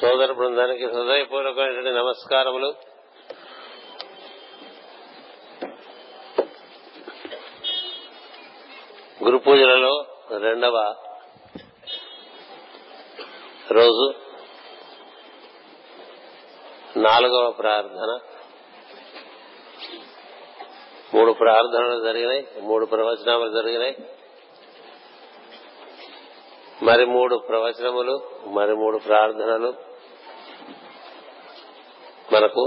[0.00, 2.74] సోదర బృందానికి హృదయపూర్వకమైనటువంటి నమస్కారములు.
[9.24, 10.04] గురు పూజలలో
[10.38, 10.94] రెండవ
[13.70, 14.14] రోజు
[16.96, 18.18] నాలుగవ ప్రార్థన
[21.14, 23.96] మూడు ప్రార్థనలు జరిగినాయి మూడు ప్రవచనాలు జరిగినాయి.
[26.82, 29.85] మరి మూడు ప్రవచనములు మరి మూడు ప్రార్థనలు
[32.36, 32.64] మనకు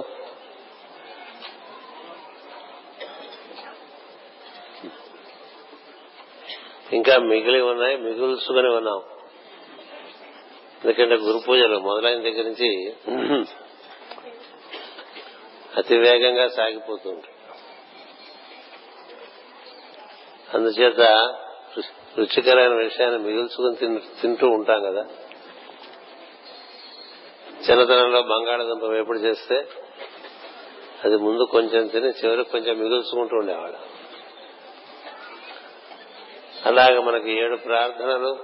[6.98, 9.02] ఇంకా మిగిలి ఉన్నాయి మిగుల్చుకుని ఉన్నాం.
[10.82, 12.70] ఎందుకంటే గురు పూజలు మొదలైన దగ్గర నుంచి
[15.80, 17.36] అతి వేగంగా సాగిపోతుంటాయి
[20.56, 21.02] అందుచేత
[22.20, 23.76] రుచికరమైన విషయాన్ని మిగుల్చుకుని
[24.22, 25.04] తింటూ ఉంటాం కదా.
[27.70, 29.68] చిన్నతనంలో బంగాళదుంప వేపుడు చేస్తే
[31.06, 33.80] అది ముందు కొంచెం తిని చివరికి కొంచెం మిగుల్చుకుంటూ ఉండేవాడు.
[36.66, 38.38] అలాగే మనకి ఏడు ప్రార్థనలు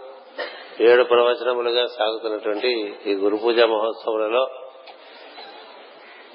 [0.82, 4.50] ఏడు ప్రవచనములుగా సాగుతున్నటువంటి ఈ గురు పూజ మహోత్సవాలలో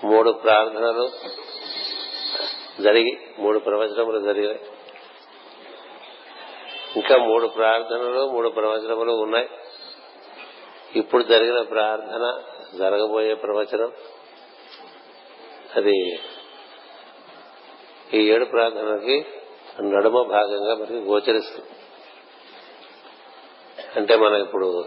[0.05, 1.11] మూడు ప్రార్థనలు
[2.83, 4.61] జరిగి మూడు ప్రవచనములు జరిగాయి.
[6.97, 9.49] ఇంకా మూడు ప్రార్థనలు మూడు ప్రవచనములు ఉన్నాయి.
[10.97, 12.43] ఇప్పుడు జరిగిన ప్రార్థన
[12.79, 13.93] జరగబోయే ప్రవచనం.
[15.77, 16.21] అది
[18.15, 19.27] ఈ ఏడు ప్రార్థనలకి
[19.81, 21.71] నడుమ భాగంగా మనకి గోచరిస్తుంది.
[23.97, 24.85] అంటే మనం ఇప్పుడు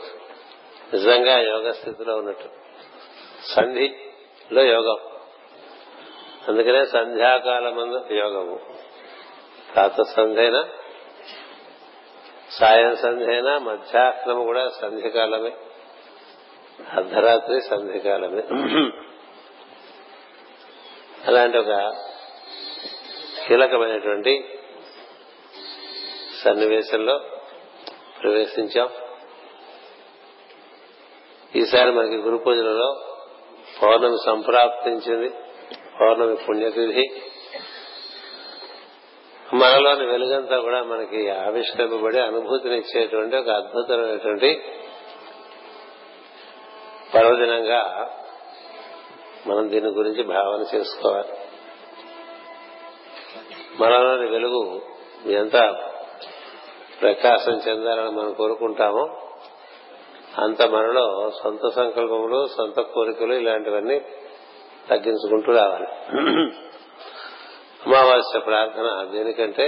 [0.94, 2.50] నిజంగా యోగ స్థితిలో ఉన్నట్టు.
[3.46, 4.98] సంధిలో యోగం.
[6.48, 8.60] అందుకనే సంధ్యాకాలమందు యోగము.
[9.74, 10.66] ప్రాత సంధైన?
[12.52, 15.52] సాయం సంధ్య అయినా మధ్యాహ్నం కూడా సంధ్యకాలమే.
[16.82, 18.44] అర్ధరాత్రి సంధ్యకాలమే.
[21.28, 21.96] అలాంటి ఒక
[23.48, 24.60] కీలకమైనటువంటి
[26.44, 27.20] సన్నివేశంలో
[28.22, 28.90] ప్రవేశించాం.
[31.56, 33.06] ఈసారి మనకి గురు పూజలలో
[33.82, 35.30] పౌర్ణమి సంప్రాప్తించింది
[36.02, 37.22] పౌర్ణమి పుణ్యతిథి.
[39.54, 44.62] మనలోని వెలుగంతా కూడా మనకి ఆవిష్కరింపబడి అనుభూతినిచ్చేటువంటి ఒక అద్భుతమైనటువంటి
[47.16, 47.82] పర్వదినంగా
[49.48, 51.34] మనం దీని గురించి భావన చేసుకోవాలి.
[53.80, 54.82] మనలోని వెలుగు
[55.30, 55.58] ఎంత
[57.02, 59.04] ప్రకాశం చెందాలని మనం కోరుకుంటామో
[60.38, 63.98] అంత మనలో సొంత సంకల్పములు సొంత కోరికలు ఇలాంటివన్నీ
[64.90, 65.88] తగ్గించుకుంటూ రావాలి.
[67.86, 69.66] అమావాస్య ప్రార్థన దేనికంటే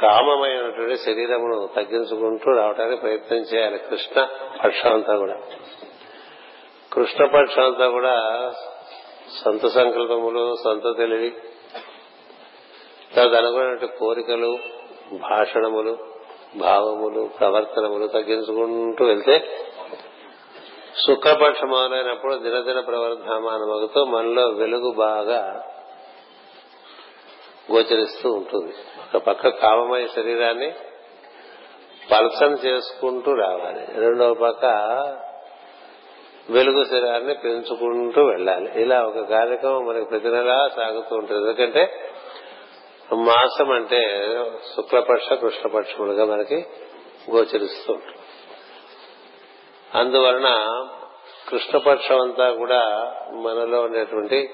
[0.00, 3.78] కామమైనటువంటి శరీరమును తగ్గించుకుంటూ రావడానికి ప్రయత్నం చేయాలి.
[3.78, 4.26] కృష్ణ
[4.64, 5.40] పక్షం అంతా కూడా.
[6.92, 8.52] కృష్ణ పక్షం అంతా కూడా
[9.44, 11.30] సొంత సంకల్పములు సొంత తెలివి
[13.16, 14.58] తదనుగుణమైన కోరికలు
[15.30, 15.98] భాషణములు
[16.56, 19.66] భావములు ప్రవర్తనములు తగ్గించుకుంటూ వెళ్తే
[21.06, 25.69] శుక్రపక్షం మొదలైనప్పుడు దినదిన ప్రవర్ధమానమగుతూ మనలో వెలుగు బాగా
[27.72, 28.74] గోచరిస్తూ ఉంటుంది.
[29.14, 30.72] ఒక పక్క కామమయ శరీరాన్ని
[32.12, 33.86] పలసన చేసుకుంటూ రావాలి.
[34.00, 34.64] రెండవ పక్క
[36.50, 38.82] వెలుగు శరీరాన్ని పెంచుకుంటూ వెళ్ళాలి.
[38.82, 41.42] ఇలా ఒక కార్యక్రమం మనకి ప్రతి నెలా సాగుతూ ఉంటుంది.
[41.42, 42.10] ఎందుకంటే
[43.14, 44.26] మాసం అంటే
[44.76, 46.66] శుక్లపక్ష కృష్ణపక్షములుగా మనకి
[47.30, 48.18] గోచరిస్తూ ఉంటుంది.
[49.94, 50.48] అందువలన
[51.48, 54.50] కృష్ణపక్షం అంతా కూడా మనలో ఉండేటువంటి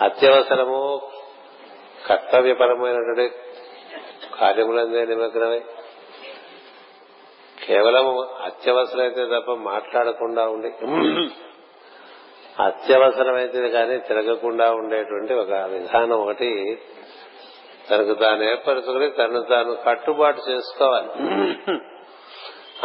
[0.00, 1.10] అత్యవసరము
[2.08, 3.26] కర్తవ్యపరమైనటువంటి
[4.40, 5.60] కార్యములందే నిమగ్నమై.
[7.66, 8.06] కేవలం
[8.44, 10.70] అత్యవసరమైతే తప్ప మాట్లాడకుండా ఉండి
[12.62, 16.78] అత్యవసరమైతే కానీ తిరగకుండా ఉండేటువంటి ఒక విధానం ఒకటి
[17.90, 21.10] తనకు తాను ఏర్పరచుకుని తను తాను కట్టుబాటు చేసుకోవాలి.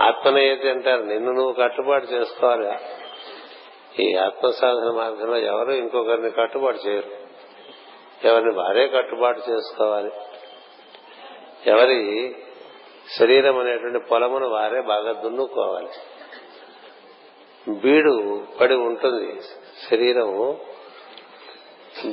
[0.01, 2.67] ఆత్మనీయత అంటారు నిన్ను నువ్వు కట్టుబాటు చేసుకోవాలి
[4.03, 7.11] ఈ ఆత్మ సాధన మార్గంలో ఎవరు ఇంకొకరిని కట్టుబాటు చేయరు.
[8.25, 10.11] ఎవరిని వారే కట్టుబాటు చేసుకోవాలి.
[11.65, 12.35] ఎవరి
[13.19, 15.89] శరీరం అనేటువంటి పొలమును వారే బాగా దున్నుకోవాలి.
[17.71, 19.41] బీడు పడి ఉంటుంది.
[19.89, 20.59] శరీరము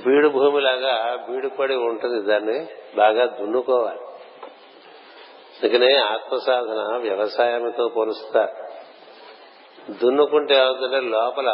[0.06, 2.26] బీడు భూమిలాగా బీడు పడి ఉంటుంది.
[2.26, 2.66] దాన్ని
[2.96, 4.00] బాగా దున్నుకోవాలి.
[5.62, 8.68] అందుకనే ఆత్మ సాధన వ్యవసాయంతో పోలుస్తారు.
[9.92, 11.48] దున్నుకుంటే అవుతుంటే లోపల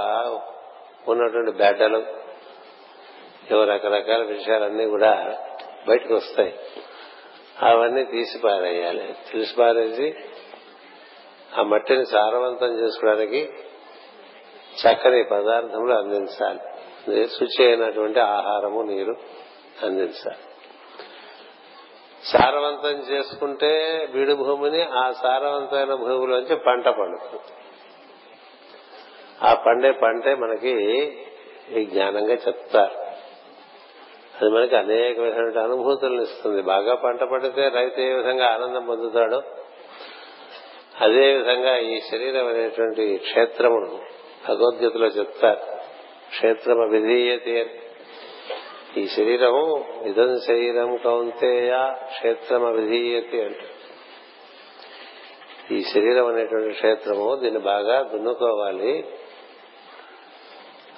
[1.09, 2.24] ఉన్నటువంటి బెడ్డలు
[3.53, 5.39] ఏవో రకరకాల విషయాలన్నీ కూడా
[5.89, 6.55] బయటకు వస్తాయి
[7.63, 9.17] అవన్నీ తీసి పారేయాలి.
[9.33, 10.15] తీసి పారేసి
[11.59, 13.53] ఆ మట్టిని సారవంతం చేసుకోవడానికి
[14.75, 16.61] చక్కని పదార్థములు అందించాలి.
[17.27, 19.17] శుచి అయినటువంటి ఆహారము నీరు
[19.83, 20.37] అందించాలి.
[22.25, 27.43] సారవంతం చేసుకుంటే బీడు భూమిని ఆ సారవంతమైన భూమిలోంచి పంట పండుతుంది.
[29.43, 30.71] ఆ పండే పంటే మనకి
[31.71, 33.04] ఈ జ్ఞానంగా చెప్తారు.
[34.41, 36.63] అది మనకి అనేక విధమైన అనుభూతులను ఇస్తుంది.
[36.63, 39.43] బాగా పంట పడితే రైతు ఏ విధంగా ఆనందం పొందుతాడో
[41.01, 44.01] అదే విధంగా ఈ శరీరం అనేటువంటి క్షేత్రమును
[44.49, 45.61] భగవద్గీతలో చెప్తారు.
[46.29, 47.81] క్షేత్రమ విధీయతే.
[48.97, 53.67] ఈ శరీరము ఇదం శరీరం కౌంతేయ క్షేత్రమ విధీయతి అంటే
[55.77, 59.05] ఈ శరీరం అనేటువంటి క్షేత్రము దీన్ని బాగా దున్నుకోవాలి.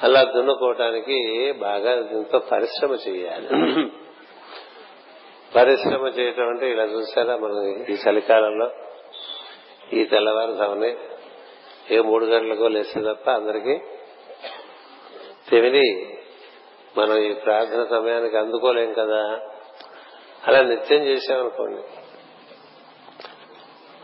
[0.02, 3.48] అలా దున్నుకోవటానికి బాగా దీంతో పరిశ్రమ చేయాలి.
[5.54, 8.70] పరిశ్రమ చేయటం అంటే ఇలా చూసారా మనం ఈ చలికాలంలో?
[9.92, 10.96] ఈ తెల్లవారుజామునే
[11.90, 13.78] ఏ మూడు గంటలకో లేస్తే తప్ప అందరికీ
[15.50, 16.18] తిమిడి
[16.98, 19.40] మనం ఈ ప్రార్థన సమయానికి అందుకోలేం కదా?
[20.46, 21.82] అలా నిత్యం చేశామనుకోండి.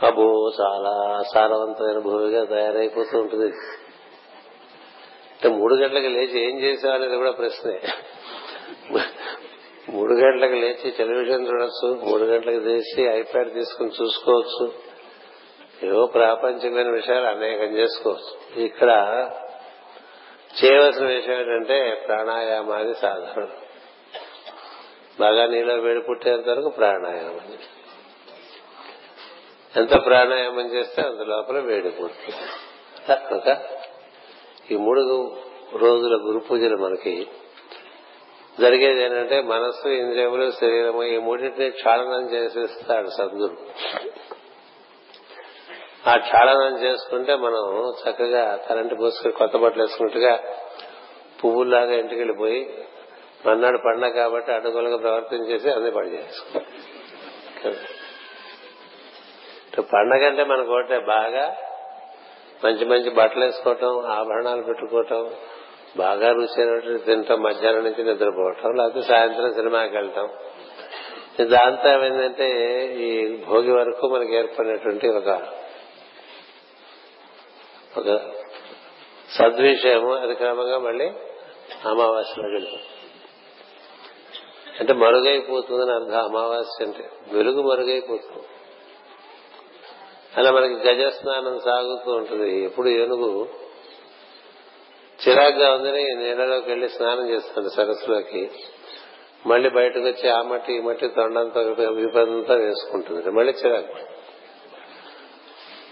[0.07, 3.57] అబ్బో చాలా సారవంతమైన భూమిగా తయారైపోతూ ఉంటుంది.
[5.43, 7.81] అంటే మూడు గంటలకు లేచి ఏం చేసావు అనేది కూడా ప్రశ్నే.
[9.89, 14.73] మూడు గంటలకు లేచి టెలివిజన్ చూడొచ్చు మూడు గంటలకు చేసి ఐప్యాడ్ తీసుకుని చూసుకోవచ్చు.
[15.83, 18.61] ఏవో ప్రాపంచికమైన విషయాలు అనేకం చేసుకోవచ్చు.
[18.63, 18.91] ఇక్కడ
[20.59, 23.51] చేయవలసిన విషయం ఏంటంటే ప్రాణాయామాది సాధారణం
[25.21, 27.59] బాగా నీలో వేడి పుట్టేంత వరకు ప్రాణాయామం.
[29.77, 32.37] ఎంత ప్రాణాయామం చేస్తే అంత లోపల వేడి పుడుతుంది.
[33.35, 33.72] ఒక
[34.73, 35.03] ఈ మూడు
[35.77, 37.15] రోజుల గురు పూజలు మనకి
[38.59, 43.57] జరిగేది ఏంటంటే మనస్సు ఇంద్రియములు శరీరము ఈ మూడింటిని క్షాళనం చేసేస్తాడు సద్గురు.
[46.07, 47.65] ఆ క్షాళనం చేసుకుంటే మనం
[48.01, 50.35] చక్కగా కరెంటు పోసుకుని కొత్త బట్టలు వేసుకున్నట్టుగా
[51.41, 52.61] పువ్వుల్లాగా ఇంటికి వెళ్ళిపోయి
[53.47, 56.65] మన్నాడు పండ కాబట్టి అడుగులుగా ప్రవర్తించేసి అన్ని పని చేసుకుంటాం
[59.91, 61.45] పండగ అంటే మనకు ఒకటే బాగా
[62.65, 65.31] మంచి మంచి బట్టలు వేసుకోవటం ఆభరణాలు పెట్టుకోవటం
[65.97, 70.29] బాగా రుచి అయినట్టు తింటాం మధ్యాహ్నం నుంచి నిద్రపోవటం లేకపోతే సాయంత్రం సినిమాకి వెళ్తాం.
[71.41, 72.49] దాంతో ఏమైందంటే
[72.97, 75.43] ఈ భోగి వరకు మనకి ఏర్పడినటువంటి ఒక
[77.99, 78.21] ఒక
[79.31, 80.15] సద్విషయము.
[80.15, 81.07] అది క్రమంగా మళ్ళీ
[81.85, 82.81] అమావాస్యలోకి వెళ్తాం.
[84.81, 86.25] అంటే మరుగైపోతుందని అర్థం.
[86.25, 88.47] అమావాస్య అంటే వెలుగు మరుగైపోతుంది.
[90.37, 92.65] అలా మనకి గజ స్నానం సాగుతూ ఉంటుంది.
[92.65, 93.49] ఎప్పుడు ఏనుగు
[95.29, 98.51] చిరాగ్గా ఉందని నీళ్ళలోకి వెళ్ళి స్నానం చేస్తుంది సరస్సులోకి.
[99.47, 101.61] మళ్ళీ బయటకు వచ్చి ఆ మట్టి ఈ మట్టి తొండంతో
[101.93, 103.31] విపదంతా వేసుకుంటుంది.
[103.31, 103.95] మళ్ళీ చిరాకు.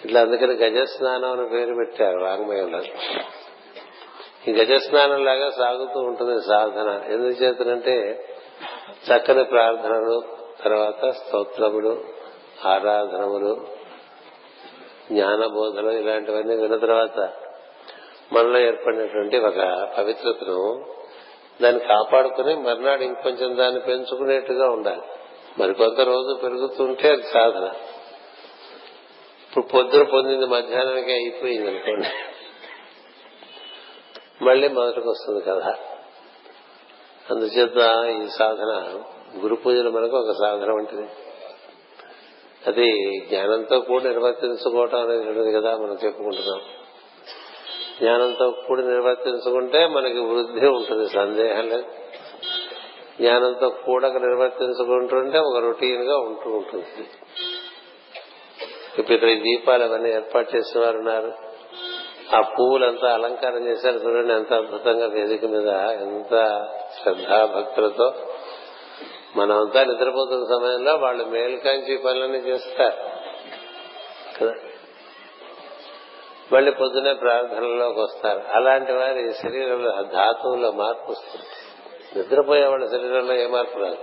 [0.05, 2.81] ఇట్లా అందుకని గజ స్నానం అని పేరు పెట్టారు వాంగ్మయంలో
[4.49, 7.13] ఈ గజ స్నానం లాగా సాగుతూ ఉంటుంది సాధన.
[7.13, 8.25] ఎందుచేతనంటే
[9.09, 10.23] చక్కని ప్రార్థనలు
[10.65, 12.05] తర్వాత స్తోత్రములు
[12.65, 13.80] ఆరాధనములు
[15.13, 17.33] జ్ఞాన బోధలు ఇలాంటివన్నీ విన్న తర్వాత
[18.33, 20.85] మనలో ఏర్పడినటువంటి ఒక పవిత్రతను
[21.63, 25.03] దాన్ని కాపాడుకుని మర్నాడు ఇంకొంచెం దాన్ని పెంచుకునేట్టుగా ఉండాలి.
[25.59, 27.73] మరికొంత రోజు పెరుగుతుంటే అది సాధన.
[29.49, 32.09] ఇప్పుడు పొద్దున పొందింది మధ్యాహ్నానికి అయిపోయింది అనుకోండి
[34.45, 35.75] మళ్ళీ మొదటికి వస్తుంది కదా
[37.31, 37.79] అందుచేత
[38.23, 39.03] ఈ సాధన
[39.41, 41.09] గురు పూజలు మనకు ఒక సాధన వంటిది.
[42.67, 46.61] అది జ్ఞానంతో కూడా నిర్వర్తించుకోవటం అనేది కదా మనం చెప్పుకుంటున్నాం.
[48.01, 51.85] జ్ఞానంతో కూడి నిర్వర్తించుకుంటే మనకి వృద్ధి ఉంటుంది సందేహం లేదు.
[53.21, 57.09] జ్ఞానంతో కూడక నిర్వర్తించుకుంటుంటే ఒక రొటీన్గా ఉంటూ ఉంటుంది.
[58.99, 61.33] ఇప్పుడు ఇక్కడ ఈ దీపాలు అవన్నీ ఏర్పాటు చేసిన వారు ఉన్నారు.
[62.37, 65.69] ఆ పువ్వులంతా అలంకారం చేశారు చూడండి ఎంత అద్భుతంగా వేదిక మీద
[66.01, 66.67] ఎంత
[67.03, 68.13] శ్రద్ధాభక్తులతో.
[69.37, 72.97] మనమంతా నిద్రపోతున్న సమయంలో వాళ్ళు మేల్కాంచి పనులన్నీ చేస్తారు.
[74.41, 74.55] కదా?
[76.53, 78.43] మళ్ళీ పొద్దునే ప్రార్థనలోకి వస్తారు.
[78.55, 81.47] అలాంటి వారి శరీరంలో ధాతువులో మార్పు వస్తుంది.
[82.19, 83.97] నిద్రపోయే వాళ్ళ శరీరంలో ఏ మార్పు రాదు.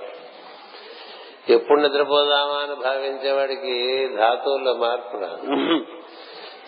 [1.50, 5.46] ఎప్పుడు నిద్రపోదామా అని భావించేవాడికి ధాతువుల్లో మార్పు రాదు.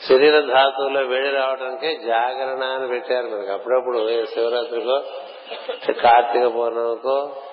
[0.08, 3.52] శరీర ధాతువులో వేడి రావడానికే జాగరణ అని పెట్టారు మనకి.
[3.52, 5.04] అప్పుడప్పుడు శివరాత్రికో
[6.02, 7.44] కార్తీక పౌర్ణమికో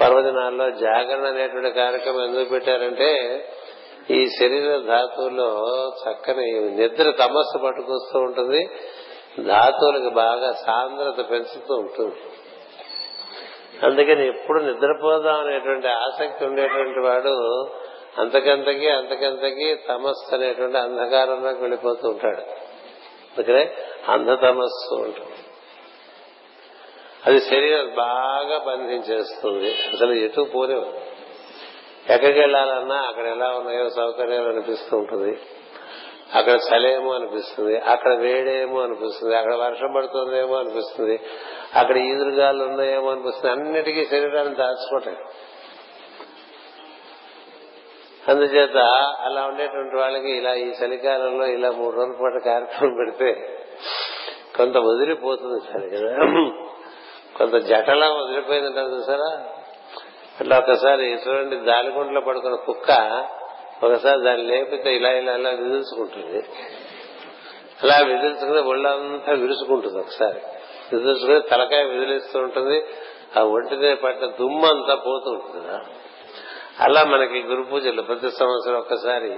[0.00, 3.44] పర్వదినాల్లో జాగరణ అనేటువంటి కార్యక్రమం ఎందుకు పెట్టారంటే
[4.10, 5.66] ఈ శరీర ధాతువులో
[6.08, 8.70] చక్కని నిద్ర తమస్సు పట్టుకొస్తూ ఉంటుంది.
[9.40, 12.16] ధాతువులకు బాగా సాంద్రత పెంచుతూ ఉంటుంది.
[13.82, 17.68] అందుకని ఎప్పుడు నిద్రపోదాం అనేటువంటి ఆసక్తి ఉండేటువంటి వాడు
[18.18, 22.40] అంతకంతకి అంతకంతకి తమస్సు అనేటువంటి అంధకారంలోకి వెళ్ళిపోతూ ఉంటాడు.
[23.30, 23.74] అందుకనే
[24.08, 25.49] అంధతమస్సు ఉంటుంది
[27.26, 29.74] అది శరీరం బాగా బంధించేస్తుంది.
[29.92, 30.86] అసలు ఎటు పోలేవు
[32.12, 35.38] ఎక్కడికి వెళ్ళాలన్నా అక్కడ ఎలా ఉన్నాయో సౌకర్యాలు అనిపిస్తూ ఉంటుంది.
[36.34, 37.78] అక్కడ చలేమో అనిపిస్తుంది.
[37.78, 39.36] అక్కడ వేడేమో అనిపిస్తుంది.
[39.36, 41.20] అక్కడ వర్షం పడుతుందేమో అనిపిస్తుంది.
[41.74, 43.50] అక్కడ ఈదురుగాలు ఉన్నాయేమో అనిపిస్తుంది.
[43.50, 45.16] అన్నిటికీ శరీరాన్ని దాచుకోవటం.
[48.28, 48.76] అందుచేత
[49.20, 53.58] అలా ఉండేటువంటి వాళ్ళకి ఇలా ఈ చలికాలంలో ఇలా మూడు రోజుల పాటు కార్యక్రమం పెడితే
[54.56, 56.16] కొంత వదిలిపోతుంది సరే కదా.
[57.36, 59.44] కొంత జటలా వదిలిపోయిందంటారు చూసారా?
[60.40, 62.90] అట్లా ఒకసారి చూడండి దాలిగుంట్లో పడుకున్న కుక్క
[63.82, 66.44] ఒకసారి దాన్ని లేపితే ఇలా ఇలా ఇలా విదిల్చుకుంటుంది.
[67.82, 70.40] అలా విదిల్చుకుని ఒళ్ళంతా విరుచుకుంటుంది ఒకసారి.
[70.92, 72.84] విదిల్చుకుని తలకాయ విదిలిస్తూ ఉంటుంది
[73.38, 75.66] ఆ ఒంటినే పట్టిన దుమ్మంతా పోతూ ఉంటుంది.
[76.80, 79.30] అలా మనకి గురు పూజలు ప్రతి సంవత్సరం ఒక్కసారి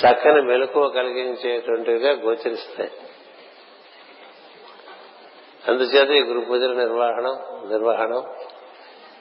[0.00, 2.90] చక్కని మెలకువ కలిగించేటువంటివిగా గోచరిస్తాయి.
[5.68, 7.36] అందుచేత ఈ గురు పూజల నిర్వహణం
[7.70, 8.22] నిర్వహణం.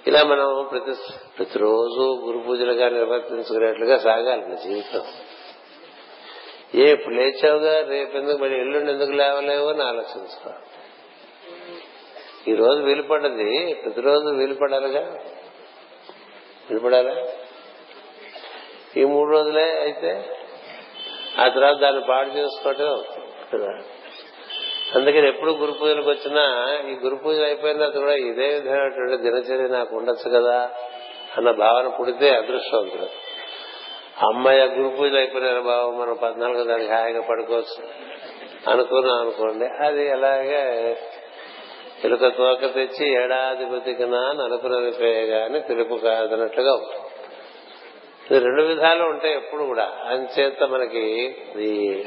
[0.08, 0.91] ఇలా మనం ప్రతి
[1.38, 5.03] ప్రతిరోజు గురు పూజలుగా నిర్వర్తించుకునేట్లుగా సాగాలి మన జీవితం.
[6.75, 10.65] ఏ ఇప్పుడు లేచావుగా రేపు ఎందుకు మరి ఎల్లుండి ఎందుకు లేవలేవు అని ఆలోచించుకోవాలి.
[12.51, 15.01] ఈ రోజు వీలు పడ్డది ప్రతిరోజు వీలు పడాలిగా
[16.69, 17.27] వీలుపడాలా?
[18.98, 20.36] ఈ మూడు రోజులే అయితే
[21.39, 23.03] ఆ తర్వాత దాన్ని పాడు చేసుకోవటం
[23.53, 23.84] కదా
[24.96, 26.43] అందుకని ఎప్పుడు గురు పూజలకు వచ్చినా
[26.89, 30.69] ఈ గురు పూజలు అయిపోయిన తర్వాత కూడా ఇదే విధమైనటువంటి దినచర్య నాకు ఉండొచ్చు కదా
[31.38, 33.29] అన్న భావన పుడితే అదృష్టవంతుడు.
[34.25, 37.88] అమ్మాయి గురు పూజలు అయిపోయినారు బాబు మనం పద్నాలుగో దానికి హాయిగా పడుకోవచ్చు.
[38.72, 39.65] అనుకున్నాం అనుకోండి.
[39.65, 40.98] అది అలాగే
[42.03, 48.39] ఎలుక తోక తెచ్చి ఏడాది బతికినా నలుపునది పేయగానే తెలుపు కాదన్నట్లుగా ఉంటుంది.
[48.46, 49.91] రెండు విధాలు ఉంటాయి ఎప్పుడు కూడా.
[50.05, 52.03] అంచేత మనకి ఈ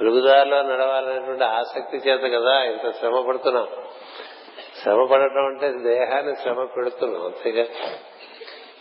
[0.00, 3.68] వెలుగుదారిలో నడవాలనేటువంటి ఆసక్తి చేత కదా ఇంత శ్రమ పడుతున్నాం.
[4.82, 7.66] శ్రమ పడటం అంటే దేహాన్ని శ్రమ పెడుతున్నాం అంతేగా?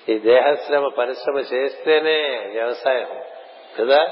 [0.10, 3.08] ఈ దేహశ్రమ పరిశ్రమ చేస్తేనే వ్యవసాయం
[3.80, 4.10] కదా?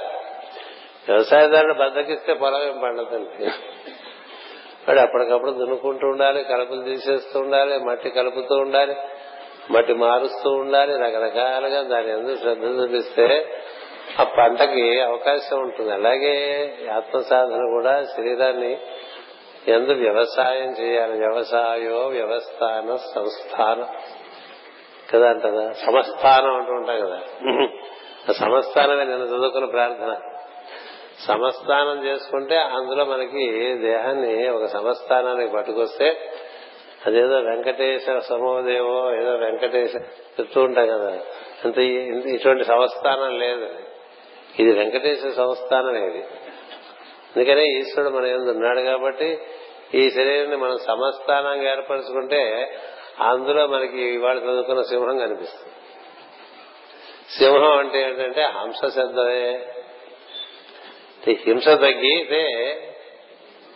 [1.07, 3.45] వ్యవసాయదారుడు బద్దకిస్తే పొలం ఏం పండదండి?
[4.87, 8.95] వాడు అప్పటికప్పుడు దున్నుకుంటూ ఉండాలి కలుపులు తీసేస్తూ ఉండాలి మట్టి కలుపుతూ ఉండాలి
[9.71, 13.47] మట్టి మారుస్తూ ఉండాలి రకరకాలుగా దాని ఎందుకు శ్రద్ధ చూపిస్తే
[14.19, 15.91] ఆ పంటకి అవకాశం ఉంటుంది.
[15.91, 18.77] అలాగే ఆత్మ సాధన కూడా శరీరాన్ని
[19.67, 21.17] ఎందు వ్యవసాయం చేయాలి.
[21.17, 23.87] వ్యవసాయో వ్యవస్థాన సంస్థానం.
[25.13, 27.19] కదా అంటదా సమస్థానం అంటూ ఉంటాం కదా.
[28.29, 30.17] ఆ సమస్థానమే నేను చదువుకున్న ప్రార్థన.
[31.27, 36.31] సమస్థానం చేసుకుంటే అందులో మనకి దేహాన్ని ఒక సమస్థానానికి పట్టుకొస్తే
[37.05, 39.95] అదేదో వెంకటేశ సమోదేవో ఏదో వెంకటేశ
[40.39, 41.19] చెప్తూ ఉంటాం కదా.
[41.65, 43.67] అంత ఇటువంటి సంస్థానం లేదు.
[44.59, 46.25] ఇది వెంకటేశ్వర సంస్థానం ఇది
[47.35, 49.39] అందుకనే ఈశ్వరుడు మన ఎందు ఉన్నాడు కాబట్టి
[49.93, 52.73] ఈ శరీరాన్ని మనం సమస్థానంగా ఏర్పరచుకుంటే
[53.19, 55.73] అందులో మనకి ఇవాళ చదువుకున్న సింహం కనిపిస్తుంది.
[57.37, 59.73] సింహం అంటే ఏంటంటే హంస శబ్దమే.
[61.27, 62.43] హింస తగ్గితే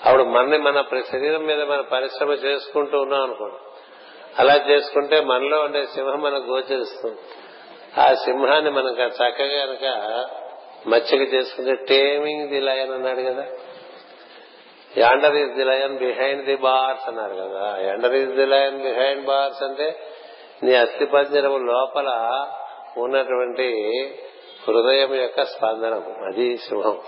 [0.05, 3.55] అప్పుడు మనని మన శరీరం మీద మన పరిశ్రమ చేసుకుంటూ ఉన్నాం అనుకోండి.
[4.39, 7.19] అలా చేసుకుంటే మనలో ఉండే సింహం మనకు గోచరిస్తుంది.
[8.01, 9.85] ఆ సింహాన్ని మనం చక్కగా కనుక
[10.87, 13.47] మచ్చిక చేసుకుంటే టేమింగ్ ది లయన్ అన్నాడు కదా.
[14.97, 17.77] Yonder is the lion behind the bars అన్నారు కదా.
[17.81, 19.99] Yonder is the lion behind bars అంటే
[20.63, 22.09] నీ అస్థి పంజరం లోపల
[22.97, 23.67] ఉన్నటువంటి
[24.67, 26.03] హృదయం యొక్క స్పందనం.
[26.27, 26.99] అది సింహం.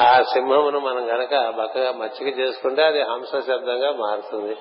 [0.00, 4.56] ఆ సింహమును మనం గనక బక్కగా మచ్చిక చేసుకుంటే అది హంస శబ్దంగా మారుతుంది.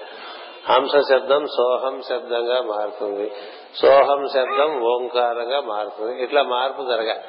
[0.69, 3.31] హంస శబ్దం సోహం శబ్దంగా మారుతుంది.
[3.75, 6.23] సోహం శబ్దం ఓంకారంగా మారుతుంది.
[6.23, 7.19] ఇట్లా మార్పు జరగాలి.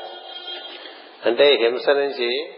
[1.26, 2.54] అంటే హింస నుంచి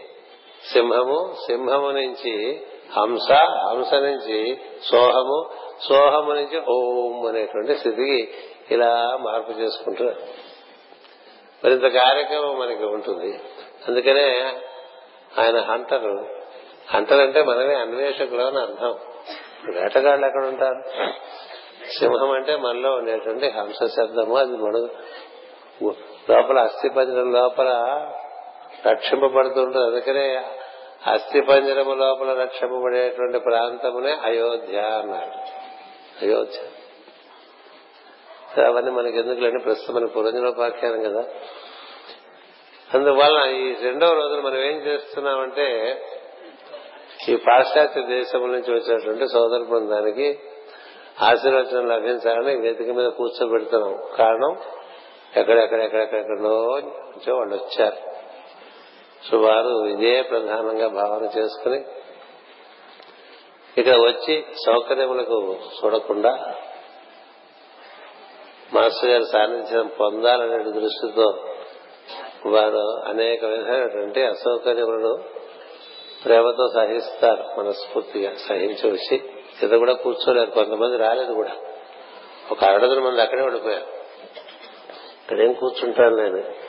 [0.73, 2.61] సింహము సింహము నుంచి
[2.97, 3.31] హంస
[3.69, 5.45] హంస నుంచి సోహము
[5.81, 8.33] సోహము నుంచి ఓం అనేటువంటి స్థితికి
[8.71, 10.15] ఇలా మార్పు చేసుకుంటారు
[11.65, 13.39] మరింత కార్యక్రమం మనకి ఉంటుంది.
[13.87, 14.53] అందుకనే
[15.39, 16.25] ఆయన హంటరు.
[16.89, 18.95] హంటర్ అంటే మనమే అన్వేషకులు అని అర్థం.
[19.73, 20.83] వేటగాళ్ళు ఎక్కడ ఉంటారు?
[21.99, 24.87] సింహం అంటే మనలో ఉండేటువంటి హంస శబ్దము అది మన
[26.29, 27.69] లోపల అస్థి లోపల
[28.87, 30.43] రక్షింపబడుతుంటుంది అందుకనే
[31.07, 35.63] అస్థిపంజరము లోపల రక్షింపబడేటువంటి ప్రాంతమునే అయోధ్య అన్నాడు
[36.25, 36.59] అయోధ్య.
[38.63, 41.23] అవన్నీ మనకి ఎందుకులేని ప్రస్తుతం మన పురంజనోపాఖ్యానం కదా.
[42.93, 46.01] అందువల్ల ఈ రెండవ రోజున మనం ఏం చేస్తున్నామంటే
[47.29, 50.39] ఈ పాశ్చాత్య దేశం నుంచి వచ్చినటువంటి సోదర బృందానికి
[51.21, 53.97] ఆశీర్వచనం లభించాలని వేదిక మీద కూర్చోబెడుతున్నాం.
[54.17, 54.57] కారణం
[55.35, 56.61] ఎక్కడెక్కడెక్కడెక్కడెక్కడో
[57.35, 58.12] వాళ్ళు వచ్చారు.
[59.29, 61.83] సో వారు ఇదే ప్రధానంగా భావన చేసుకుని
[63.77, 66.55] ఇక వచ్చి సౌకర్యములకు చూడకుండా
[68.73, 71.47] మాస్టర్ గారి సాన్నిధ్యం పొందాలనే దృష్టితో
[72.45, 75.23] వారు అనేక విధమైనటువంటి అసౌకర్యములను
[76.25, 79.17] ప్రేమతో సహిస్తారు మనస్ఫూర్తిగా సహించి వచ్చి
[79.59, 81.55] కింద కూడా కూర్చోలేరు కొంతమంది రాలేదు కూడా.
[82.51, 83.85] ఒక అరడదన మంది అక్కడే ఉండిపోయారు.
[85.23, 86.62] ఇక్కడేం కూర్చుంటాను నేను?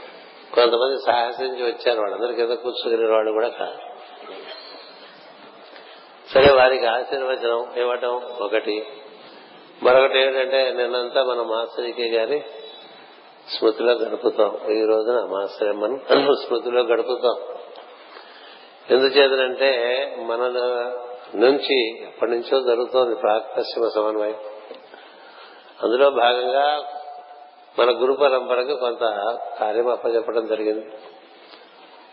[0.55, 3.79] కొంతమంది సాహసించి వచ్చారు వాళ్ళందరి కింద కూర్చుకునే వాళ్ళు కూడా కాదు
[6.35, 8.87] సరే వారికి ఆశీర్వచనం ఇవ్వటం ఒకటి.
[9.83, 12.43] మరొకటి ఏంటంటే నిన్నంతా మన మాస్టర్కి గారి
[13.49, 14.73] స్మృతిలో గడుపుతాం.
[14.73, 17.57] ఈ రోజున మాస్టర్ మనం స్మృతిలో గడుపుతాం.
[18.91, 19.71] ఎందుచేతనంటే
[20.21, 20.43] మన
[21.35, 24.37] నుంచి ఎప్పటి నుంచో జరుగుతోంది ప్రాక్పశ్చిమ సమన్వయం.
[25.83, 26.94] అందులో భాగంగా
[27.79, 29.01] మన గురు పరంపరకు కొంత
[29.61, 30.93] కార్యం అప్పచెప్పడం జరిగింది.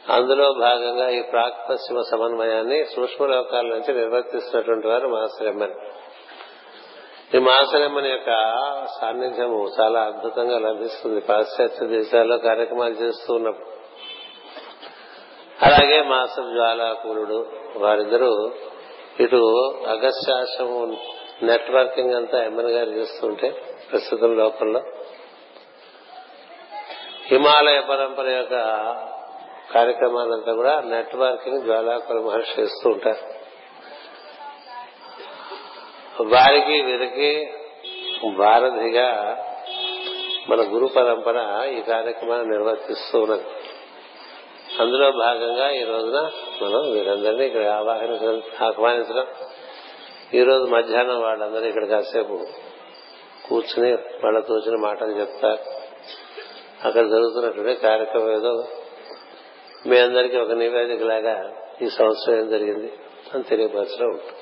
[0.10, 5.74] అందులో భాగంగా ఈ ప్రాక్ పశ్చిమ సమన్వయాన్ని సూక్ష్మ లోకాల నుంచి నిర్వర్తిస్తున్నటువంటి వారు మాసరెమ్మని
[7.36, 8.30] ఈ మాసరెమ్మని యొక్క
[9.02, 11.22] సాన్నిధ్యము చాలా అద్భుతంగా లభిస్తుంది.
[11.22, 13.70] పాశ్చాత్య దేశాల్లో కార్యక్రమాలు చేస్తూ ఉన్నప్పుడు.
[15.62, 17.46] అలాగే మాస జ్వాలాకులుడు
[17.78, 18.52] వారిద్దరూ
[19.20, 19.36] ఇటు
[19.90, 20.98] అగస్త్యాశ్రమం
[21.44, 23.50] నెట్వర్కింగ్ అంతా ఎమ్మెన్ గారు చేస్తుంటే
[23.92, 24.82] ప్రస్తుతం లోకల్లో
[27.32, 28.56] హిమాలయ పరంపర యొక్క
[29.74, 33.42] కార్యక్రమాలంతా కూడా నెట్వర్కింగ్ జ్వాలాకుల మహర్షి చేస్తూ ఉంటారు.
[36.24, 37.52] వారికి వీరికి
[38.26, 39.08] వారధిగా
[40.50, 43.44] మన గురు పరంపర ఈ కార్యక్రమాన్ని నిర్వర్తిస్తూ ఉన్నది.
[44.80, 49.28] అందులో భాగంగా ఈ రోజున మనం వీరందరినీ ఇక్కడ ఆవాహన ఆహ్వానించడం.
[50.34, 52.46] ఈ రోజు మధ్యాహ్నం వాళ్ళందరూ ఇక్కడ కాసేపు
[53.48, 55.81] కూర్చుని వాళ్ళ తోచిన మాటలు చెప్తారు.
[56.86, 58.68] అక్కడ జరుగుతున్నటువంటి కార్యక్రమం ఏదో
[59.88, 62.94] మీ అందరికీ ఒక నివేదిక లాగా ఈ సంవత్సరం ఏం జరిగింది
[63.34, 64.38] అని తెలియపరచడం ఉంటుంది.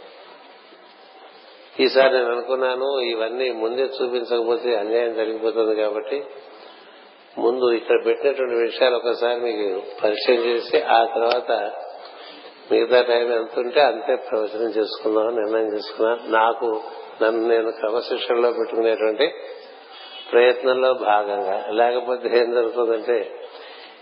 [1.79, 6.23] ఈసారి నేను అనుకున్నాను ఇవన్నీ ముందే చూపించకపోతే అన్యాయం జరిగిపోతుంది కాబట్టి
[7.37, 11.71] ముందు ఇక్కడ పెట్టినటువంటి విషయాలు ఒకసారి మీకు పరిచయం చేసి ఆ తర్వాత
[12.71, 16.31] మిగతా టైం ఎంత ఉంటే అంతే ప్రవచనం చేసుకుందాం నిర్ణయం చేసుకున్నాను.
[16.31, 16.81] నాకు
[17.23, 19.33] నన్ను నేను క్రమశిక్షణలో పెట్టుకునేటువంటి
[20.31, 21.67] ప్రయత్నంలో భాగంగా.
[21.71, 23.35] లేకపోతే ఏం జరుగుతుందంటే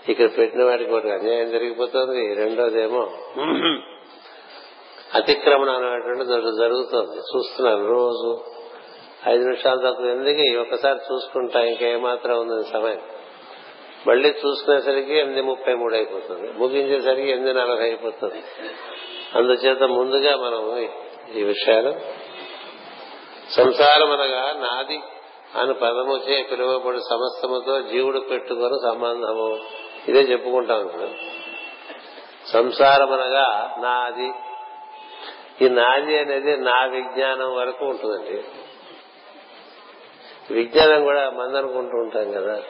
[0.09, 2.35] ఇక్కడ పెట్టిన వాటికి ఒకటి అన్యాయం జరిగిపోతుంది.
[2.35, 3.07] రెండోదేమో
[5.15, 6.25] అతిక్రమణ అనేటువంటి
[6.59, 7.17] జరుగుతుంది.
[7.17, 8.43] చూస్తున్నారు రోజు.
[9.27, 10.59] ఐదు నిమిషాల తక్కువ ఎందుకు?
[10.59, 13.01] ఒకసారి చూసుకుంటా ఇంకేమాత్రం ఉంది సమయం.
[14.07, 16.51] మళ్ళీ చూసుకునేసరికి ఎనిమిది ముప్పై మూడు అయిపోతుంది.
[16.51, 18.43] ముగించేసరికి ఎనిమిది నలభై అయిపోతుంది.
[19.35, 20.87] అందుచేత ముందుగా మనం
[21.35, 21.93] ఈ విషయాలు
[23.49, 24.99] సంసారం అనగా నాది
[25.55, 29.59] అని పదముచే పిలువబడి సమస్తముతో జీవుడు పెట్టుకొని సంబంధము.
[30.07, 31.07] ఇదే చెప్పుకుంటాం ఇప్పుడు
[32.47, 34.31] సంసారం అనగా నాది.
[35.65, 38.43] ఈ నాది అనేది నా విజ్ఞానం వరకు ఉంటుందండి.
[40.53, 42.63] విజ్ఞానం కూడా మంది అనుకుంటూ ఉంటాం కదా.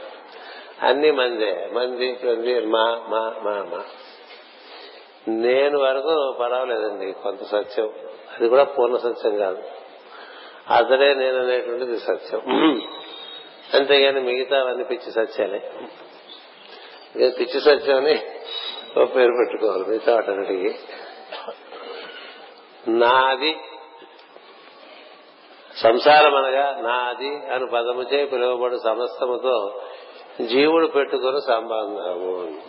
[0.82, 1.70] అన్ని మందే.
[1.74, 3.84] మంది మంది మా మా మా మా.
[5.28, 7.94] నేను వరకు పర్వాలేదండి కొంత సత్యం.
[8.38, 9.63] అది కూడా పూర్ణ సత్యం కాదు.
[10.69, 12.41] అతడే నేను అనేటువంటిది సత్యం.
[13.73, 15.71] అంతేగాని మిగతా అవన్నీ పిచ్చి సత్యాలే.
[17.30, 18.19] పిచ్చి సత్యం అని
[18.99, 20.75] ఓ పేరు పెట్టుకోవాలి మిగతా వాటన్నిటికి
[22.88, 23.58] నాది
[25.77, 29.82] సంసారం అనగా నాది అని పదముచే పిలువబడు సమస్తముతో
[30.41, 32.62] జీవుడు పెట్టుకుని సంబంధము.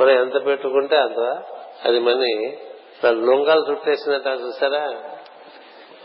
[0.00, 1.42] మనం ఎంత పెట్టుకుంటే అంత?
[1.84, 2.58] అది మని.
[3.04, 5.14] లొంగలు చుట్టేసినట్టు చూసారా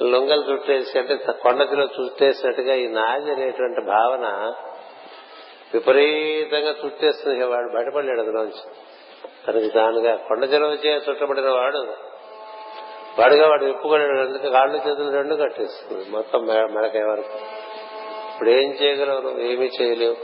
[0.01, 4.53] లొంగలు చుట్టేసి అంటే కొండకిలో చుట్టేసినట్టుగా ఈ నాది అనేటువంటి భావన
[5.73, 7.45] విపరీతంగా చుట్టేస్తుంది.
[7.45, 8.75] వాడు బయటపడలేడు అందులోంచి.
[9.47, 10.71] తనకి తానుగా కొండ చెలవు
[11.09, 11.77] చుట్టబడిన వాడు
[13.19, 14.19] వాడుగా వాడు విప్పుకోలేడు.
[14.19, 16.09] అందుకే కాళ్ళు చేతులు రెండు కట్టేస్తుంది.
[16.09, 17.37] మొత్తం మెడకాయ వరకు.
[18.33, 19.39] ఇప్పుడు ఏం చేయగలవు నువ్వు?
[19.39, 20.15] ఏమీ చేయలేవు.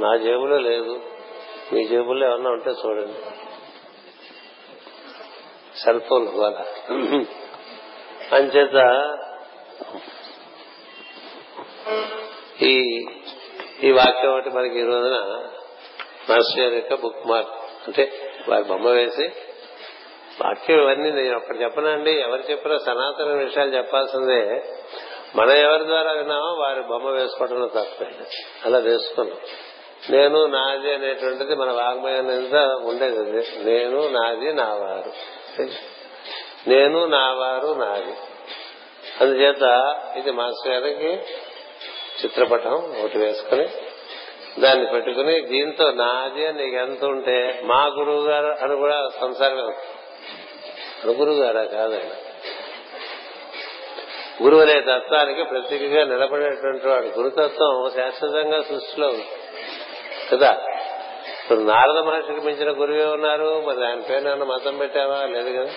[0.00, 1.00] నా జేబులో లేదు.
[1.72, 3.18] మీ జేబుల్లో ఏమన్నా ఉంటే చూడండి.
[5.78, 6.64] సెల్ ఫోన్ ద్వారా.
[8.32, 8.78] అంచేత
[12.62, 13.06] ఈ
[13.82, 15.16] ఈ వాక్యం ఒకటి మనకి ఈ రోజున
[16.30, 17.50] మాస్టర్ యొక్క బుక్ మార్క్
[17.86, 18.12] అంటే
[18.48, 19.28] వారి బొమ్మ వేసి
[20.40, 24.64] వాక్యం ఇవన్నీ నేను అప్పుడు చెప్పనండి ఎవరు చెప్పినా సనాతన విషయాలు చెప్పాల్సిందే.
[25.36, 28.26] మనం ఎవరి ద్వారా విన్నామో వారి బొమ్మ వేసుకోవడంలో తప్పండి
[28.64, 29.38] అలా వేసుకున్నాం.
[30.10, 32.26] నేను నాది అనేటువంటిది మన వాగ్మయం
[32.84, 33.64] ఉండేది.
[33.64, 35.12] నేను నాది నా వారు.
[36.68, 38.14] నేను నా వారు నాది
[39.20, 41.12] అందుచేత ఇది మాస్టర్ గారికి
[42.24, 43.68] చిత్రపటం ఒకటి వేసుకుని
[44.58, 49.56] దాన్ని పెట్టుకుని దీంతో నాది అని నీకు ఎంత ఉంటే మా గురువు గారు అని కూడా సంసారం
[51.04, 52.28] మన గురువు గారా కాదండి
[54.42, 57.06] గురువు అనే తత్వానికి ప్రతీకగా నిలబడేటువంటి వాడు.
[57.06, 59.12] గురుతత్వం శాశ్వతంగా సృష్టిలో
[60.32, 60.60] కదా?
[61.42, 63.62] ఇప్పుడు నారద మహర్షికి మించిన గురువే ఉన్నారు.
[63.66, 65.26] మరి ఆయన పేరు మతం పెట్టావా?
[65.26, 65.72] లేదు కదా?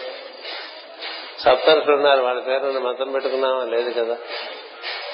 [1.43, 4.17] సప్తర్షులు ఉన్నారు వాళ్ళ పేరు మతం పెట్టుకున్నావా లేదు కదా.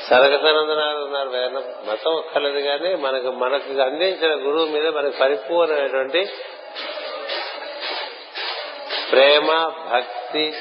[0.09, 1.47] సరగతనందనాలు ఉన్నారు వేరే
[1.91, 6.29] మతం ఒక్కలేదు కానీ మనకు మనకు అందించిన గురువు మీద మనకు పరిపూర్ణమైనటువంటి
[9.11, 10.53] ప్రేమ భక్తి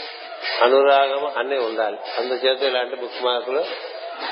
[0.63, 1.99] అనురాగం అన్ని ఉండాలి.
[2.19, 3.65] అందుచేత ఇలాంటి బుక్ మార్కులు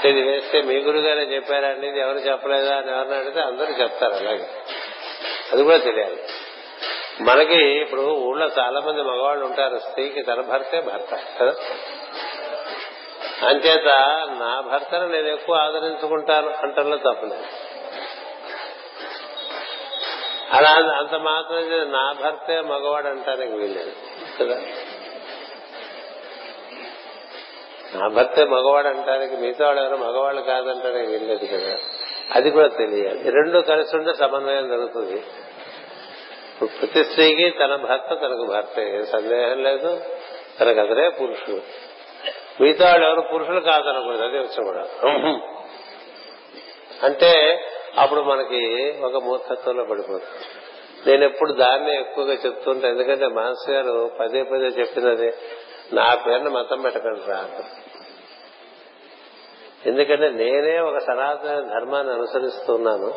[0.08, 4.48] ఇది వేస్తే మీ గురుగారే చెప్పారండి ఇది ఎవరు చెప్పలేదా అని ఎవరిని అడిగితే అందరూ చెప్తారు అలాగే.
[5.52, 6.16] అది కూడా తెలియాలి.
[7.20, 9.78] మనకి ఇప్పుడు ఊళ్ళో చాలా మంది మగవాళ్ళు ఉంటారు.
[9.78, 11.14] స్త్రీకి తన భర్తే భర్త.
[11.14, 11.54] కదా
[13.48, 13.84] అంచేత
[14.40, 17.44] నా భర్తను నేను ఎక్కువ ఆదరించుకుంటాను అంటంలో తప్పలేదు
[20.52, 23.92] అలా అంత మాత్రం నా భర్తే మగవాడు అంటానికి వీల్లేదు.
[24.40, 24.60] కదా?
[27.94, 31.76] నా భర్తే మగవాడు అంటానికి మిగతా వాళ్ళు ఎవరు మగవాళ్ళు కాదంటానికి వీల్లేదు కదా?
[32.32, 33.30] అది కూడా తెలియాలి.
[33.30, 35.24] రెండు కలిసి ఉంటే సమన్వయం జరుగుతుంది.
[36.60, 38.76] ప్రతి స్త్రీకి తన భర్త తనకు భర్త.
[39.12, 40.02] సందేహం లేదు.
[40.60, 41.60] తనకు అతనే పురుషుడు.
[42.62, 44.22] మిగతా వాళ్ళు ఎవరు పురుషులు కాదనకూడదు.
[44.22, 44.84] అదే వచ్చి కూడా
[47.02, 47.60] అంటే
[47.98, 50.46] అప్పుడు మనకి ఒక మూర్ఖత్వంలో పడిపోతుంది
[51.06, 52.88] నేను ఎప్పుడు దాన్ని ఎక్కువగా చెప్తుంటా.
[52.88, 55.32] ఎందుకంటే మాస్ గారు పదే పదే చెప్పినది
[55.92, 57.48] నా పేరును మతం పెట్టకండి రా
[59.86, 63.14] ఎందుకంటే నేనే ఒక సనాతన ధర్మాన్ని అనుసరిస్తున్నాను.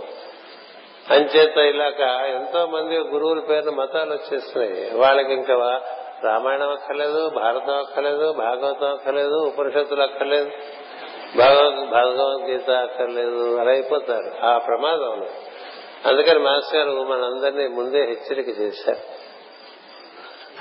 [1.12, 4.98] అంచేత ఇలాక ఎంతో మంది గురువుల పేరున మతాలు వచ్చేస్తున్నాయి.
[4.98, 5.82] వాళ్ళకి ఇంకా
[6.24, 10.52] రామాయణం అక్కర్లేదు భారతం అక్కర్లేదు భాగవతం అక్కర్లేదు ఉపనిషత్తులు అక్కర్లేదు
[11.36, 14.46] భగవద్గీత అక్కర్లేదు అలా అయిపోతారు.
[14.46, 15.30] ఆ ప్రమాదం ఉంది.
[16.06, 18.98] అందుకని మాస్టర్ గారు మనందరినీ ముందే హెచ్చరిక చేశారు.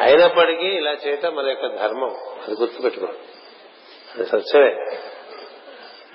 [0.03, 2.17] అయినప్పటికీ ఇలా చేయటం మన యొక్క ధర్మం.
[2.47, 3.19] అది గుర్తుపెట్టుకోండి.
[4.15, 4.99] అది సత్యమే.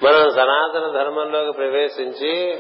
[0.04, 2.58] మనం సనాతన ధర్మంలోకి ప్రవేశించి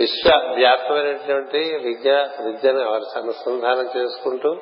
[0.00, 4.56] విశ్వ వ్యాప్తమైనటువంటి విద్య విద్యను అనుసంధానం చేసుకుంటూ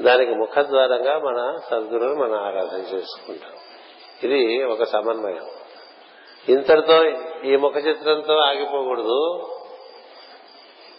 [0.00, 3.50] దానికి ముఖద్వారంగా మన సద్గురువును మనం ఆరాధన చేసుకుంటాం
[4.24, 5.46] ఇది ఒక సమన్వయం.
[6.48, 7.04] ఇంతటితో
[7.44, 9.50] ఈ ముఖ చిత్రంతో ఆగిపోకూడదు.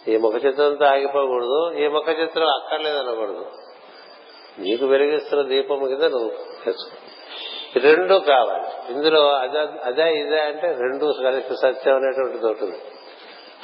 [0.08, 1.72] ఈ ముఖ చిత్రంతో ఆగిపోకూడదు.
[1.72, 3.50] ఈ ముఖ చిత్రం అక్కర్లేదనకూడదు.
[4.58, 6.28] నీకు వెలిగిస్తున్న దీపం కింద నువ్వు
[6.64, 6.96] తెచ్చుకో.
[7.80, 8.92] రెండు కావాలి.
[8.92, 12.78] ఇందులో అదే అదే ఇదే అంటే రెండు కలిసి సత్యం అనేటువంటిది ఉంటుంది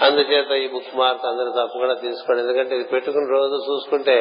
[0.03, 2.41] అందుచేత ఈ బుక్ మార్క్ అందరూ తప్పకుండా తీసుకోండి.
[2.43, 4.17] ఎందుకంటే ఇది పెట్టుకుని రోజు చూసుకుంటే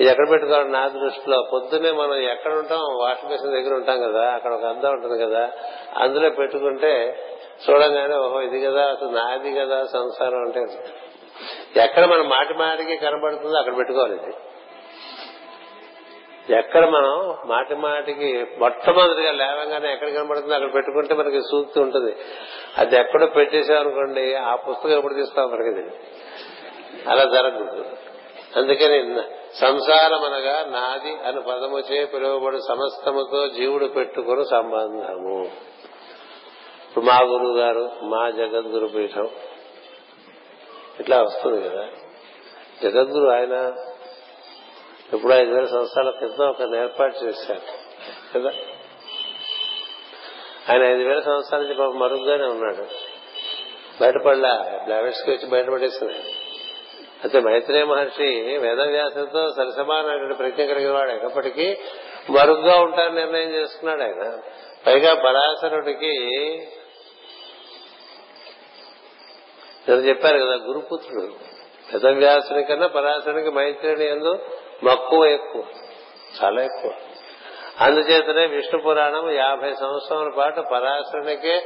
[0.00, 4.52] ఇది ఎక్కడ పెట్టుకోవాలి నా దృష్టిలో పొద్దున్నే మనం ఎక్కడ ఉంటాం వాషింగ్ మెషిన్ దగ్గర ఉంటాం కదా అక్కడ
[4.52, 5.42] ఒక అద్దం ఉంటుంది కదా
[5.96, 6.92] అందులో పెట్టుకుంటే
[7.64, 10.60] చూడంగానే ఓహో ఇది కదా అసలు నాది కదా సంసారం అంటే
[11.80, 14.32] ఎక్కడ మనం మాటి మాటికి కనబడుతుందో అక్కడ పెట్టుకోవాలి ఇది.
[16.54, 22.16] ఎక్కడ మనం మాటి మాటికి మొట్టమొదటిగా లేవగానే ఎక్కడ కనబడుతుందో అక్కడ పెట్టుకుంటే మనకి సూక్తి ఉంటుంది.
[22.78, 25.96] అది ఎక్కడో పెట్టేసామనుకోండి ఆ పుస్తకం ఎప్పుడు తీస్తాం మనకి
[27.08, 27.84] అలా జరగదు
[28.56, 29.22] అందుకని
[29.54, 35.44] సంసారం అనగా నాది అని పదముచే పిలువబడు సమస్తముతో జీవుడు పెట్టుకుని సంబంధము.
[36.88, 39.28] ఇప్పుడు మా గురువు గారు మా జగద్గురు పీఠం
[41.00, 41.88] ఇట్లా వస్తుంది కదా.
[42.82, 43.72] జగద్గురు ఆయన
[45.12, 47.60] ఇప్పుడు ఐదు వేల సంవత్సరాల క్రితం ఒక ఏర్పాటు చేశారు
[48.34, 48.50] కదా?
[50.70, 52.86] ఆయన ఐదు వేల సంవత్సరాల నుంచి పాపం మరుగుగానే ఉన్నాడు.
[54.00, 56.18] బయటపడలా బ్లావెట్స్కి వచ్చి బయటపడేసినాయి
[57.24, 61.76] అయితే మైత్రేయ మహర్షి వేదవ్యాసంతో సరిసమానమైన ప్రజ్ఞ కలిగిన వాడు అయినప్పటికీ
[62.30, 64.38] మరుగ్గా ఉంటారని నిర్ణయం చేసుకున్నాడు ఆయన.
[64.86, 66.18] పైగా పరాశరుడికి
[69.88, 71.34] నేను చెప్పారు కదా గురుపుత్రుడు.
[71.92, 74.38] వేదవ్యాసుని కన్నా పరాశరుడికి మైత్రేయుని ఎందు
[74.84, 75.64] మక్కువ ఎక్కువ.
[76.42, 76.92] చాలా ఎక్కువ.
[77.80, 81.62] అందుచేతనే విష్ణు పురాణం యాభై సంవత్సరాల పాటు పరాశరునికే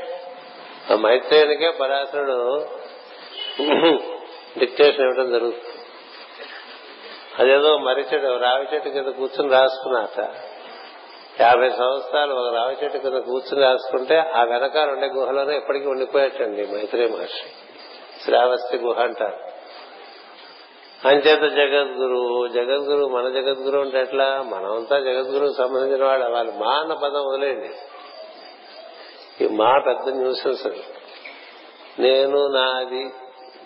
[0.92, 2.66] మైత్రేయునికే పరాశరుడు
[4.58, 5.74] డిక్టేషన్ ఇవ్వడం జరుగుతుంది.
[7.38, 10.34] అదేదో మర్రి చెట్టు రావి చెట్టు కింద కూర్చుని రాసుకున్నాక
[11.40, 17.08] యాభై సంవత్సరాలు ఒక రావి చెట్టు కింద కూర్చుని రాసుకుంటే ఆ వెనకాల ఉండే గుహలోనే ఎప్పటికీ ఉండిపోయేటండి మైత్రేయ
[17.08, 17.46] మహర్షి.
[18.24, 19.53] శ్రావస్తి గుహ అంటారు.
[21.04, 24.42] అంచేత జగద్గురు జగద్గురు మన జగద్గురు అంటే ఎట్లా?
[24.42, 27.70] మనమంతా జగద్గురుకు సంబంధించిన వాడు వాళ్ళు మా అన్న పదం వదిలేయండి.
[29.44, 30.66] ఈ మా పెద్ద న్యూసెన్స్
[31.98, 33.04] నేను నాది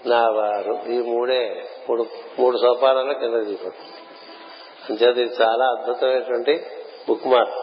[0.06, 2.06] నా వారు ఈ మూడే మూడు
[2.38, 3.72] మూడు సోపానాల కింద దీపం
[4.90, 6.66] అంచేత ఇది చాలా అద్భుతమైనటువంటి
[7.08, 7.58] బుక్ మార్క్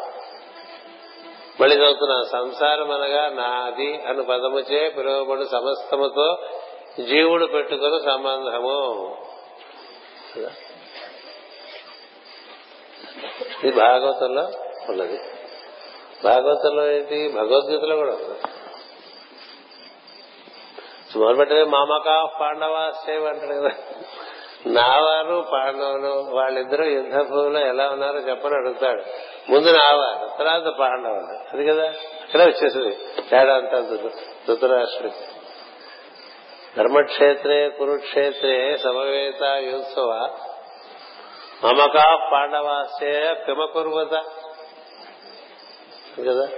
[1.62, 6.38] మళ్ళీ చదువుతున్నా సంసారం అనగా నాది అను పదముచే పిలువబడు సమస్తముతో
[7.04, 9.18] జీవుడు పెట్టుకుని సంబంధము.
[13.64, 14.42] ఇది భాగవతంలో
[14.90, 15.20] ఉన్నది.
[16.24, 17.30] భాగవతంలో ఏంటి?
[17.30, 18.40] భగవద్గీతలో కూడా ఉన్నది
[21.16, 23.72] మొదలుపెట్టేది మామక పాండవ సేవ్ అంటాడు కదా.
[24.68, 29.04] నావారు పాండవులు వాళ్ళిద్దరూ యుద్ధ భూమిలో ఎలా ఉన్నారో చెప్పని అడుగుతాడు.
[29.52, 31.56] ముందు నావారు తర్వాత పాండవులు.
[31.56, 31.88] అది కదా?
[32.24, 32.98] అక్కడే వచ్చేసింది.
[33.30, 33.80] తేడా అంతా
[34.48, 35.35] ధృతరాష్ట్రుడికి
[36.78, 40.38] ధర్మక్షేత్రే కురుక్షేత్రే సమవేత యోత్సవ
[41.64, 41.94] మమక
[42.34, 44.24] పాండవాసే కిమకుర్వత
[46.20, 46.50] కదా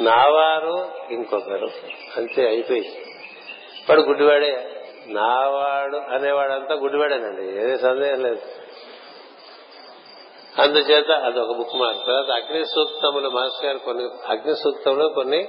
[0.00, 1.68] నావారు ఇంకొకరు.
[2.16, 3.02] అంతే అయిపోయి.
[3.88, 4.84] వాడు గుడ్డివాడే.
[5.06, 7.60] నావాడు అనేవాడంతా గుడ్డివాడేనండి.
[7.60, 8.42] ఏదే సందేహం లేదు.
[10.58, 15.48] అందుచేత అదొక బుక్ మార్క్ తర్వాత అగ్ని సూక్తములు మాస్టర్ గారు కొన్ని అగ్ని సూక్తములు కొన్ని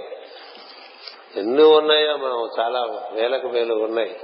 [1.35, 4.19] ఎన్ని ఉన్నాయో మనం చాలా వేలకు వేలు ఉన్నాయి.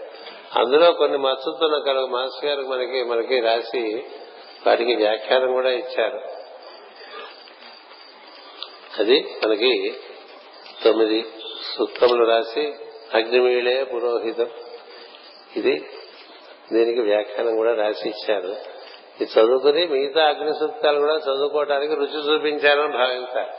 [0.60, 4.04] అందులో కొన్ని మచ్చుతున్న కలుగు మాస్టర్ గారు మనకి మనకి రాసి
[4.68, 6.22] వాటికి వ్యాఖ్యానం కూడా ఇచ్చారు.
[9.00, 9.96] అది మనకి
[10.84, 11.26] తొమ్మిది
[11.78, 12.74] సూక్తములు రాసి
[13.14, 14.50] అగ్నిమీళే పురోహితం.
[15.56, 15.90] ఇది
[16.74, 18.56] దీనికి వ్యాఖ్యానం కూడా రాసి ఇచ్చారు.
[19.22, 23.59] ఇది చదువుకుని మిగతా అగ్ని సూక్తాలు కూడా చదువుకోవడానికి రుచి చూపించారని భావించారు.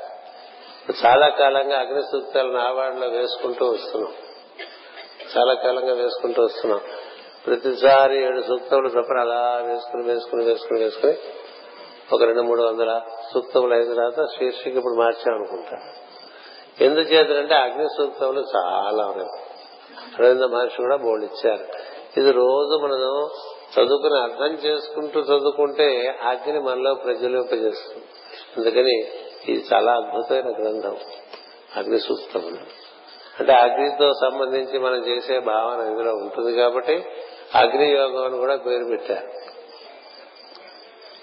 [0.90, 4.12] చాలా కాలంగా అగ్ని సూత్రాలు నావాడలో వేసుకుంటూ వస్తున్నాం.
[5.38, 6.80] చాలా కాలంగా వేసుకుంటూ వస్తున్నాం.
[7.46, 11.14] ప్రతిసారి ఏడు సూక్తములు చొప్పున అలా వేసుకుని వేసుకుని వేసుకుని వేసుకుని
[12.12, 13.00] ఒక రెండు మూడు వందల
[13.34, 15.76] సూక్తములు అయిన తర్వాత శీర్షిక ఇప్పుడు మార్చామనుకుంటా.
[16.80, 19.30] ఎందుచేతంటే అగ్ని సూక్తములు చాలా ఉన్నాయి.
[20.18, 21.64] అరవింద మహర్షి కూడా బోర్డు ఇచ్చారు.
[22.20, 23.28] ఇది రోజు మనం
[23.80, 28.04] చదువుకుని అర్థం చేసుకుంటూ చదువుకుంటే అగ్ని మనలో ప్రజ్వలింపజేస్తుంది.
[28.56, 29.02] అందుకని
[29.48, 30.96] ఇది చాలా అద్భుతమైన గ్రంథం.
[31.76, 32.90] అగ్ని సూక్తములు
[33.40, 37.04] అంటే అగ్నితో సంబంధించి మనం చేసే భావన ఇందులో ఉంటుంది కాబట్టి
[37.54, 39.28] అగ్ని యోగం అని కూడా పేరు పెట్టారు.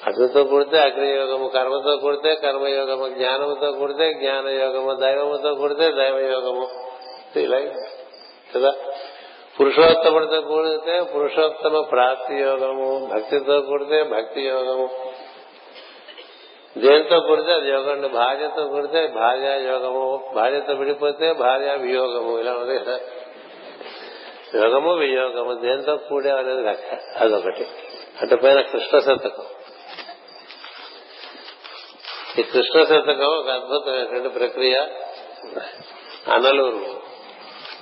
[0.09, 6.67] అగ్నితో కూడితే అగ్నియోగము కర్మతో కూడితే కర్మయోగము జ్ఞానముతో కూడితే జ్ఞాన యోగము దైవముతో కూడితే దైవయోగము.
[7.35, 7.59] ఇలా
[8.55, 8.73] కదా?
[9.59, 14.89] పురుషోత్తముడితో కూడితే పురుషోత్తమ ప్రాప్తి యోగము భక్తితో కూడితే భక్తి యోగము
[16.77, 22.99] దేనితో కుడితే అది యోగం భార్యతో కుడితే భార్య యోగము భార్యతో విడిపోతే భార్య వియోగము ఇలా ఉంది కదా.
[24.55, 27.67] యోగము వియోగము దేంతో కూడే అనేది లెక్క అదొకటి.
[28.21, 29.45] అటు పైన కృష్ణ శతకం.
[32.39, 34.75] ఈ కృష్ణ శతకం ఒక అద్భుతమైనటువంటి ప్రక్రియ.
[36.27, 37.07] అనలూరు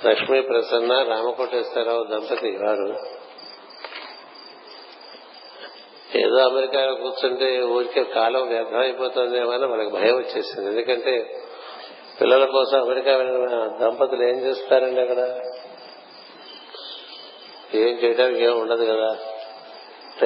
[0.06, 3.15] లక్ష్మీ ప్రసన్న రామకోటేశ్వరరావు దంపతి వారు
[6.14, 10.68] ఏదో అమెరికాలో కూర్చుంటే ఊరికే కాలం వ్యర్థం అయిపోతుందేమని మనకు భయం వచ్చేసింది.
[10.68, 11.42] ఎందుకంటే
[12.20, 15.18] పిల్లల కోసం అమెరికా వెళ్ళిన దంపతులు ఏం చేస్తారండి అక్కడ?
[17.74, 19.18] ఏం చేయడానికి ఏం ఉండదు కదా?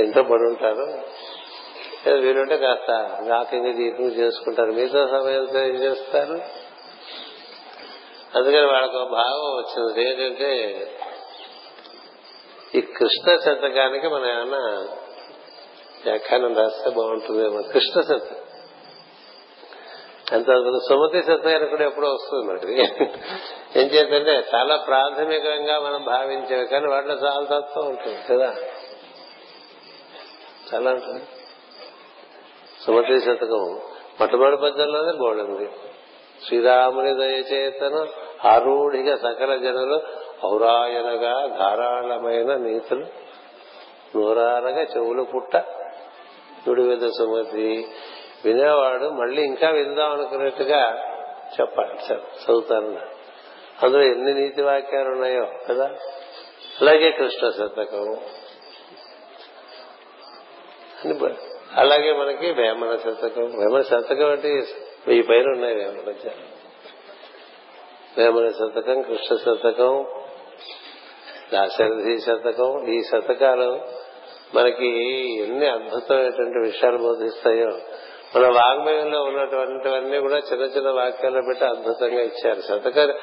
[0.01, 1.03] ఇంట్లో పడి ఉంటారు.
[2.11, 2.91] వీలుంటే కాస్త
[3.23, 4.73] వాకింగ్ దీపం చేసుకుంటారు.
[4.73, 6.41] మీతో సమయంతో ఏం చేస్తారు?
[8.35, 10.11] అందుకని వాళ్ళకు ఒక భావం వచ్చింది.
[10.11, 10.77] ఏంటంటే
[12.75, 14.89] ఈ కృష్ణ శతకానికి మన ఏమన్నా
[16.05, 17.63] వ్యాఖ్యానం రాస్తే బాగుంటుందేమో.
[17.63, 18.39] కృష్ణ సత్యం.
[20.33, 20.47] అంత
[20.89, 22.83] సుమతి సత్యం కూడా ఎప్పుడో వస్తుంది మనకి.
[23.81, 28.55] ఏం చేద్దంటే చాలా ప్రాథమికంగా మనం భావించేవి కానీ వాటిలో చాలా తత్వం ఉంటుంది కదా?
[30.75, 31.25] చాలా ఉంటుంది.
[32.87, 33.81] సుమతి శతకం
[34.21, 35.71] మొట్టమొదటి పద్యంలోనే బోడింది
[36.47, 38.07] శ్రీరాముని దయచేతను
[38.49, 40.01] ఆరూఢిగా సకల జనులు
[40.47, 43.07] ఔరాయనగా ధారాళమైన నీతులు
[44.17, 45.57] నూరారగా చెవులు పుట్ట
[46.69, 47.89] నుడివిద సుమతి
[48.45, 51.07] వినేవాడు మళ్ళీ ఇంకా విందాం అనుకున్నట్టుగా
[51.61, 53.01] చెప్పాలి చదువుతాను
[53.83, 55.91] అందులో ఎన్ని నీతి వాక్యాలు ఉన్నాయో కదా?
[56.81, 58.19] అలాగే కృష్ణ శతకం.
[61.77, 63.43] అలాగే మనకి వేమన శతకం.
[63.43, 64.49] వేమన శతకం అంటే
[65.07, 66.31] వెయ్యి పైన ఉన్నాయి వేమన
[68.19, 70.07] వేమన శతకం కృష్ణ శతకం
[71.53, 74.00] దాశరథి శతకం ఈ శతకాలు
[74.55, 74.89] మనకి
[75.43, 77.69] ఎన్ని అద్భుతమైనటువంటి విషయాలు బోధిస్తాయో.
[78.37, 82.61] మన వాగ్మయంలో ఉన్నటువంటివన్నీ కూడా చిన్న చిన్న వాక్యాల్లో పెట్టి అద్భుతంగా ఇచ్చారు.
[82.61, 83.15] శతక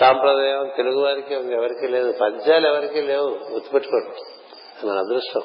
[0.00, 2.12] సాంప్రదాయం తెలుగు వారికి ఎవరికి లేదు.
[2.12, 4.22] పద్యాలు ఎవరికి లేవు గుర్తుపెట్టుకోండి.
[4.86, 5.42] మన అదృష్టం.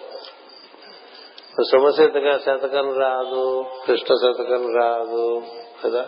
[1.72, 5.42] సుమశతక శతకం రాదు కృష్ణ శతకం రాదు
[5.86, 6.08] కదా?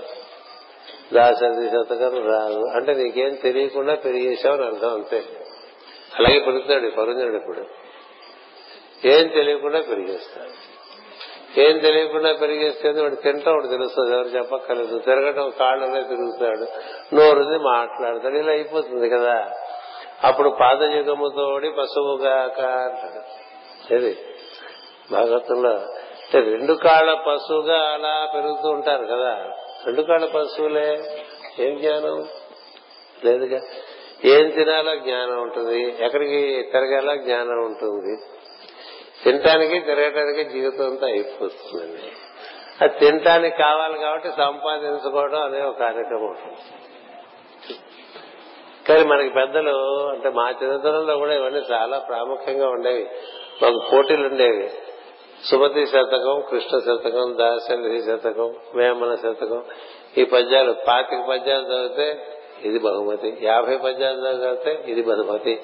[1.13, 2.63] దాశరథి శతకం రాదు.
[2.75, 5.23] అంటే నీకేం తెలియకుండా పెరిగేశావని అర్థం అంతే.
[6.19, 7.80] అలాగే పెరుగుతాడు పరుంజుడు ఇప్పుడు.
[9.05, 10.71] ఏం తెలియకుండా పెరిగేస్తాడు.
[11.59, 14.99] ఏం తెలియకుండా పెరిగేస్తే వాడు తింటా వాడు తెలుస్తుంది ఎవరు చెప్పక్కర్లేదు.
[14.99, 16.67] తిరగటం కాళ్ళనే తిరుగుతాడు.
[17.15, 18.35] నోరుది మాట్లాడతాడు.
[18.35, 19.51] ఇలా అయిపోతుంది కదా.
[20.23, 23.41] అప్పుడు పాదయుగముతోడి పశువుగాక అంటాడు.
[23.93, 24.17] ఏది?
[25.11, 25.69] భాగవతంలో.
[25.69, 29.49] అంటే రెండు కాళ్ళ పశువుగా అలా పెరుగుతూ ఉంటారు కదా.
[29.85, 31.03] రెండు కాళ్ళ పశువులే
[31.59, 32.27] ఏం జ్ఞానం?
[33.25, 33.59] లేదుగా.
[34.25, 35.95] ఏం తినాలో జ్ఞానం ఉంటుంది.
[35.99, 38.40] ఎక్కడికి తిరగాలో జ్ఞానం ఉంటుంది.
[39.23, 42.11] తినటానికి తిరగటానికి జీవితం అంతా అయిపోతుందండి.
[42.81, 46.57] అది తినటానికి కావాలి కాబట్టి సంపాదించుకోవడం అనే ఒక కార్యక్రమం ఉంటుంది.
[48.87, 53.09] కానీ మనకి పెద్దలు అంటే మా చిన్నతనంలో కూడా ఇవన్నీ చాలా ప్రాముఖ్యంగా ఉండేవి.
[53.63, 54.71] మాకు పోటీలు ఉండేవి.
[55.43, 59.63] సుమతి శతకం కృష్ణ శతకం దాసరి శతకం వేమన శతకం.
[60.17, 62.27] ఈ పద్యాలు పాతిక పద్యాలు చదివితే
[62.63, 63.37] ఇది బహుమతి.
[63.41, 65.61] యాభై పద్యాలు చదివితే ఇది బహుమతి.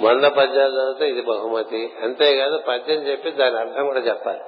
[0.00, 1.92] వంద పద్యాలు చదివితే ఇది బహుమతి.
[2.02, 4.40] అంతేకాదు పద్యం చెప్పి దాని అర్థం కూడా చెప్పాలి.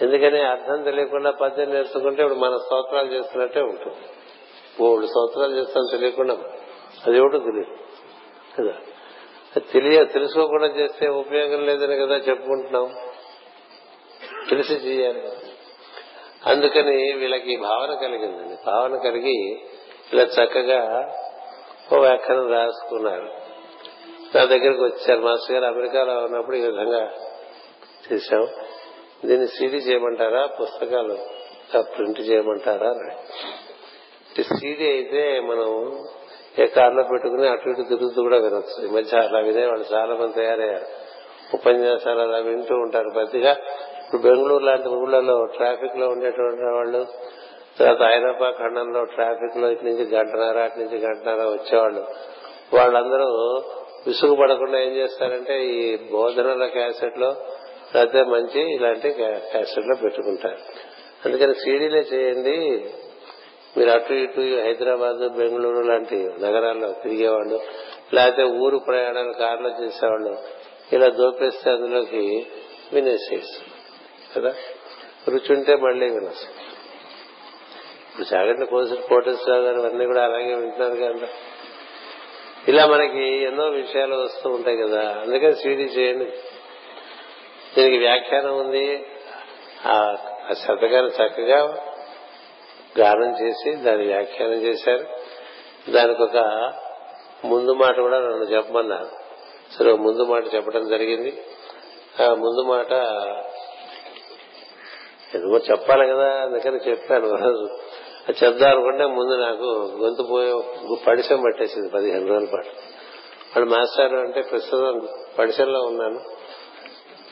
[0.00, 3.96] ఎందుకని అర్థం తెలియకుండా పద్యం నేర్చుకుంటే ఇప్పుడు మన స్తోత్రాలు చేస్తున్నట్టే ఉంటుంది.
[4.80, 6.34] మూడు స్తోత్రాలు చేస్తాను తెలియకుండా
[7.06, 7.76] అది ఒకటి తెలియదు.
[8.58, 8.74] కదా?
[9.72, 12.94] తెలియ తెలుసుకోకుండా చేస్తే ఉపయోగం లేదని కదా చెప్పుకుంటున్నాం.
[14.50, 15.22] తెలిసి చేయాలి
[16.46, 18.56] అందుకని వీళ్ళకి భావన కలిగిందండి.
[18.66, 19.62] భావన కలిగి
[20.12, 21.12] ఇలా చక్కగా
[21.92, 23.47] ఓ వ్యాఖ్యానం రాసుకున్నారు.
[24.34, 25.20] నా దగ్గరకు వచ్చారు.
[25.20, 27.10] మాస్టర్ గారు అమెరికాలో ఉన్నప్పుడు ఈ విధంగా
[28.12, 28.48] చేశాం.
[29.24, 30.46] దీన్ని సీడీ చేయమంటారా?
[30.46, 31.18] పుస్తకాలు
[31.80, 32.94] ప్రింట్ చేయమంటారా?
[34.56, 35.98] సీడీ అయితే మనం
[36.58, 38.86] ఏ కార్లో పెట్టుకుని అటు ఇటు తిరుగుతూ కూడా వినొచ్చు.
[38.86, 40.86] ఈ మధ్య అలా వినేవాళ్ళు చాలా మంది తయారయ్యారు.
[41.54, 43.10] ఉపన్యాసాలు అలా వింటూ ఉంటారు.
[43.16, 43.52] పెద్దగా
[44.04, 47.06] ఇప్పుడు బెంగళూరు లాంటి ఊళ్ళలో ట్రాఫిక్లో ఉండేటువంటి వాళ్ళు
[47.78, 52.04] తర్వాత ఐరోపా ఖండంలో ట్రాఫిక్లో ఇటు నుంచి గంటన్నర అటు నుంచి గంటన్నర వచ్చేవాళ్ళు.
[52.74, 53.62] వాళ్ళందరూ
[54.08, 57.36] విసుగుపడకుండా ఏం చేస్తారంటే ఈ బోధనల క్యాసెట్లో
[57.94, 60.58] లేకపోతే మంచి ఇలాంటి క్యాసెట్లో పెట్టుకుంటారు.
[61.24, 62.86] అందుకని సీడీలే చేయండి.
[63.76, 67.60] మీరు అటు ఇటు హైదరాబాద్ బెంగళూరు లాంటి నగరాల్లో తిరిగేవాళ్ళు
[68.14, 70.38] లేకపోతే ఊరు ప్రయాణాలు కారులో చేసేవాళ్ళు
[70.92, 72.46] ఇలా దోపేస్తే అందులోకి
[72.92, 73.62] వినేసేసి
[74.36, 74.54] కదా?
[75.28, 76.68] రుచి ఉంటే మళ్ళీ వినొచ్చు.
[78.10, 81.28] ఇప్పుడు చాగంటి కోసి కోటేశ్వరరావు గారు అన్ని కూడా అలాగే వింటున్నారు కదా
[82.68, 85.00] ఇలా మనకి ఎన్నో విషయాలు వస్తూ ఉంటాయి కదా.
[85.00, 86.24] అందుకని సీడీ చేయండి.
[87.76, 89.06] దీనికి వ్యాఖ్యానం ఉంది.
[89.86, 90.16] ఆ
[90.52, 91.86] శతకాన్ని చక్కగా
[92.98, 95.06] గానం చేసి దాని వ్యాఖ్యానం చేశారు.
[95.90, 96.36] దానికి ఒక
[97.44, 99.08] ముందు మాట కూడా నన్ను చెప్పమన్నారు.
[99.78, 101.42] సరే ముందు మాట చెప్పడం జరిగింది.
[102.22, 102.92] ఆ ముందు మాట
[105.34, 107.30] ఎందుకో చెప్పాలి కదా అందుకని చెప్పాను.
[107.30, 107.78] రోజు
[108.28, 109.66] అది చెప్దాం అనుకుంటే ముందు నాకు
[110.02, 110.52] గొంతు పోయే
[111.06, 112.68] పడిశం పట్టేసింది పదిహేను రోజుల పాటు.
[113.52, 116.20] వాడు మాస్టర్ అంటే ప్రస్తుతం పడిశంలో ఉన్నాను.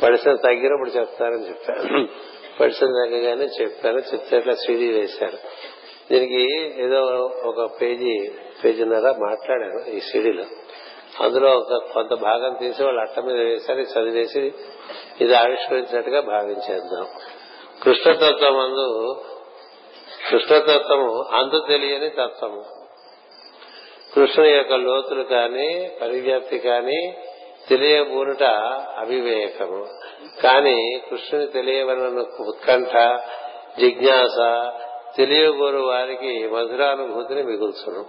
[0.03, 2.09] పడిశం తగ్గినప్పుడు చెప్తారని చెప్పాను
[2.61, 3.99] పడిశం తగ్గగానే చెప్పాను.
[3.99, 5.39] చెప్తే అట్లా సీడీ వేశాను
[6.11, 6.43] దీనికి
[6.85, 7.01] ఏదో
[7.45, 8.31] ఒక పేజీ
[8.65, 10.45] పేజీన్నర మాట్లాడాను ఈ సీడీలో.
[11.25, 13.81] అందులో ఒక కొంత భాగం తీసి వాళ్ళు అట్ట మీద వేశారు.
[13.81, 14.53] చదివేసి
[15.21, 17.07] ఇది ఆవిష్కరించినట్టుగా భావించేద్దాం.
[17.83, 18.89] కృష్ణతత్వం అందు
[20.31, 22.65] కృష్ణతత్వము అందు తెలియని తత్వము.
[24.15, 27.15] కృష్ణుని యొక్క లోతులు కాని పరివ్యాప్తి కాని
[27.69, 28.43] తెలియబూనుట
[28.99, 29.87] అవివేకము.
[30.43, 33.19] కాని కృష్ణుని తెలియవలన ఉత్కంఠ
[33.81, 34.73] జిజ్ఞాస
[35.17, 38.05] తెలియగోరు వారికి మధురానుభూతిని మిగుల్చును.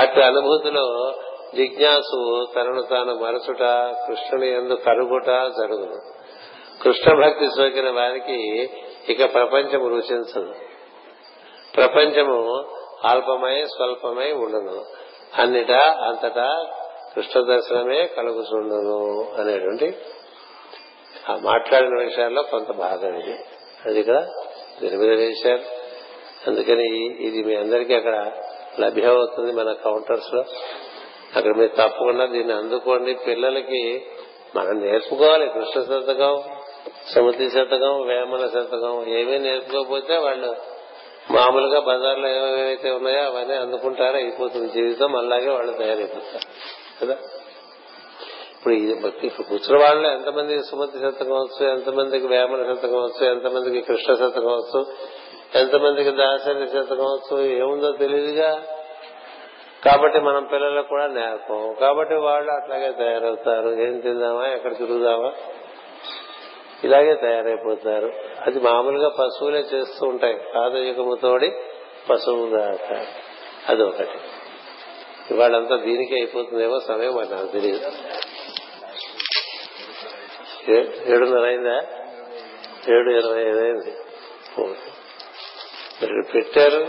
[0.00, 1.14] అటు అనుభూతిలో
[1.56, 3.62] జిజ్ఞాసు తనను తాను మరచుట
[4.06, 6.00] కృష్ణుని ఎందు కరుగుట జరుగును.
[6.82, 8.70] కృష్ణ భక్తి సోకిన వారికి
[9.08, 10.54] ఇక ప్రపంచం రుచించదు.
[11.78, 12.64] ప్రపంచము
[13.04, 14.84] అల్పమై స్వల్పమై ఉండను
[15.42, 16.66] అన్నిటా అంతటా
[17.16, 19.96] కృష్ణ దర్శనమే కలుగుతుండను అనేటువంటి
[21.30, 23.38] ఆ మాట్లాడిన విషయాల్లో కొంత భాగం ఇది.
[23.86, 24.28] అది ఇక్కడ
[24.80, 25.50] దీని
[26.46, 28.32] అందుకని ఇది మీ అందరికీ అక్కడ
[28.80, 30.44] లభ్యమవుతుంది మన కౌంటర్స్లో.
[31.36, 33.14] అక్కడ మీరు తప్పకుండా దీన్ని అందుకోండి.
[33.14, 34.06] పిల్లలకి
[34.56, 36.42] మనం నేర్చుకోవాలి కృష్ణ శతకం
[37.14, 40.54] సముద్రి శతకం వేమన శతకం ఏమీ నేర్చుకోకపోతే వాళ్ళు
[41.30, 46.48] మామూలుగా బజార్లో ఏమేమైతే ఉన్నాయో అవన్నీ అందుకుంటారో అయిపోతుంది జీవితం అలాగే వాళ్ళు తయారైపోతారు.
[47.04, 47.16] కదా?
[48.56, 54.14] ఇప్పుడు ఇది ఇప్పుడు కూర్చున్న వాళ్ళు ఎంతమంది సుమతి శతకం వచ్చు ఎంతమందికి వేమన శతకం వచ్చు ఎంతమందికి కృష్ణ
[54.14, 54.86] శతకం వచ్చు
[55.54, 58.62] ఎంతమందికి దాసరి శతకం వచ్చు ఏముందో తెలియదుగా?
[59.84, 61.76] కాబట్టి మనం పిల్లలకు కూడా నేర్పం.
[61.80, 63.68] కాబట్టి వాళ్ళు అట్లాగే తయారవుతారు.
[63.68, 64.46] ఏం తిందామా?
[64.46, 65.32] ఎక్కడ తిరుగుదామా?
[66.84, 68.12] ఇలాగే తయారైపోతారు.
[68.46, 70.36] అది మామూలుగా పశువులే చేస్తూ ఉంటాయి.
[70.54, 71.52] పాదయుగముతోడి
[72.10, 73.06] పశువు దాకా
[73.68, 74.18] అది ఒకటి
[75.30, 77.90] ఇవాళంతా దీనికే అయిపోతుందేమో సమయం మరి నాకు తెలియదు
[81.10, 81.76] ఏడున్నర అయిందా
[82.94, 83.92] ఏడు ఇరవై ఐదు అయింది
[86.02, 86.86] మీరు పెట్టారు.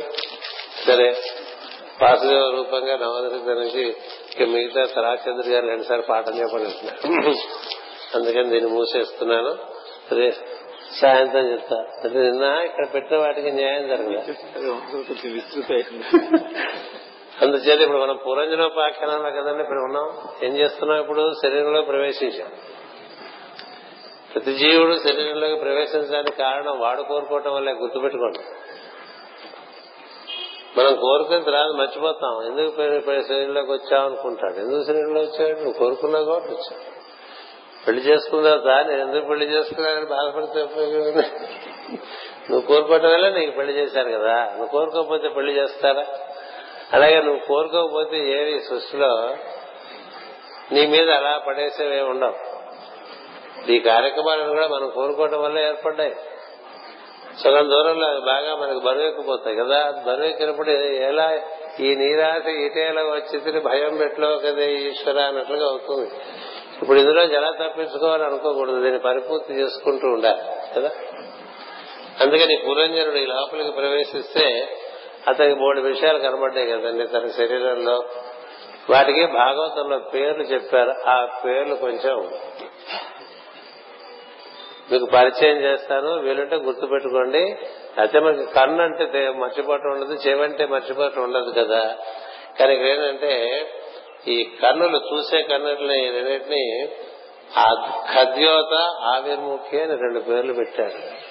[0.87, 1.09] సరే.
[2.01, 3.95] వాసుదేవ రూపంగా నవదశ నుంచి
[4.31, 6.69] ఇక మిగతా తరాచంద్ర గారు రెండుసార్లు పాఠం చెప్పండి
[8.15, 9.78] అందుకని దీన్ని మూసేస్తున్నాను.
[11.01, 11.75] సాయంత్రం చెప్తా.
[11.75, 14.33] అంటే నిన్న ఇక్కడ పెట్టిన వాటికి న్యాయం జరగలేదు
[17.41, 20.11] అందుచేత ఇప్పుడు మనం పురంజనోపాఖ్యానంలో కదండి ఇప్పుడు ఉన్నాం.
[20.43, 21.33] ఏం చేస్తున్నాం ఇప్పుడు?
[21.43, 22.47] శరీరంలో ప్రవేశించాం.
[24.33, 28.39] ప్రతి జీవుడు శరీరంలోకి ప్రవేశించడానికి కారణం వాడు కోరుకోవటం వల్లే గుర్తుపెట్టుకోండి.
[30.77, 32.45] మనం కోరుకుని తర్వాత మర్చిపోతాం.
[32.45, 35.57] ఎందుకు శరీరంలోకి వచ్చావు అనుకుంటాడు ఎందుకు శరీరంలో వచ్చాడు?
[35.57, 36.98] నువ్వు కోరుకున్నావు కాబట్టి వచ్చావు.
[37.89, 40.59] పెళ్ళి చేసుకున్నా నేను ఎందుకు పెళ్ళి చేసుకున్నానని బాధపడితే
[42.49, 46.05] నువ్వు కోరుకోవటం వల్ల నీకు పెళ్ళి చేశారు కదా నువ్వు కోరుకోకపోతే పెళ్ళి చేస్తారా?
[46.93, 49.35] అలాగే నువ్వు కోరుకోకపోతే ఏవి సృష్టిలో
[50.71, 52.35] నీ మీద అలా పడేసేవే ఉండవు.
[53.71, 56.15] ఈ కార్యక్రమాలను కూడా మనం కోరుకోవటం వల్ల ఏర్పడ్డాయి.
[57.43, 60.03] సగం దూరంలో అవి బాగా మనకు బరువెక్కిపోతాయి కదా.
[60.07, 60.69] బరువెక్కినప్పుడు
[61.09, 61.39] ఎలా
[61.79, 66.11] ఈ నీరాశ ఇటేలా వచ్చి భయం పెట్లో కదా ఈశ్వర అన్నట్లుగా అవుతుంది.
[66.81, 68.81] ఇప్పుడు ఇందులో ఎలా తప్పించుకోవాలని అనుకోకూడదు.
[68.81, 70.41] దీన్ని పరిపూర్తి చేసుకుంటూ ఉండాలి
[70.75, 70.91] కదా?
[72.21, 74.67] అందుకని పురంజనుడు ఈ లోపలికి ప్రవేశిస్తే
[75.27, 77.07] అతనికి మూడు విషయాలు కనబడ్డాయి కదండి.
[77.07, 78.03] తన శరీరంలో
[78.89, 81.09] వాటికి భాగవతంలో పేర్లు చెప్పారు.
[81.09, 82.31] ఆ పేర్లు కొంచెం
[84.91, 86.19] మీకు పరిచయం చేస్తాను.
[86.19, 87.57] వీలుంటే గుర్తు పెట్టుకోండి
[87.97, 91.95] అయితే మనకి కన్ను అంటే మర్చిపోవటం ఉండదు చెవంటే మర్చిపోవటం ఉండదు కదా.
[92.59, 93.65] కానీ ఇక్కడ ఏంటంటే
[94.27, 96.87] ఈ కన్నులు చూసే కన్నుల్ని రెండింటిని
[98.13, 98.73] ఖద్యోత
[99.15, 101.29] ఆవిర్ముఖి అని రెండు పేర్లు పెట్టారు.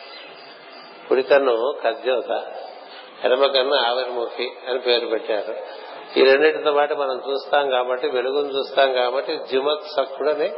[1.09, 2.43] కుడి కన్ను ఖద్యోత
[3.25, 5.57] ఎడమ కన్ను ఆవిర్ముఖి అని పేరు పెట్టారు.
[6.19, 10.51] ఈ రెండింటితో పాటు మనం చూస్తాం కాబట్టి వెలుగును చూస్తాం కాబట్టి జిమత్సక్కుడు అని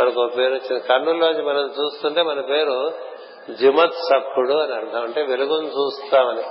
[0.00, 0.80] మనకు ఒక పేరు వచ్చింది.
[0.80, 2.92] కన్నుల్లోంచి మనం చూస్తుంటే మన పేరు
[3.50, 5.02] జిమత్సక్కుడు అని అర్థం.
[5.02, 6.42] అంటే వెలుగును చూస్తామని.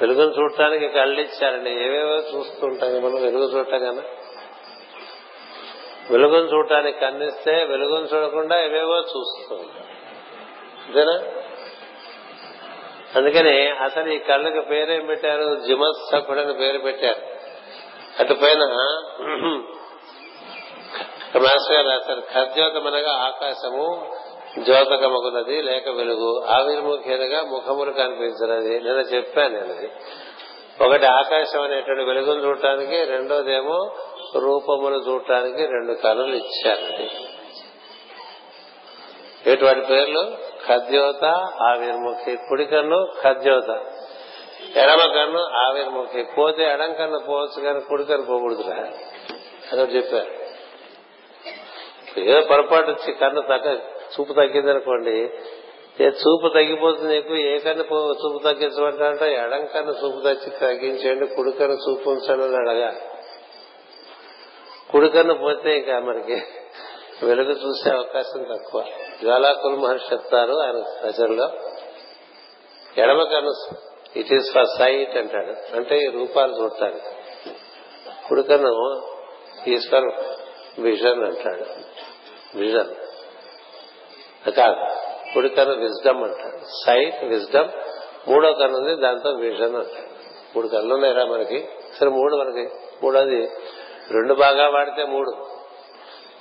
[0.00, 4.02] వెలుగును చూడటానికి కళ్ళు ఇచ్చారండి ఏవేవో చూస్తుంటాం మనం వెలుగు చూడటం కదా
[6.10, 9.86] వెలుగును చూడటానికి కన్నిస్తే వెలుగును చూడకుండా ఏవేవో చూస్తూ ఉంటాం
[10.86, 11.22] అంతేనా?
[13.16, 15.62] అందుకని అసలు ఈ కళ్ళకి పేరేం పెట్టారు?
[15.66, 17.20] జిమత్సకుడు అని పేరు పెట్టారు.
[18.20, 18.64] అటు పైన
[21.36, 24.12] మాస్టర్ గారు రాశారు ఖద్యోతమనగా ఆకాశము
[24.58, 26.44] జ్యోతకమగున్నది లేక వెలుగు.
[26.44, 28.70] ఆవిర్ముఖేనగా ముఖములు కనిపించినది.
[28.70, 29.90] నిన్న చెప్పాను నేను అది.
[30.84, 33.96] ఒకటి ఆకాశం అనేటువంటి వెలుగును చూడటానికి రెండోదేమో
[34.36, 37.10] రూపములు చూడటానికి రెండు కళలు ఇచ్చారండి
[39.50, 40.36] ఎటువంటి పేర్లు?
[40.68, 41.24] ఖద్యోత
[41.62, 42.36] ఆవిర్ముఖి.
[42.36, 43.68] కుడి కన్ను ఖద్యోత.
[44.76, 46.22] ఎడమ కన్ను ఆవిర్ముఖి.
[46.22, 48.88] పోతే ఎడం కన్ను పోవచ్చు కానీ కుడి కన్ను పోకూడదురా.
[49.72, 50.40] అదొకటి చెప్పారు.
[52.20, 53.78] ఏదో పొరపాటు వచ్చి కన్ను తగ్గ
[54.10, 55.30] చూపు తగ్గిందనుకోండి
[56.00, 61.52] ఏ చూపు తగ్గిపోతుంది నీకు ఏ కన్ను పో- చూపు తగ్గించమంటే ఎడం కన్ను చూపు తగ్గి తగ్గించండి కుడి
[61.52, 62.94] కన్ను చూపు ఉంచండి అని అడగా.
[64.90, 66.42] కుడి కన్ను పోతే ఇంకా మనకి
[67.22, 68.84] వెలుగు చూసే అవకాశం తక్కువ.
[69.22, 71.50] జ్వాలాకుల మహర్షి చెప్తారు ఆయన రచనలో
[72.98, 73.76] ఎడమ కన్ను
[74.16, 75.76] ఇట్ ఈస్ ఫర్ సైట్ అంటాడు.
[75.76, 77.06] అంటే ఈ రూపాలు చూడటానికి.
[78.28, 79.02] కుడి కన్ను
[79.68, 80.12] ఈస్ ఫర్
[80.78, 81.64] విజన్ అంటాడు.
[82.58, 82.94] విజన్.
[84.48, 84.76] కాదు.
[85.34, 87.68] కుడి కన్ను విజ్డమ్ అంటారు సైట్ విజ్డమ్
[88.28, 90.10] మూడో కన్ను ఉంది దాంతో విజన్ అంటారు
[90.56, 91.68] మూడు కన్నులు ఉన్నాయిరా మనకి.
[91.98, 92.68] సరే మూడు మనకి.
[93.02, 93.50] మూడోది
[94.10, 95.46] రెండు బాగా వాడితే మూడు.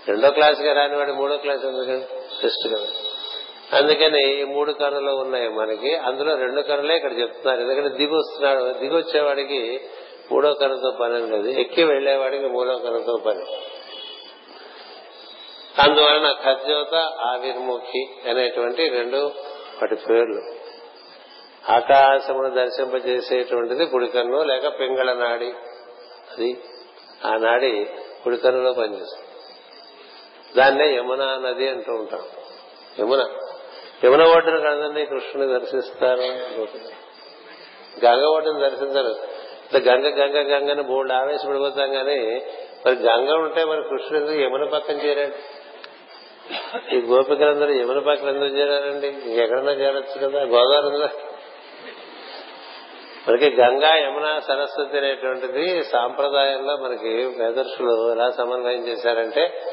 [0.07, 2.15] రెండో క్లాస్గా రానివాడు మూడో క్లాస్ ఎందుకు?
[2.41, 2.87] టెస్ట్ కదా.
[3.77, 5.95] అందుకని ఈ మూడు కన్నులు ఉన్నాయి మనకి.
[5.95, 7.61] అందులో రెండు కన్నులే ఇక్కడ చెప్తున్నారు.
[7.61, 8.79] ఎందుకంటే దిగి వస్తున్నాడు.
[8.79, 9.81] దిగి వచ్చేవాడికి
[10.31, 13.45] మూడో కన్నుతో పని లేదు ఎక్కి వెళ్ళేవాడికి మూడో కన్నుతో పని.
[15.79, 19.17] అందువలన ఖద్యోత ఆవిర్ముఖి అనేటువంటి రెండు
[19.81, 20.41] వాటి పేర్లు.
[21.71, 25.53] ఆకాశమును దర్శింపజేసేటువంటిది గుడికన్ను లేక పింగళ నాడి.
[26.31, 26.59] అది
[27.25, 27.87] ఆ నాడి
[28.23, 29.27] కుడికన్నులో పనిచేస్తుంది.
[30.57, 32.21] దాన్నే యమున నది అంటూ ఉంటాం.
[32.99, 33.29] యమున.
[34.05, 36.21] యమున ఒడ్డున కదండి కృష్ణుని దర్శిస్తారు.
[38.05, 39.39] గంగ ఒడ్డును దర్శించరు.
[39.65, 42.41] ఇట్లా గంగ గంగ గంగని బోల్డ్ ఆవేశపడిపోతాం కానీ
[42.85, 45.58] మరి గంగ ఉంటే మరి కృష్ణుడు యమున పక్కన చేరాడు?
[46.93, 49.07] ఈ గోపికలందరూ యమున పక్కన ఎందుకు చేరారండి?
[49.41, 51.09] ఎక్కడన్నా చేరొచ్చు కదా గోదావరి
[53.27, 59.63] మనకి గంగా యమున సరస్వతి అనేటువంటిది సాంప్రదాయంలో మనకి వేదర్శులు ఎలా సమన్వయం చేశారంటే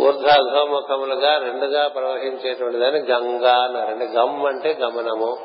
[0.00, 5.38] ఊర్ధ్వాధోముఖములుగా రెండుగా ప్రవహించేటువంటి దాన్ని గంగా అన్నారండి గమ్ అంటే గమనము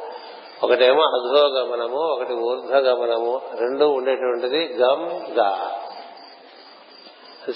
[0.64, 5.76] ఒకటేమో అధో గమనము ఒకటి ఊర్ధ్వ గమనము రెండు ఉండేటువంటిది గమ్గా.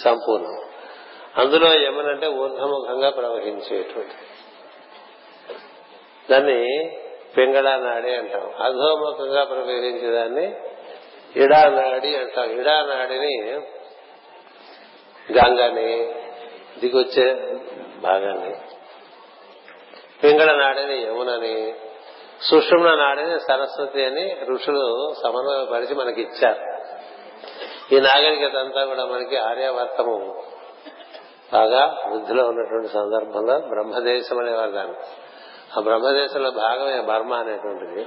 [0.03, 0.72] సంపూర్ణం.
[1.37, 4.15] అందులో యమునంటే ఊర్ధముఖంగా ప్రవహించేటువంటి.
[6.31, 6.91] దాన్ని
[7.37, 8.53] పింగళ నాడి అంటాం.
[8.61, 10.55] అధోముఖంగా ప్రవహించే దాన్ని
[11.35, 12.59] ఇడానాడి అంటాం.
[12.59, 13.51] ఇడానాడిని
[15.31, 16.15] గంగని
[16.79, 17.55] దిగొచ్చే
[17.99, 18.55] భాగాన్ని.
[20.23, 21.73] పింగళ నాడిని యమునని
[22.41, 26.73] సుషుమ్న నాడిని సరస్వతి అని ఋషులు సమన్వయపరిచి మనకి ఇచ్చారు
[27.95, 30.43] ఈ నాగరికత అంతా కూడా మనకి ఆర్యావర్తము
[31.53, 34.95] బాగా వృద్ధిలో ఉన్నటువంటి సందర్భంలో బ్రహ్మదేశం అనేవారు దాన్ని.
[35.77, 38.05] ఆ బ్రహ్మదేశంలో భాగమే బర్మ అనేటువంటిది.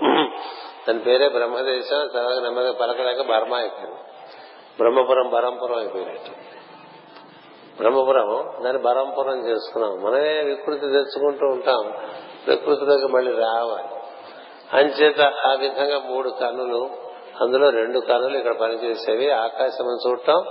[0.88, 4.00] దాని పేరే బ్రహ్మదేశం తర్వాత నెమ్మదిగా పలకలేక బర్మ అయిపోయింది.
[4.78, 6.30] బ్రహ్మపురం బరంపురం అయిపోయినట్టు.
[7.76, 10.02] బ్రహ్మపురం దాన్ని బరంపురం చేసుకున్నాం.
[10.02, 11.92] మనమే వికృతి తెచ్చుకుంటూ ఉంటాం.
[12.46, 13.88] ప్రకృతిలోకి మళ్ళీ రావాలి.
[14.72, 16.90] అంచేత ఆ విధంగా మూడు కన్నులు
[17.40, 19.30] అందులో రెండు కన్నులు ఇక్కడ పనిచేసేవి.
[19.30, 20.44] ఆకాశం చూడటం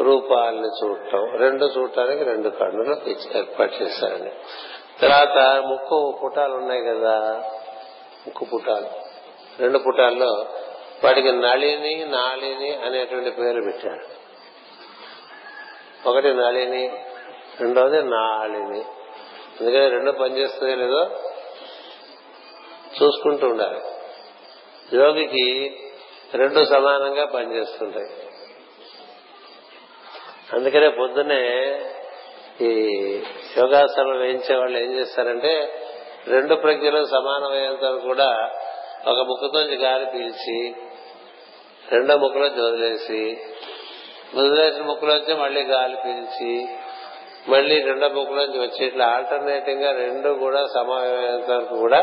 [0.00, 1.38] రూపాలని చూడటం.
[1.38, 4.30] రెండు చూడటానికి రెండు కన్నులు ఏర్పాటు చేశారండి.
[5.00, 7.44] తర్వాత ముక్కు పుటాలు ఉన్నాయి కదా.
[8.26, 8.86] ముక్కు పుటాలు.
[9.62, 10.46] రెండు పుటాల్లో
[11.04, 14.26] వాటికి నళిని నాళిని అనేటువంటి పేరు పెట్టారు.
[16.08, 17.04] ఒకటి నళిని
[17.60, 18.84] రెండవది నాళిని.
[19.60, 21.06] అందుకని రెండు పనిచేస్తుందో లేదో
[23.02, 23.80] చూసుకుంటూ ఉండాలి.
[24.96, 25.76] యోగికి
[26.34, 28.25] రెండు సమానంగా పనిచేస్తుంటాయి.
[30.54, 31.42] అందుకనే పొద్దున్నే
[32.62, 32.70] ఈ
[33.58, 35.52] యోగాసనం వేయించే వాళ్ళు ఏం చేస్తారంటే
[36.28, 38.50] రెండు ప్రజ్ఞలు సమానమయ్యేంత కూడా
[39.06, 40.74] ఒక ముక్కుతోంచి గాలి పీల్చి
[41.92, 43.38] రెండో ముక్కులోంచి వదిలేసి
[44.36, 46.66] వదిలేసిన ముక్కులోంచి మళ్ళీ గాలి పీల్చి
[47.48, 52.00] మళ్ళీ రెండో ముక్కులోంచి వచ్చి ఇట్లా ఆల్టర్నేటింగ్గా రెండు కూడా సమానమయ్యేంత వరకు కూడా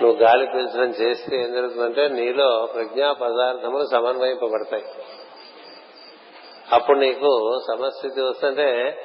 [0.00, 4.84] నువ్వు గాలి పీల్చడం చేస్తే ఏం జరుగుతుందంటే నీలో ప్రజ్ఞా పదార్థములు సమన్వయింపబడతాయి.
[6.72, 8.98] అప్పుడు నీకు సమస్థితి వస్తుంటే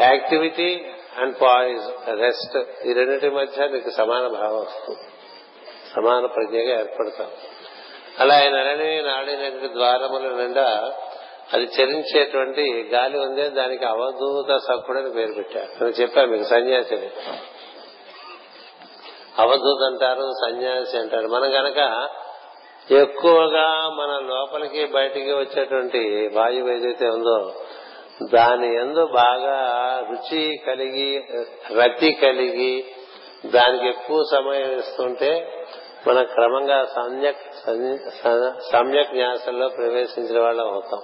[0.00, 0.86] యాక్టివిటీ
[1.18, 5.00] అండ్ పాయిజ్ రెస్ట్ ఈ రెండింటి మధ్య నీకు సమాన భావం వస్తుంది.
[5.96, 7.30] సమాన ప్రజ్ఞగా ఏర్పడతాం
[8.18, 10.92] అలా ఆయన నరణి నాడినటువంటి ద్వారముల నిండా
[11.52, 15.84] అది చరించేటువంటి గాలి ఉందే దానికి అవధూత సక్కుడని పేరు పెట్టారు.
[15.84, 17.10] నేను చెప్పాను మీకు సన్యాసిని.
[19.38, 21.26] అవధూత అంటారు సన్యాసి అంటారు.
[21.26, 22.08] మనం గనక
[22.90, 27.54] ఎక్కువగా మన లోపలికి బయటికి వచ్చేటువంటి వాయువు ఏదైతే ఉందో
[28.32, 29.56] దాని ఎందు బాగా
[30.10, 31.24] రుచి కలిగి
[31.78, 32.84] రతి కలిగి
[33.46, 35.64] దానికి ఎక్కువ సమయం ఇస్తుంటే
[36.06, 37.54] మనం క్రమంగా సమ్యక్
[38.72, 41.00] సమ్యక్ న్యాసంలో ప్రవేశించిన వాళ్ళం అవుతాం.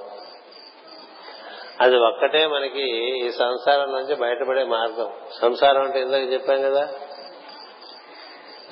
[1.80, 2.82] అది ఒక్కటే మనకి
[3.26, 5.12] ఈ సంసారం నుంచి బయటపడే మార్గం.
[5.43, 6.89] సంసారం అంటే ఇందాక చెప్పాం కదా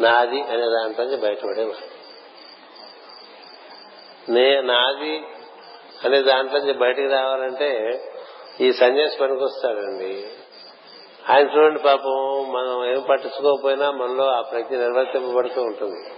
[0.01, 1.92] నాది అనే దాంట్లో నుంచి బయటపడే మార్గం.
[4.29, 5.25] నే నాది
[6.05, 8.01] అనే దాంట్లోంచి బయటికి రావాలంటే
[8.61, 10.27] ఈ సన్యాసి పనికొస్తాడండి.
[11.31, 16.11] ఆయన చూడండి పాపం మనం ఏం పట్టించుకోకపోయినా మనలో ఆ ప్రజ్ఞ నిర్వర్తింపబడుతూ ఉంటుంది.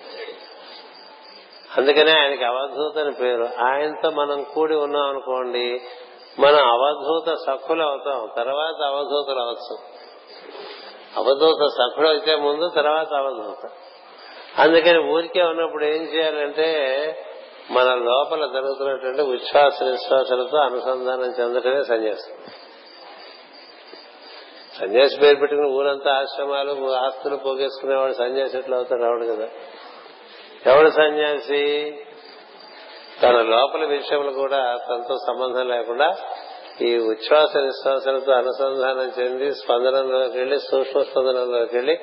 [1.78, 3.48] అందుకనే ఆయనకి అవధూత అని పేరు.
[3.60, 5.80] ఆయనతో మనం కూడి ఉన్నాం అనుకోండి
[6.38, 8.28] మనం అవధూత సఖులు అవుతాం.
[8.36, 9.78] తర్వాత అవధూతలు అవచ్చు
[11.16, 13.70] అవధూత సఖులు అయితే ముందు తర్వాత అవధూత.
[14.58, 16.68] అందుకని ఊరికే ఉన్నప్పుడు ఏం చేయాలంటే
[17.70, 22.32] మన లోపల జరుగుతున్నటువంటి ఉచ్ఛ్వాస నిశ్వాసలతో అనుసంధానం చెందటమే సన్యాసం.
[24.80, 29.48] సన్యాసి పేరు పెట్టుకుని ఊరంతా ఆశ్రమాలు ఆస్తులు పోగేసుకునేవాడు సన్యాసి ఎట్లా అవుతాడు రావడు కదా.
[30.66, 31.94] ఎవడు సన్యాసి?
[33.22, 36.16] తన లోపల విషయంలో కూడా తనతో సంబంధం లేకుండా
[36.80, 41.98] ఈ ఉచ్ఛ్వాస నిశ్వాసలతో అనుసంధానం చెంది స్పందనంలోకి వెళ్ళి సూక్ష్మ స్పందనంలోకి వెళ్ళి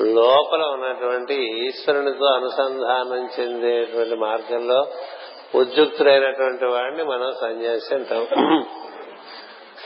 [0.00, 4.86] లోపల ఉన్నటువంటి ఈశ్వరునితో అనుసంధానం చెందేటువంటి మార్గంలో
[5.54, 8.26] ఉద్యుక్తుడైనటువంటి వాడిని మనం సన్యాసి అంటాం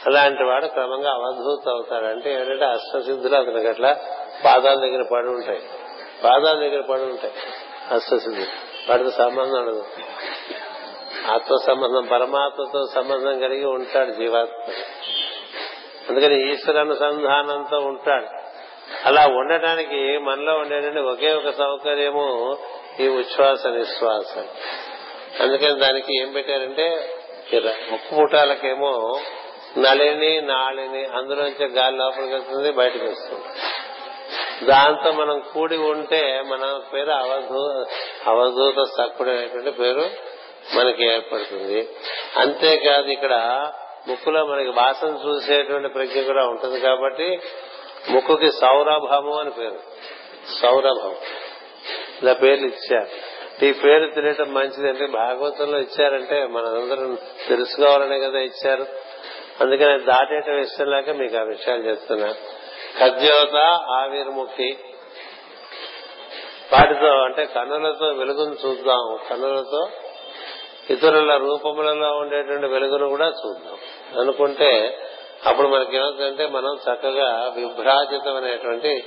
[0.06, 2.04] అలాంటి వాడు క్రమంగా అవధూత అవుతాడు.
[2.04, 3.96] అంటే ఏంటంటే అష్టసిద్ధులు అతనికి అట్లా
[4.44, 5.62] పాదాల దగ్గర పడి ఉంటాయి.
[6.24, 7.32] పాదాల దగ్గర పడి ఉంటాయి
[7.90, 8.46] అష్టసిద్ధులు.
[8.90, 9.84] వాటితో సంబంధం ఉండదు.
[11.26, 14.72] ఆత్మ సంబంధం పరమాత్మతో సంబంధం కలిగి ఉంటాడు జీవాత్మ.
[16.08, 18.41] అందుకని ఈశ్వర అనుసంధానంతో ఉంటాడు.
[19.06, 22.58] అలా ఉండటానికి మనలో ఉండేటువంటి ఒకే ఒక సౌకర్యము
[23.00, 24.38] ఈ ఉచ్ఛ్వాస నిశ్వాస.
[25.42, 27.10] అందుకని దానికి ఏం పెట్టారంటే
[27.90, 29.20] ముక్కు పుటాలకేమో
[29.78, 33.44] నలిని నాళిని అందులోంచి గాలి లోపలికి వస్తుంది బయటకు వస్తుంది.
[34.64, 37.84] దాంతో మనం కూడి ఉంటే మన పేరు అవధూ
[38.26, 40.10] అవధూత సక్కుడు అనేటువంటి పేరు
[40.74, 41.88] మనకి ఏర్పడుతుంది.
[42.36, 43.34] అంతేకాదు ఇక్కడ
[44.08, 47.40] ముక్కులో మనకి వాసన చూసేటువంటి ప్రజ్ఞ కూడా ఉంటుంది కాబట్టి
[48.10, 49.78] ముక్కుకి సౌరభము అని పేరు.
[50.62, 51.14] సౌరభం.
[52.22, 53.32] ఇలా పేర్లు ఇచ్చారు.
[53.64, 58.86] ఈ పేరు తెలియటం మంచిది భాగవతంలో ఇచ్చారంటే మనందరం తెలుసుకోవాలనే కదా ఇచ్చారు.
[59.60, 62.34] అందుకని దాటేయటం ఇష్టంలాక మీకు ఆ విషయాలు చెప్తున్నా.
[63.00, 63.56] కద్యోత
[63.90, 64.76] ఆవిర్ముఖి.
[66.72, 69.18] వాటితో అంటే కన్నులతో వెలుగును చూద్దాం.
[69.30, 69.88] కన్నులతో
[70.90, 73.78] ఇతరుల రూపములలో ఉండేటువంటి వెలుగును కూడా చూద్దాం.
[74.20, 74.98] అనుకుంటే
[75.46, 79.04] అప్పుడు మనకి ఏమవుతుందంటే మనం చక్కగా విభ్రాజితమైనటువంటి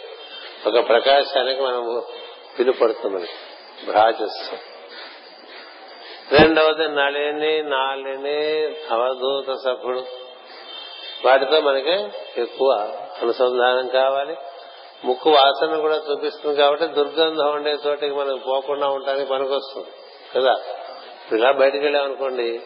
[0.67, 2.03] ఒక ప్రకాశానికి మనం
[2.59, 3.27] పిలుపడుతుంది
[3.85, 4.75] భ్రాజస్సు
[6.35, 10.03] రెండవది నళిని నాలిని అవధూత సభుడు
[11.25, 11.91] వాటితో మనకి
[12.41, 12.71] ఎక్కువ
[13.21, 14.35] అనుసంధానం కావాలి.
[15.05, 19.87] ముక్కు వాసన కూడా చూపిస్తుంది కాబట్టి దుర్గంధం ఉండే చోటికి మనం పోకుండా ఉండడానికి పనికొస్తుంది.
[20.35, 20.55] కదా?
[21.31, 22.61] ఇలా బయటకు వెళ్ళామనుకోండి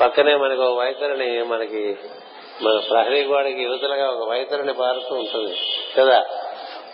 [0.00, 1.96] పక్కనే మనకు వైఖరిని మనకి
[2.62, 5.58] మన ప్రహరీ గోడకి యువతలుగా ఒక వైఖరిని పారుతూ ఉంటుంది.
[5.96, 6.26] కదా?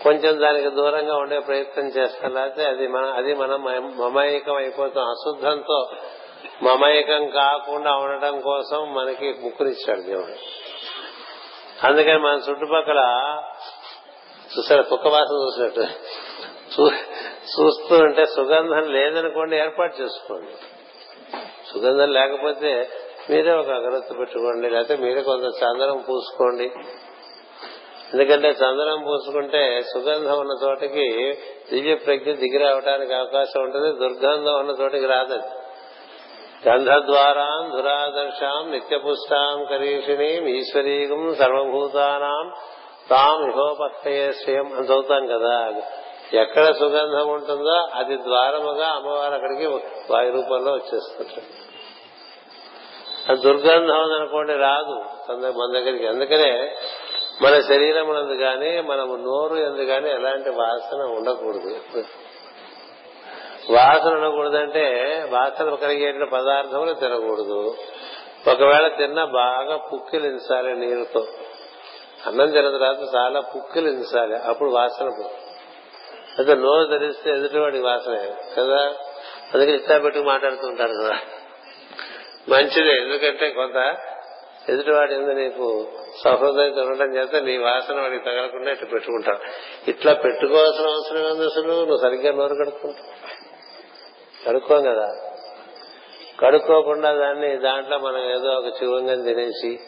[0.03, 3.63] కొంచెం దానికి దూరంగా ఉండే ప్రయత్నం చేస్తాం లేకపోతే అది మన అది మనం
[3.99, 5.05] మమేకం అయిపోతాం.
[5.05, 5.89] అశుద్ధంతో
[6.63, 10.35] మమేకం కాకుండా ఉండటం కోసం మనకి ముక్కునిచ్చాడు దేవుడు.
[11.87, 13.33] అందుకని మన చుట్టుపక్కల
[14.59, 15.81] చూసాడు కుక్కవాసన చూసినట్టు.
[17.61, 20.53] చూస్తూ ఉంటే సుగంధం లేదనుకోండి ఏర్పాటు చేసుకోండి.
[21.73, 22.89] సుగంధం లేకపోతే
[23.31, 26.73] మీరే ఒక అగరత్తు పెట్టుకోండి లేకపోతే మీరే కొంత చందనం పూసుకోండి.
[28.13, 31.39] ఎందుకంటే చందనం పూసుకుంటే సుగంధం ఉన్న చోటకి
[31.73, 35.49] దివ్య ప్రజ్ఞ దిగి రావడానికి అవకాశం ఉంటుంది దుర్గంధం ఉన్న చోటికి రాదండి
[36.69, 42.53] గంధద్వారాం దురాదర్శాం నిత్యపుష్టాం కరీషిణీం ఈశ్వరీగం సర్వభూతానాం
[43.11, 45.75] తాం ఇహోపక్షయే స్వయం అని చదువుతాం కదా.
[46.33, 49.67] ఎక్కడ సుగంధం ఉంటుందో అది ద్వారముగా అమ్మవారు అక్కడికి
[50.11, 51.70] వాయు రూపంలో వచ్చేస్తుంటారు.
[53.29, 55.05] అది దుర్గంధం అనుకోండి రాదు.
[55.33, 56.07] మన దగ్గరికి.
[56.07, 56.77] అందుకనే
[57.43, 61.81] మన శరీరం అందు గాని మనము నోరు ఎందు కానీ ఎలాంటి వాసన ఉండకూడదు.
[63.73, 64.83] వాసన ఉండకూడదంటే
[65.33, 67.77] వాసన కలిగేట పదార్థములు తినకూడదు.
[68.49, 71.27] ఒకవేళ తిన్నా బాగా పుక్కిలించాలి నీరుతో
[72.27, 75.09] అన్నం తిన్న తర్వాత చాలా పుక్కిలించాలి అప్పుడు వాసన
[76.39, 78.95] అయితే నోరు ధరిస్తే ఎదుటివాడి వాసనే కదా?
[79.55, 81.19] అందుకే ఇష్టా పెట్టుకు మాట్లాడుతుంటారు కదా.
[82.51, 82.97] మంచిదే.
[82.97, 83.97] ఎందుకంటే కొంత
[84.69, 85.87] ఎదుటివాడి మీద నీకు
[86.25, 89.39] సహృదయత ఉండటం చేత నీ వాసన వాడికి తగలకుండా ఇట్లా పెట్టుకుంటావు
[89.91, 91.73] ఇట్లా పెట్టుకోవాల్సిన అవసరం ఏంది అసలు?
[91.73, 93.31] నువ్వు సరిగ్గా నోరు కడుక్కుంటావు.
[94.49, 95.09] కడుక్కోం కదా.
[96.41, 99.81] కడుక్కోకుండా దాన్ని దాంట్లో మనం ఏదో ఒక చివంగం తినేసి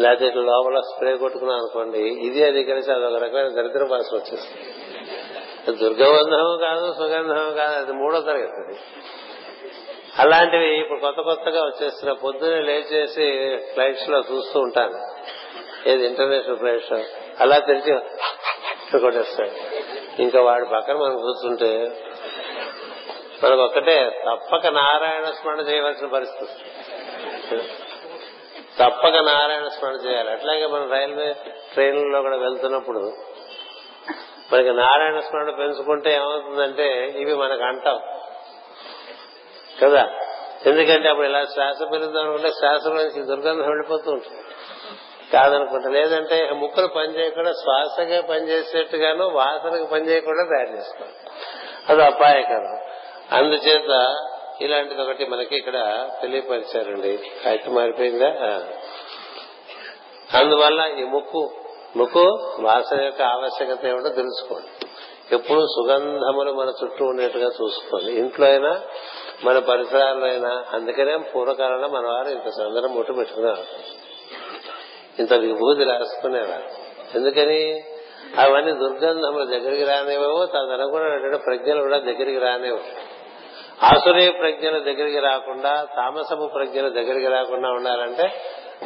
[0.00, 5.78] లేకపోతే ఇట్లా లోపల స్ప్రే కొట్టుకున్నాం అనుకోండి ఇది అది కలిసి అదొక రకమైన దరిద్ర వాసన వచ్చేస్తుంది.
[5.78, 8.76] దుర్గబంధం కాదు సుగంధం కాదు అది మూడో తరగతి
[10.18, 14.98] అలాంటివి ఇప్పుడు కొత్త కొత్తగా వచ్చేస్తున్న పొద్దునే లేచేసి ఫ్లైట్స్లో చూస్తూ ఉంటాను.
[15.88, 16.92] ఏది ఇంటర్నేషనల్ ఫ్లైట్స్
[17.40, 17.92] అలా తెలిసి
[18.98, 19.50] కొట్టేస్తాడు.
[20.22, 21.90] ఇంకా వాడి పక్కన మనం కూర్చుంటే
[23.44, 26.52] మనకు ఒక్కటే తప్పక నారాయణ స్మరణ చేయవలసిన పరిస్థితి.
[28.78, 30.30] తప్పక నారాయణ స్మరణ చేయాలి.
[30.30, 31.34] అట్లాగే మనం రైల్వే
[31.72, 33.12] ట్రైన్లలో కూడా వెళ్తున్నప్పుడు
[34.52, 38.00] మనకి నారాయణ స్మరణ పెంచుకుంటే ఏమవుతుందంటే ఇవి మనకు అంటాం.
[39.82, 40.08] కదా?
[40.66, 44.42] ఎందుకంటే అప్పుడు ఇలా శ్వాస పెరుగుతాం అనుకుంటే శ్వాసలోంచి దుర్గంధం వెళ్ళిపోతూ ఉంటుంది.
[45.32, 45.90] కాదనుకుంటా.
[45.90, 51.08] లేదంటే ముక్కలు పనిచేయకుండా శ్వాసగా పనిచేసేట్టుగాను వాసనకు పనిచేయకుండా తయారు చేస్తాం
[51.88, 52.78] అది అపాయకరం.
[53.32, 54.16] అందుచేత
[54.60, 57.18] ఇలాంటిది ఒకటి మనకి ఇక్కడ తెలియపరిచారండి.
[57.46, 58.28] అయితే మారిపోయిందా?
[60.34, 61.50] అందువల్ల ఈ ముక్కు
[61.96, 64.86] ముక్కు వాసన యొక్క ఆవశ్యకత ఏమిటో తెలుసుకోండి.
[65.34, 68.12] ఎప్పుడు సుగంధములు మన చుట్టూ ఉండేట్టుగా చూసుకోండి.
[68.12, 68.80] ఇంట్లో అయినా
[69.44, 73.62] మన పరిసరాల్లో అయినా అందుకనే పూర్వకాలంలో మన వారు ఇంత సందరం ముట్టు పెట్టుకున్నారు.
[75.18, 76.88] ఇంత విభూతి రాసుకునేవారు.
[77.18, 77.84] ఎందుకని?
[78.38, 80.46] అవన్నీ దుర్గంధముల దగ్గరికి రానివ్వవు
[80.90, 82.80] కూడా ప్రజ్ఞలు కూడా దగ్గరికి రానివ్వు
[83.82, 88.22] ఆసురీ ప్రజ్ఞల దగ్గరికి రాకుండా తామసము ప్రజ్ఞల దగ్గరికి రాకుండా ఉండాలంటే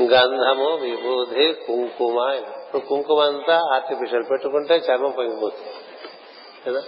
[0.03, 5.75] గంధము విభూతి కుంకుమ ఇప్పుడు కుంకుమ అంతా ఆర్టిఫిషియల్ పెట్టుకుంటే చర్మం పొంగిపోతుంది.
[6.67, 6.83] కదా?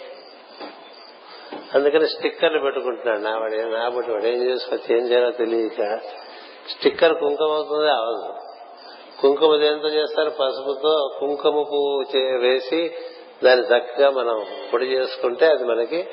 [1.74, 5.96] అందుకని స్టిక్కర్లు పెట్టుకుంటున్నాడు నా వాడు నా బట్టి వాడు ఏం చేసుకోవచ్చు ఏం చేయాలో తెలియక
[6.70, 8.34] స్టిక్కర్ కుంకుమ అవుతుంది అవదు
[9.20, 10.30] కుంకుమ దేంతో చేస్తారు?
[10.30, 12.04] పసుపుతో కుంకుమ పువ్వు
[12.38, 12.92] వేసి
[13.44, 16.08] దాన్ని చక్కగా మనం పొడి చేసుకుంటే అది మనకి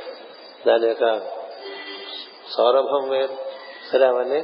[0.68, 1.20] దాని యొక్క
[2.58, 3.36] సౌరభం వేరు.
[3.92, 4.44] సరే అవన్నీ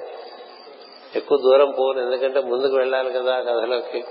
[1.16, 2.02] ఎక్కువ దూరం పోను.
[2.02, 4.06] ఎందుకంటే ముందుకు వెళ్ళాలి కదా కథలోకి.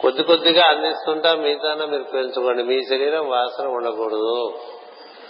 [0.00, 2.62] కొద్ది కొద్దిగా అందిస్తుంటా మిగతాన మీరు పెంచుకోండి.
[2.62, 4.52] మీ శరీరం వాసన ఉండకూడదు.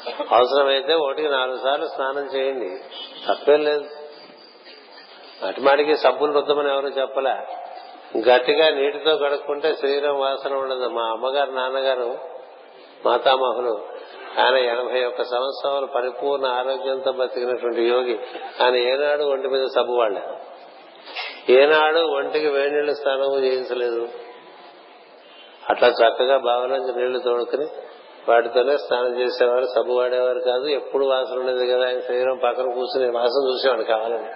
[0.09, 2.81] అవసరమైతే ఒకటికి నాలుగు సార్లు స్నానం చేయండి.
[3.29, 3.85] తప్పేం లేదు.
[5.47, 7.37] అటుమాటికి సబ్బులు రుద్దమని ఎవరు చెప్పలే.
[8.31, 10.89] గట్టిగా నీటితో కడుక్కుంటే శరీరం వాసన ఉండదు.
[10.89, 12.19] మా అమ్మగారు నాన్నగారు
[13.07, 13.87] మాతామహులు
[14.39, 18.19] ఆయన ఎనభై ఒక్క సంవత్సరాలు పరిపూర్ణ ఆరోగ్యంతో బతికినటువంటి యోగి.
[18.63, 20.21] ఆయన ఏనాడు ఒంటి మీద సబ్బు వాళ్ళ
[21.51, 24.09] ఏనాడు ఒంటికి వేడినీళ్ళు స్నానం చేయించలేదు.
[25.71, 27.67] అట్లా చక్కగా బావిలోంచి నీళ్ళు తోడుకుని
[28.29, 30.66] వాటితోనే స్నానం చేసేవారు సబ్బు వాడేవారు కాదు.
[30.66, 34.29] ఎప్పుడు వాసన ఉండేది కదా ఆయన శరీరం పక్కన కూర్చుని వాసన చూసేవాడు కావాలని.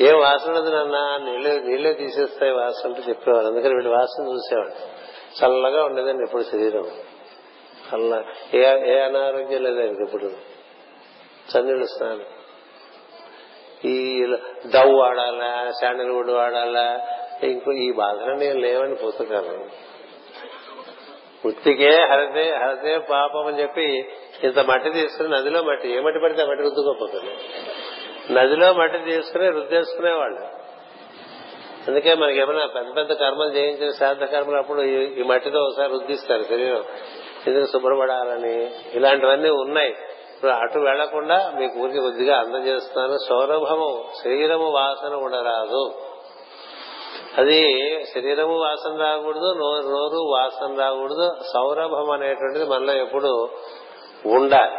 [0.00, 3.46] ఏం వాసన ఉండదు నాన్న నీళ్ళే నీళ్ళే తీసేస్తాయి వాసన అంటే చెప్పేవారు.
[3.46, 4.92] అందుకని వీళ్ళు వాసన చూసేవాడు.
[5.44, 6.86] చల్లగా ఉండేదండి ఎప్పుడు శరీరం.
[7.94, 8.24] చల్ల
[8.54, 10.30] ఏ ఏ అనారోగ్యం లేదండి ఇప్పుడు.
[11.52, 12.24] చన్నీళ్ళు స్నానం.
[13.84, 14.26] ఈ
[14.74, 17.06] డవ్ వాడాలా శాండల్వుడ్ వాడాలా
[17.42, 19.91] ఇంకో ఈ బాధలన్నీ లేవని పుస్తకాలు
[21.44, 24.08] వృత్తికే హరతే హరతే పాపం అని చెప్పి
[24.44, 27.30] ఇంత మట్టి తీసుకుని నదిలో మట్టి ఏ మట్టి పడితే మట్టి రుద్దుకోపోతుంది.
[28.32, 30.62] నదిలో మట్టి తీసుకుని రుద్దేసుకునేవాళ్ళు.
[31.88, 36.84] అందుకే మనకి ఏమైనా పెద్ద పెద్ద కర్మలు చేయించిన శ్రాద్ధ కర్మలు అప్పుడు ఈ మట్టితో ఒకసారి రుద్దిస్తారు శరీరం.
[37.46, 39.88] ఎందుకు శుభ్రపడాలని ఇలాంటివన్నీ ఉన్నాయి.
[39.88, 45.94] ఇప్పుడు అటు వెళ్ళకుండా మీకు ఊరికి కొద్దిగా అందజేస్తున్నాను సౌరభము శరీరము వాసన ఉండరాదు.
[47.38, 47.62] అది
[48.14, 53.48] శరీరము వాసన రాకూడదు నోరు నోరు వాసన రాకూడదు సౌరభం అనేటువంటిది మనలో ఎప్పుడు
[54.26, 54.76] ఉండాలి.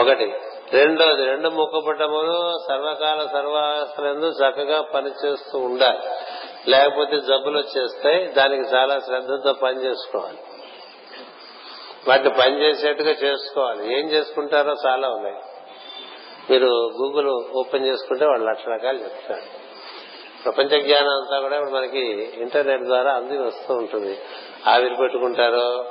[0.00, 0.34] ఒకటి.
[0.72, 5.98] రెండోది రెండు ముక్కపట్టములు సర్వకాల సర్వాసనందు చక్కగా పనిచేస్తూ ఉండాలి.
[6.70, 10.38] లేకపోతే జబ్బులు వచ్చేస్తాయి దానికి చాలా శ్రద్ధతో పని చేసుకోవాలి.
[12.08, 13.98] వాటిని పనిచేసేట్టుగా చేసుకోవాలి.
[13.98, 15.36] ఏం చేసుకుంటారో చాలా ఉన్నాయి.
[16.50, 19.61] మీరు గూగుల్ ఓపెన్ చేసుకుంటే వాళ్ళు లక్ష రకాలు చెప్తారు.
[20.44, 22.00] ప్రపంచ జ్ఞానం అంతా కూడా ఇప్పుడు మనకి
[22.40, 24.18] ఇంటర్నెట్ ద్వారా అంది వస్తూ ఉంటుంది.
[24.66, 25.86] ఆవిరి పెట్టుకుంటారు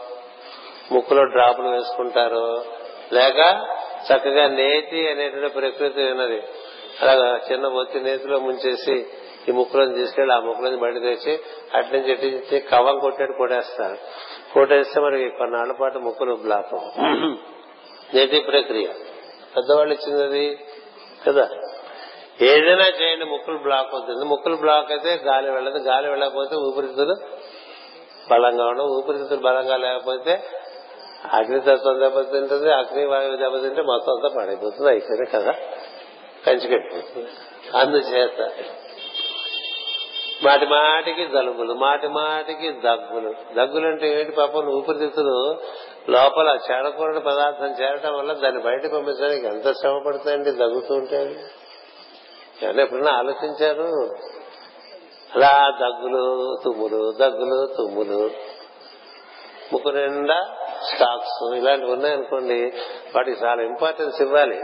[0.92, 2.66] ముక్కులో డ్రాపులు వేసుకుంటారు
[3.14, 3.40] లేక
[4.04, 6.44] చక్కగా నేతి అనేటువంటి ప్రకృతి ఉన్నది.
[7.02, 9.06] అలాగా చిన్న ఒత్తి నేతిలో ముంచేసి
[9.50, 11.40] ఈ ముక్కులను తీసుకెళ్ళి ఆ ముక్కులను బయట తెచ్చి
[11.74, 13.98] అటు నుంచి కవం కొట్టేట్టు కొట్టేస్తారు.
[14.54, 16.74] కొట్టేస్తే మనకి కొన్నాళ్ళ పాటు ముక్కులు బ్లాక్
[18.16, 18.88] నేతి ప్రక్రియ.
[19.58, 20.60] పెద్దవాళ్ళు ఇచ్చింది అది
[21.28, 21.50] కదా?
[22.42, 24.26] ఏదైనా చేయండి ముక్కులు బ్లాక్ అవుతుంది.
[24.26, 27.16] ముక్కులు బ్లాక్ అయితే గాలి వెళ్ళదు గాలి వెళ్ళకపోతే ఊపిరితిత్తులు
[28.32, 28.88] బలంగా ఉండవు.
[28.88, 30.44] ఊపిరితిత్తులు బలంగా లేకపోతే
[31.34, 35.52] అగ్నితత్వం దెబ్బతింటుంది అగ్ని వాయువు దెబ్బతింటే మొత్తం అంతా పడైపోతుంది అయిపోయింది కదా.
[36.48, 37.30] కంచికెట్టిపోతుంది.
[37.78, 38.52] అందుచేత
[40.44, 43.88] మాటి మాటికి జలుబులు మాటి మాటికి దగ్గులు.
[43.88, 44.68] అంటే ఏంటి పాపం?
[44.68, 45.58] ఊపిరితిత్తులు
[46.10, 50.52] లోపల చెడకూరని పదార్థం చేరటం వల్ల దాన్ని బయట పంపించడానికి ఎంత శ్రమ పడుతుందండి?
[50.52, 51.20] దగ్గుతూ ఉంటే
[52.64, 54.16] ఏమన్నా ఎప్పుడన్నా ఆలోచించారు?
[55.36, 58.32] అలా దగ్గులు తుమ్ములు దగ్గులు తుమ్ములు.
[59.74, 62.74] ముక్కు నిండా స్టాక్స్ ఇలాంటివి ఉన్నాయనుకోండి
[63.16, 64.60] వాటికి చాలా ఇంపార్టెన్స్ ఇవ్వాలి.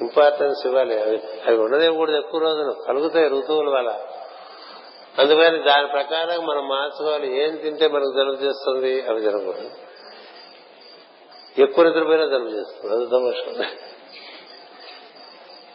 [0.00, 1.02] ఇంపార్టెన్స్ ఇవ్వాలి.
[1.02, 4.00] అవి అవి ఉండదేమకూడదు ఎక్కువ రోజులు కలుగుతాయి ఋతువుల వల్ల.
[5.18, 7.44] అందుకని దాని ప్రకారం మనం మార్చుకోవాలి.
[7.44, 9.02] ఏం తింటే మనకు జలుబు చేస్తుంది?
[9.02, 9.70] అవి జరగకూడదు.
[11.58, 12.94] ఎక్కువ నిద్రపోయినా జలుబు చేస్తుంది.
[12.94, 13.64] అది తమాషం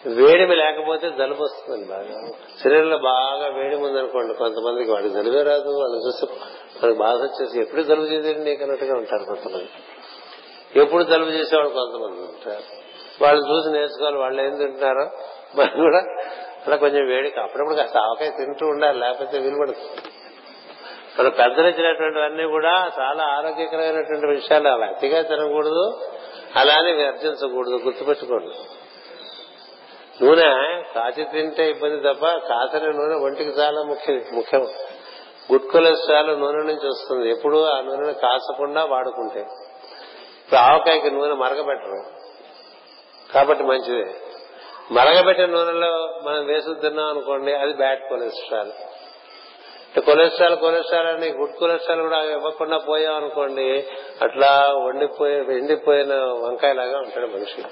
[0.05, 2.31] వేడిమి లేకపోతే జలుబు వస్తుందండి బాగా.
[2.63, 6.27] శరీరంలో బాగా వేడిమి ఉందనుకోండి కొంతమందికి వాడికి జలుబే రాదు వాళ్ళని చూస్తే
[6.83, 9.69] మనకి బాధ వచ్చేసి ఎప్పుడు జలుబు చేసేది నీకు అన్నట్టుగా ఉంటారు కొంతమంది.
[10.79, 12.63] ఎప్పుడు జలుబు చేసేవాళ్ళు కొంతమంది ఉంటారు.
[13.21, 15.09] వాళ్ళు చూసి నేర్చుకోవాలి వాళ్ళు ఏం తింటున్నారో
[15.55, 16.01] మనం కూడా
[16.67, 19.85] అలా కొంచెం వేడికి అప్పుడప్పుడు కాస్త ఆవకాయ తింటూ ఉండాలి లేకపోతే విలువడదు
[21.19, 26.01] మన పెద్దలు ఇచ్చినటువంటివన్నీ కూడా చాలా ఆరోగ్యకరమైనటువంటి విషయాలు అలా అతిగా తినకూడదు
[26.55, 28.78] అలానే విర్జించకూడదు గుర్తుపెట్టుకోండి.
[30.23, 34.61] నూనె కాచి తింటే ఇబ్బంది తప్ప కాసిన నూనె ఒంటికి చాలా ముఖ్యం ముఖ్యం.
[35.51, 37.29] గుడ్ కొలెస్ట్రాల్ నూనె నుంచి వస్తుంది.
[37.29, 39.39] ఎప్పుడు ఆ నూనెను కాచకుండా వాడుకుంటే.
[39.39, 42.03] ఇప్పుడు ఆవకాయకి నూనె మరగబెట్టరు.
[43.33, 44.13] కాబట్టి మంచిదే.
[44.91, 48.71] మరగబెట్టిన నూనెలో మనం వేసుకు తిన్నాం అనుకోండి అది బ్యాడ్ కొలెస్ట్రాల్.
[49.99, 53.87] కొలెస్ట్రాల్ కొలెస్ట్రాల్ అని గుడ్ కొలెస్ట్రాల్ కూడా ఇవ్వకుండా పోయాం అనుకోండి
[54.21, 57.63] అట్లా వండిపోయి ఎండిపోయిన వంకాయలాగా ఉంటాడు మనిషి.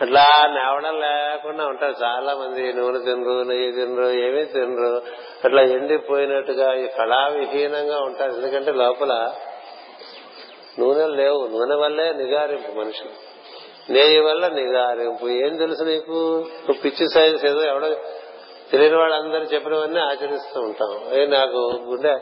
[0.00, 1.94] అట్లా నేవడం లేకుండా ఉంటారు.
[2.04, 5.02] చాలా మంది నూనె తినరు నెయ్యి తినరు ఏమీ తినరు.
[5.44, 8.32] అట్లా ఎండిపోయినట్టుగా ఈ కళావిహీనంగా ఉంటారు.
[8.32, 9.32] ఎందుకంటే లోపల
[10.78, 11.46] నూనె లేవు.
[11.46, 13.04] నూనె వల్లే నిగారింపు మనిషి.
[13.92, 15.28] నెయ్యి వల్ల నిగారింపు.
[15.28, 16.38] ఏం తెలుసు నీకు?
[16.38, 17.96] నువ్వు పిచ్చి సైన్స్ ఏదో ఎవడో
[18.70, 21.14] తెలియని వాళ్ళందరూ చెప్పినవన్నీ ఆచరిస్తూ ఉంటాం.
[21.14, 22.18] ఏ నాకు గుండె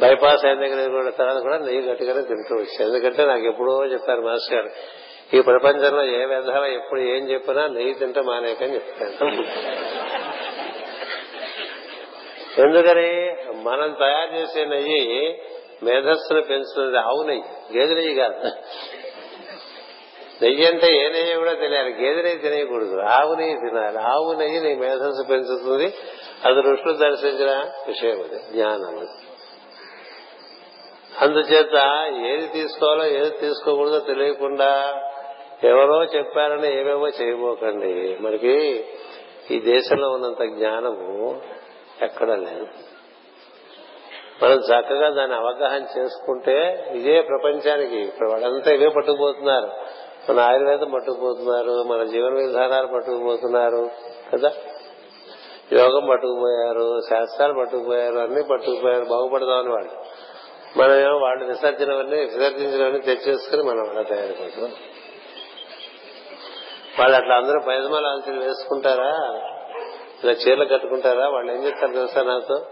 [0.00, 2.88] బైపాస్ అయిన దగ్గర కూడా తర్వాత కూడా నెయ్యి గట్టిగానే తింటూ వచ్చాను.
[2.88, 4.70] ఎందుకంటే నాకు ఎప్పుడో చెప్పారు మాస్టర్ గారు
[5.34, 9.46] ఈ ప్రపంచంలో ఏ విధవ ఎప్పుడు ఏం చెప్పినా నెయ్యి తింటే మానేకని చెప్తాను
[12.60, 13.36] ఎందుకని?
[13.62, 15.42] మనం తయారు చేసే నెయ్యి
[15.82, 16.98] మేధస్సును పెంచుతుంది.
[16.98, 18.48] ఆవు నెయ్యి గేదె నెయ్యి కాదు.
[20.42, 21.92] నెయ్యి అంటే ఏ నెయ్యి కూడా తెలియాలి.
[21.92, 23.00] గేదె నెయ్యి తినేయకూడదు.
[23.00, 23.98] ఆవు నెయ్యి తినాలి.
[23.98, 25.94] ఆవు నెయ్యి నీ మేధస్సు పెంచుతుంది.
[26.44, 29.08] అది ఋషులు దర్శించిన విషయం అది జ్ఞానం
[31.20, 31.74] అందుచేత
[32.26, 35.02] ఏది తీసుకోవాలో ఏది తీసుకోకూడదో తెలియకుండా
[35.64, 38.18] ఎవరో చెప్పారని ఏమేమో చేయబోకండి.
[38.20, 38.84] మనకి
[39.50, 41.42] ఈ దేశంలో ఉన్నంత జ్ఞానము
[42.02, 42.66] ఎక్కడ లేదు.
[44.42, 47.96] మనం చక్కగా దాన్ని అవగాహన చేసుకుంటే ఇదే ప్రపంచానికి.
[47.96, 49.70] ఇప్పుడు వాళ్ళంతా ఇవే పట్టుకుపోతున్నారు.
[50.32, 53.90] మన ఆయుర్వేదం పట్టుకుపోతున్నారు మన జీవన విధానాలు పట్టుకుపోతున్నారు
[54.32, 54.52] కదా?
[55.72, 59.90] యోగం పట్టుకుపోయారు శాస్త్రాలు పట్టుకుపోయారు అన్ని పట్టుకుపోయారు బాగుపడదామని వాళ్ళు.
[60.78, 64.72] మనమేమో వాళ్ళు విసర్జనవన్నీ విసర్జించినవన్నీ తెచ్చేసుకుని మనం అలా తయారైపోతున్నాం
[66.98, 69.40] వాళ్ళు అట్లా అందరూ పైదమాల వేసుకుంటారా?
[70.24, 71.28] ఇలా చీరలు కట్టుకుంటారా?
[71.28, 72.66] వాళ్ళు ఏం చేస్తారు తెలుసా నాతో?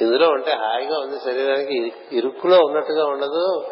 [0.00, 1.92] ఇందులో ఉంటే హాయిగా ఉంది శరీరానికి.
[2.12, 3.66] ఇరుక్కులో ఉన్నట్టుగా ఉండదు.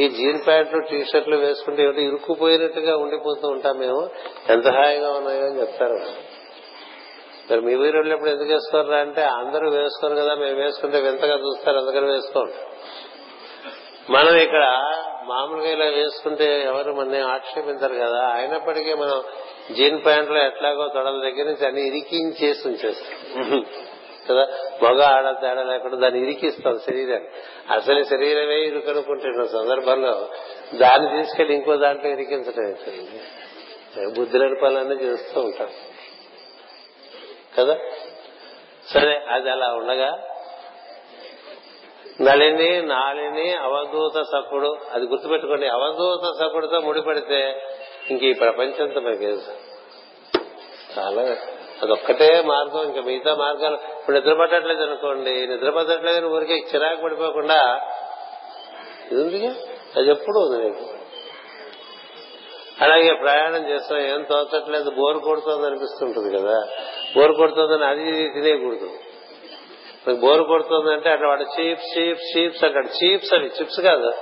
[0.00, 2.02] ఈ జీన్ ప్యాంట్లు టీ షర్ట్లు వేసుకుంటే ఏమిటి?
[2.02, 4.10] ఇరుక్కుపోయినట్టుగా ఉండిపోతూ ఉంటాం మేము.
[4.48, 5.98] ఎంత హాయిగా ఉన్నాయో అని చెప్తారు.
[7.50, 10.34] మరి మీ ఊరు ఎప్పుడు ఎందుకు వేసుకోరా అంటే అందరూ వేసుకోరు కదా.
[10.34, 11.78] మేము వేసుకుంటే వింతగా చూస్తారు.
[11.78, 12.54] అందుకని వేసుకోండి
[14.12, 14.92] మనం ఇక్కడ
[15.28, 18.28] మామూలుగా ఇలా వేసుకుంటే ఎవరు మన ఆక్షేపించరు కదా.
[18.28, 19.22] అయినప్పటికీ మనం
[19.74, 23.64] జీన్ ప్యాంట్లో ఎట్లాగో తొడల దగ్గర నుంచి అన్ని ఇరికించేసి ఉంచేస్తాం.
[24.30, 24.48] కదా?
[24.82, 27.28] మగ ఆడ తేడా లేకుండా దాన్ని ఇరికిస్తాం శరీరాన్ని.
[27.72, 30.28] అసలు శరీరమే ఇరుకనుకుంటున్న సందర్భంలో
[30.74, 32.76] దాన్ని తీసుకెళ్ళి ఇంకో దాంట్లో ఇరికించడం
[34.04, 35.68] బుద్ధి బుద్ధి పనులన్నీ చేస్తూ ఉంటాం.
[37.58, 37.76] కదా?
[38.90, 40.27] సరే అది అలా ఉండగా
[42.20, 44.76] నలిని నాలిని అవధూత సకుడు.
[44.92, 47.62] అది గుర్తుపెట్టుకోండి అవధూత సకుడుతో ముడిపడితే
[48.10, 49.24] ఇంక ఈ ప్రపంచంతో మనకి
[50.98, 51.36] చాలా
[51.82, 52.82] అదొక్కటే మార్గం.
[52.82, 57.80] ఇంకా మిగతా మార్గాలు ఇప్పుడు నిద్రపట్టట్లేదు అనుకోండి నిద్రపట్టట్లేదు ఊరికే చిరాకు పడిపోకుండా
[59.12, 59.54] ఇది ఉందిగా
[59.96, 60.84] అది ఎప్పుడు ఉంది నీకు?
[62.84, 66.68] అలాగే ప్రయాణం చేస్తాం ఏం తోచట్లేదు బోర్ కొడుతోంది అనిపిస్తుంటుంది కదా.
[67.16, 68.90] బోర్ కొడుతోందని అది తినేయకూడదు.
[70.06, 73.04] నాకు బోర్ కొడుతుందంటే అట్లా వాడు చీప్ చీప్ చీప్స్ అంటాడు.
[73.04, 74.12] చీప్స్ అవి చిప్స్ కాదు.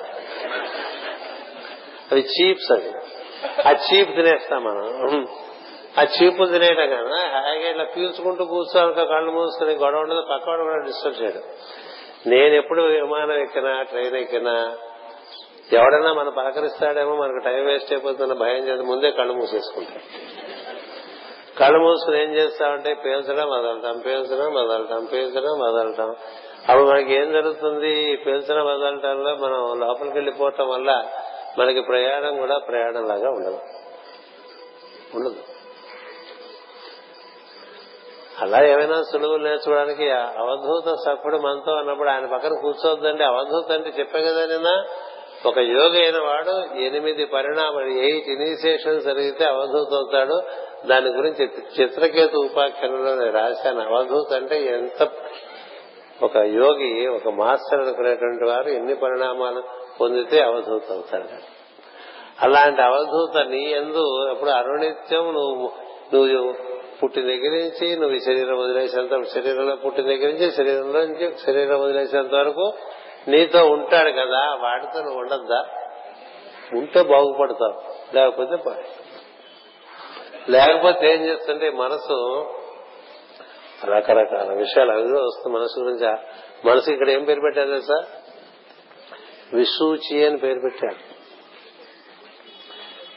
[2.12, 2.92] అవి చీప్స్ అవి.
[3.68, 5.26] ఆ చీప్ తినేస్తాం మనం.
[5.98, 7.40] ఆ చీపు తినేయటం కదా.
[7.40, 11.42] హాయిగా ఇట్లా పీల్చుకుంటూ కూర్చోాలి కళ్ళు మూసుకుని గొడవ ఉండదు పక్కవాడు కూడా డిస్టర్బ్ చేయడం.
[12.26, 14.76] నేను ఎప్పుడు విమానం ఎక్కినా ట్రైన్ ఎక్కినా
[15.72, 19.98] ఎవడైనా మనం పలకరిస్తాడేమో మనకు టైం వేస్ట్ అయిపోతున్న భయం చేసి ముందే కళ్ళు మూసేసుకుంటాం
[21.58, 26.16] కళ్ళు మూసుకుని ఏం చేస్తామంటే పేల్చడం వదలటం పేల్చడం వదలటం పేల్చడం వదలటం
[26.68, 28.12] అప్పుడు మనకి ఏం జరుగుతుంది?
[28.12, 31.06] ఈ పేల్చడం వదలటంలో మనం లోపలికి వెళ్ళిపోవటం వల్ల
[31.58, 33.58] మనకి ప్రయాణం కూడా ప్రయాణం లాగా ఉండదు.
[35.14, 35.36] ఉండదు.
[38.40, 44.46] అలా ఏమైనా సులువులు నేర్చుకోవడానికి అవధూత సఖుడు మనతో అన్నప్పుడు ఆయన పక్కన కూర్చోవద్దండి అవధూత అంటే చెప్పే కదా
[44.46, 44.84] నిన్న
[45.46, 50.42] ఒక యోగి అయిన వాడు ఎనిమిది పరిణామాలు ఎయిట్ ఇనిషియేషన్ జరిగితే అవధూత అవుతాడు.
[50.88, 53.80] దాని గురించి చిత్రకేతు ఉపాఖ్యానంలో నేను రాశాను.
[53.80, 55.08] అవధూత అంటే ఎంత
[56.22, 59.62] ఒక యోగి ఒక మాస్టర్ అనుకునేటువంటి వారు ఎన్ని పరిణామాలు
[60.00, 61.56] పొందితే అవధూత్ అవుతాడు.
[62.42, 65.72] అలాంటి అవధూత నీ ఎందు ఎప్పుడు అరుణిత్యం నువ్వు
[66.14, 66.54] నువ్వు
[67.02, 72.34] పుట్టిన దగ్గర నుంచి నువ్వు ఈ శరీరం వదిలేసేంత శరీరంలో పుట్టిన దగ్గర నుంచి శరీరంలో నుంచి శరీరం వదిలేసేంత
[72.34, 72.72] వరకు
[73.28, 75.66] నీతో ఉంటాడు కదా వాటితో నువ్వు ఉండద్దా?
[76.72, 77.82] ఉంటే బాగుపడతావు.
[78.16, 78.56] లేకపోతే
[80.48, 82.46] లేకపోతే ఏం చేస్తుంటే మనసు
[83.84, 86.16] రకరకాల విషయాలు అవి వస్తుంది మనసు గురించి.
[86.68, 88.04] మనసు ఇక్కడ ఏం పేరు పెట్టారు తెలుసా?
[89.54, 91.16] విసూచి అని పేరు పెట్టాడు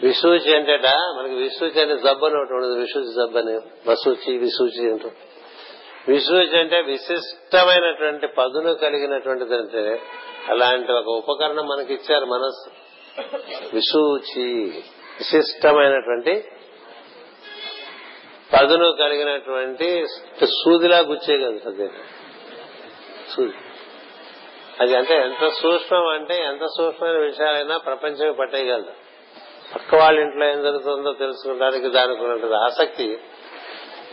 [0.05, 0.86] విసూచి అంటేట
[1.17, 2.73] మనకి విసూచి అనే జబ్బు అని ఒకటి ఉండదు.
[2.73, 3.53] విసూచి జబ్బు అని.
[3.89, 5.09] వసూచి విసూచి అంటూ
[6.07, 10.01] విసూచి అంటే విశిష్టమైనటువంటి పదును కలిగినటువంటిది అంటే
[10.49, 12.71] అలాంటి ఒక ఉపకరణం మనకి ఇచ్చారు మనస్సు
[13.73, 14.67] విసూచి
[15.19, 16.43] విశిష్టమైనటువంటి
[18.54, 20.08] పదును కలిగినటువంటి
[20.45, 21.89] సూదిలా గుచ్చేయగలదు అదే
[23.36, 23.54] సూది.
[24.80, 28.91] అది అంటే ఎంత సూక్ష్మం అంటే ఎంత సూక్ష్మమైన విషయాలైనా ప్రపంచమే పట్టేయగలదు.
[29.76, 33.20] పక్క వాళ్ళ ఇంట్లో ఏం జరుగుతుందో తెలుసుకోవడానికి దానికి ఉన్నటువంటి ఆసక్తి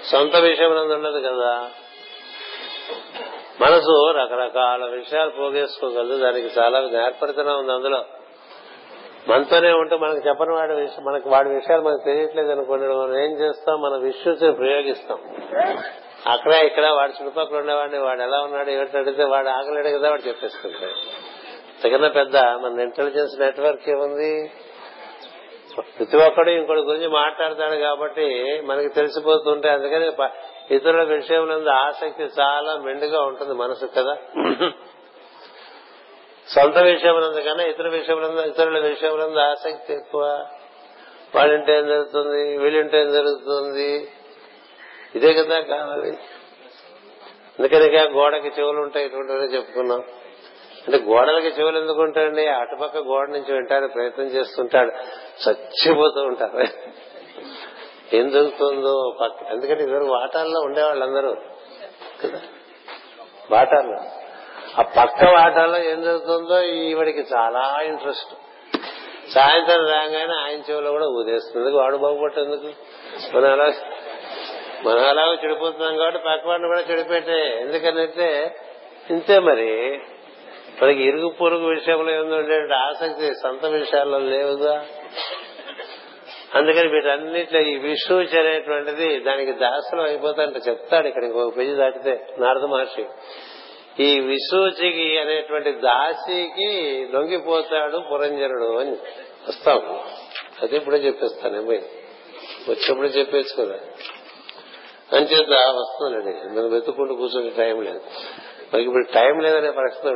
[0.04, 1.70] సొంత విషయం ఉండదు కదా.
[3.60, 6.18] మనసు రకరకాల విషయాలు పోగేసుకోగలదు.
[6.18, 8.04] దానికి చాలా నేర్పడితనం ఉంది అందులో.
[9.28, 13.80] మనతోనే ఉంటే మనకు చెప్పని వాడి మనకు మనకి వాడి విషయాలు మనకు తెలియట్లేదు అనుకోండి మనం ఏం చేస్తాం?
[13.82, 15.18] మన విశ్వసిని ప్రయోగిస్తాం.
[16.26, 20.92] అక్కడ ఇక్కడ వాడి చుట్టుపక్కల ఉండేవాడిని వాడు ఎలా ఉన్నాడు ఏమిటి అడిగితే వాడు ఆగలేడు కదా వాడు చెప్పేసుకుంటాడు.
[21.82, 24.50] తగిన పెద్ద మన ఇంటెలిజెన్స్ నెట్వర్క్ ఏముంది?
[25.98, 30.10] ప్రతి ఒక్కడు ఇంకోటి గురించి మాట్లాడతాడు కాబట్టి మనకి తెలిసిపోతుంటే అందుకని
[30.74, 34.16] ఇతరుల విషయంలో ఆసక్తి చాలా మెండుగా ఉంటుంది మనసు కదా?
[36.48, 40.46] సొంత విషయములందు కన్నా ఇతర విషయములందు ఇతరుల విషయములందు ఆసక్తి ఎక్కువ.
[41.34, 42.58] వాళ్ళింటే ఏం జరుగుతుంది?
[42.58, 44.08] వీళ్ళింటే ఏం జరుగుతుంది?
[45.14, 46.10] ఇదే కదా కావాలి.
[47.58, 50.00] అందుకని గోడకి చెవులు ఉంటాయి ఇటువంటివన్నీ చెప్పుకున్నాం.
[50.86, 52.46] అంటే గోడలకి చెవులు ఎందుకు ఉంటాయండి?
[52.46, 54.92] అటుపక్క గోడ నుంచి వింటానికి ప్రయత్నం చేస్తుంటాడు.
[55.48, 56.64] చచ్చిపోతూ ఉంటారు.
[58.16, 61.36] ఏం జరుగుతుందో పక్క ఎందుకంటే ఇద్దరు వాటాల్లో ఉండేవాళ్ళందరూ.
[62.24, 62.40] కదా?
[63.50, 64.25] వాటాల్లో.
[64.78, 68.34] ఆ పక్క వాటాలో ఏం జరుగుతుందో ఈవిడికి చాలా ఇంట్రెస్ట్.
[69.32, 72.72] సాయంత్రం రాగానే ఆయన చెవిలో కూడా ఊదేస్తుంది వాడు బాగుపట్టేందుకు
[73.36, 73.72] మనం అలా
[74.84, 77.58] మనం అలాగ చెడిపోతున్నాం కాబట్టి పక్కవాడిని కూడా చెడిపెట్టే.
[77.60, 78.56] ఎందుకనంటే
[79.10, 80.00] ఇంతే మరి.
[80.82, 84.86] మనకి ఇరుగు పొరుగు విషయంలో ఉండే ఆసక్తి సొంత విషయాల్లో లేవుగా.
[86.54, 92.26] అందుకని వీటన్నిట్లో ఈ విషూచి అనేటువంటిది దానికి దాసనం అయిపోతాంట చెప్తాడు ఇక్కడ ఇంకొక పేజీ దాటితే.
[92.38, 93.06] నారద మహర్షి.
[94.00, 98.90] ఈ విసూచికి అనేటువంటి దాసికి లొంగిపోతాడు పురంజనుడు అని
[99.48, 100.00] వస్తాం.
[100.62, 101.76] అది ఇప్పుడే చెప్పేస్తాను ఏమై?
[102.68, 103.74] వచ్చినప్పుడు చెప్పేచ్చు కదా
[105.12, 108.00] అంచేత వస్తుందండి మనం వెతుక్కుంటూ కూర్చొని టైం లేదు.
[108.74, 110.08] మనకి ఇప్పుడు టైం లేదనే పరిస్థితి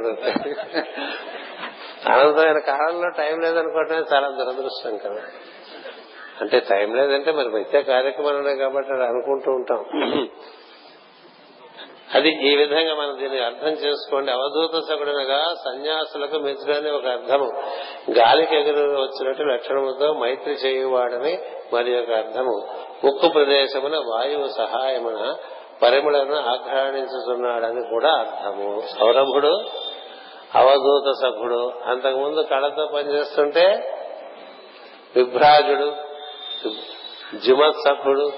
[2.09, 5.23] అనంతమైన కాలంలో టైం లేదనుకోవటమే చాలా దురదృష్టం కదా.
[6.41, 9.85] అంటే టైం లేదంటే మరి నిత్య కార్యక్రమాలు ఉన్నాయి కాబట్టి అనుకుంటూ ఉంటాం.
[12.15, 14.33] అది ఈ విధంగా మనం దీన్ని అర్థం చేసుకోండి.
[14.33, 17.63] అవధూత సగుడనగా సన్యాసులకు మిత్రుడని ఒక అర్థము.
[18.11, 21.39] గాలికి ఎగురు వచ్చినట్టు లక్షణముతో మైత్రి చేయువాడని
[21.73, 22.69] మరి ఒక అర్థము.
[23.05, 25.35] ఉక్కు ప్రదేశమున వాయువు సహాయమున
[25.83, 28.83] పరిమళను ఆఘ్రాణించుతున్నాడని కూడా అర్థము.
[29.01, 29.61] సౌరభుడు
[30.55, 33.97] అవధూత సభుడు అంతకుముందు కళతో పనిచేస్తుంటే
[35.17, 35.93] విభ్రాజుడు
[37.37, 38.33] జిమత్సఖుడు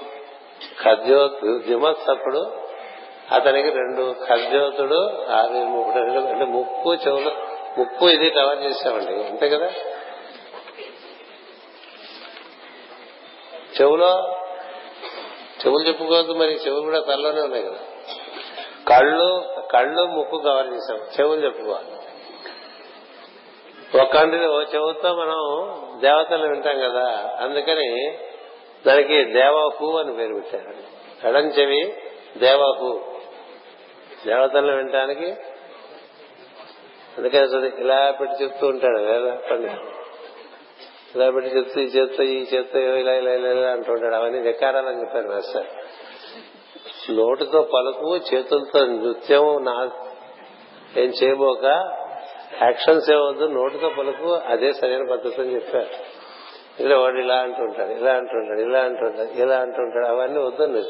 [0.83, 1.29] ఖద్యో
[1.67, 2.62] జిమత్సఖుడు
[3.31, 7.31] అతనికి రెండు ఖద్యోతుడు ఆరు రెండు అంటే ముక్కు చెవులు
[7.77, 9.71] ముక్కు ఇది కవర్ చేసామండి అంతే కదా?
[13.81, 14.39] చెవులో
[15.65, 17.77] చెవులు చెప్పుకోవద్దు మరి చెవులు కూడా తనలోనే ఉన్నాయి కదా?
[18.87, 21.87] కళ్ళు కళ్ళు ముక్కు కవర్ చేసాం చెవులు చెప్పుకోవాలి.
[24.01, 25.63] ఒక్కంటి ఓ చెవుతో మనం
[26.01, 28.17] దేవతలు వింటాం కదా అందుకని
[28.87, 30.73] దానికి దేవహు అని పేరు పెట్టారు.
[31.27, 31.93] ఎడం చెవి
[32.37, 33.12] దేవహు.
[34.25, 35.31] దేవతలను వినటానికి?
[37.17, 39.55] అందుకని అసలు ఇలా పెట్టి చెప్తూ ఉంటాడు లేదా
[41.15, 45.27] ఇలా పెట్టి చెప్తూ ఈ చేత్తో ఈ చేత్తో ఇలా ఇలా ఇలా ఇలా అంటుంటాడు అవన్నీ వికారాలని చెప్పారు
[45.27, 45.65] మాస్టర్.
[47.11, 49.89] నోటితో పలుకు చేతులతో నృత్యం నా
[50.97, 51.65] ఏం చేయబోక
[52.61, 55.87] యాక్షన్స్ ఏవద్దు నోటితో పలుకు అదే సరైన పద్ధతి అని చెప్పారు
[56.79, 60.83] ఇలా వాడు ఇలా అంటుంటాడు ఇలా అంటుంటాడు ఇలా అంటుంటాడు ఇలా అంటుంటాడు అవన్నీ వద్దని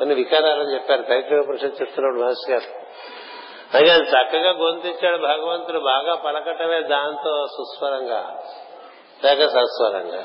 [0.00, 1.02] అన్ని వికారాలని చెప్పారు.
[1.02, 2.84] పైకి పరిషత్ చెప్తున్నాడు మహర్షి గారు.
[3.74, 5.78] అలాగే చక్కగా గొంతిచ్చాడు భగవంతుడు.
[5.78, 8.44] బాగా పలకటమే దాంతో సుస్వరంగా
[9.24, 10.24] లేక సస్వరంగా.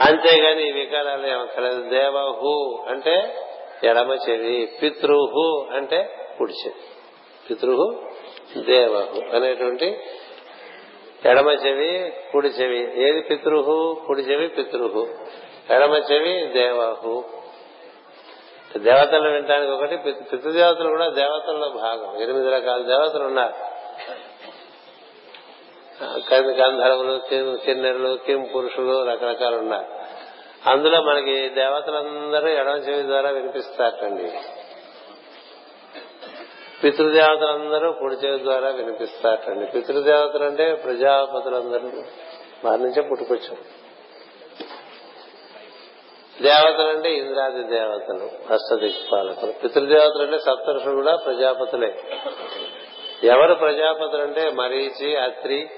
[0.00, 1.88] అంతేగాని ఈ వికారాలు ఏమక్కర్లేదు.
[1.88, 3.36] దేవహు అంటే
[3.84, 6.74] ఎడమ చెవి పితృహు అంటే కుడి చెవి.
[7.50, 8.02] పితృహు
[8.58, 10.00] దేవహు అనేటువంటి
[11.26, 13.08] ఎడమ చెవి కుడి చెవి.
[13.08, 13.96] ఏది పితృహు?
[14.06, 15.08] కుడి చెవి పితృహు.
[15.70, 17.24] ఎడమ చెవి దేవహు.
[18.76, 22.22] దేవతలు వినటానికి ఒకటి పితృదేవతలు కూడా దేవతల్లో భాగం.
[22.22, 23.54] ఎనిమిది రకాల దేవతలు ఉన్నారు.
[26.34, 27.20] గంధర్వులు
[27.56, 29.86] కిన్నెరులు కిం పురుషులు రకరకాలు ఉన్నారు.
[30.70, 34.32] అందులో మనకి దేవతలందరూ ఎడమ చెవి ద్వారా వినిపిస్తారటండి
[36.84, 42.02] పితృదేవతలందరూ కుడి చెవి ద్వారా వినిపిస్తారటండి పితృదేవతలు అంటే ప్రజాపతులందరూ.
[42.64, 43.75] వారి నుంచే పుట్టుకొచ్చారు.
[46.42, 51.94] దేవతలు అంటే ఇంద్రాది దేవతలు అష్టదిక్పాలకులు పితృదేవతలు అంటే సప్తరుషులు కూడా ప్రజాపతులే.
[53.24, 55.68] ఎవరు ప్రజాపతులు అంటే మరీచి అత్రి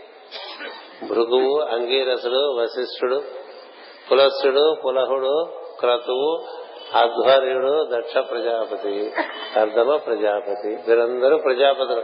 [1.08, 3.22] భృగువు అంగీరసుడు వశిష్ఠుడు
[4.10, 5.48] పులస్సుడు పులహుడు
[5.80, 6.44] క్రతువు
[6.94, 9.12] అధ్వర్యుడు దక్ష ప్రజాపతి
[9.56, 10.76] అర్ధమ ప్రజాపతి.
[10.88, 12.02] వీరందరూ ప్రజాపతులు.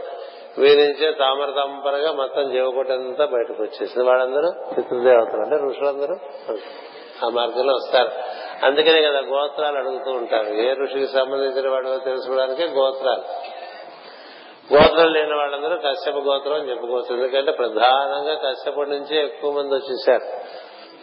[0.61, 4.09] వీరించే తామర తంపరగా మొత్తం జీవకోటంతా బయటకు వచ్చేసింది.
[4.09, 6.15] వాళ్ళందరూ పితృదేవతలు అంటే ఋషులందరూ
[7.25, 8.34] ఆ మార్గంలో వస్తారు.
[8.63, 10.47] అందుకనే కదా గోత్రాలు అడుగుతూ ఉంటారు.
[10.47, 13.23] ఏ ఋషికి సంబంధించిన వాడో తెలుసుకోవడానికి గోత్రాలు.
[14.73, 17.15] గోత్రం లేని వాళ్ళందరూ కశ్యప గోత్రం అని చెప్పుకోవచ్చు.
[17.15, 20.23] ఎందుకంటే ప్రధానంగా కశ్యప నుంచే ఎక్కువ మంది వచ్చేసారు.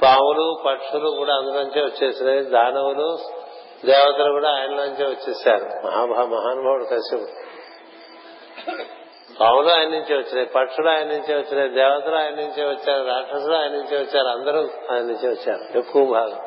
[0.02, 2.44] పాములు పక్షులు కూడా అందులోంచే వచ్చేసినాయి.
[2.44, 3.18] దానవులు
[3.86, 5.86] దేవతలు కూడా ఆయనలోంచే వచ్చేసారు.
[5.86, 7.52] మహాభా మహానుభావుడు కశ్యపుడు
[9.40, 13.96] పాములు ఆయన నుంచే వచ్చినాయి పక్షులు ఆయన నుంచే వచ్చినాయి దేవతలు ఆయన నుంచే వచ్చారు రాక్షసులు ఆయన నుంచే
[13.96, 14.58] వచ్చారు అందరూ
[14.90, 15.78] ఆయన నుంచే వచ్చారు.
[15.78, 16.38] ఎక్కువ భాగం.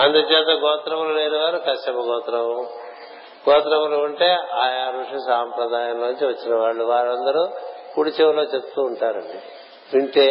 [0.00, 2.66] అందుచేత గోత్రములు లేని వారు కశ్యప గోత్రం
[3.50, 6.84] గోత్రములు ఉంటే ఆయా ఋషి సాంప్రదాయంలోంచి వచ్చిన వాళ్ళు.
[6.84, 7.48] వారందరూ
[7.94, 9.38] కుడి చెవిలో చెప్తూ ఉంటారండి.
[9.96, 10.26] వింటే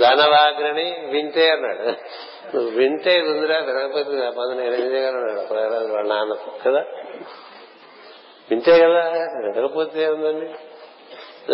[0.00, 1.82] ధనవాగ్రని వింటే అన్నాడు.
[2.56, 5.54] నువ్వు వింటే ఉందిరా వినకపోతే పది ఎనిమిది అన్నాడు
[5.92, 6.34] వాళ్ళ నాన్న
[6.66, 6.80] కదా.
[8.50, 9.02] వింటే కదా
[9.46, 10.48] వినకపోతే ఉందండి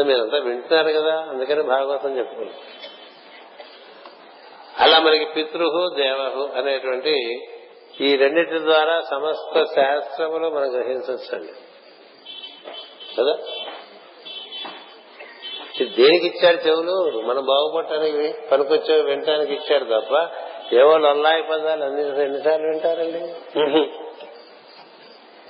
[0.03, 2.76] మీరంతా వింటున్నారు కదా అందుకని భాగవతం చెప్పుకున్నాను
[4.79, 7.41] అలా మనకి పితృహు దేవహు అనేటువంటి
[8.01, 11.53] ఈ రెండింటి ద్వారా సమస్త శాస్త్రములు మనం గ్రహించవచ్చండి.
[13.19, 13.39] కదా?
[15.97, 17.23] దేనికి ఇచ్చాడు చెవులు?
[17.27, 20.29] మనం బాగుపడటానికి పనికొచ్చే వినటానికి ఇచ్చాడు తప్ప
[20.75, 23.21] ఏవో లొల్లాయి పదాలు అన్ని ఎన్నిసార్లు వింటారండి?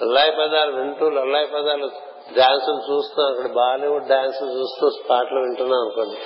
[0.02, 1.90] లొల్లాయి పదాలు వింటూ లొల్లాయి పదాలు
[2.38, 6.16] డాన్సులు చూస్తున్నాం అక్కడ బాలీవుడ్ డాన్స్ చూస్తూ పాటలు వింటున్నాం అనుకోండి.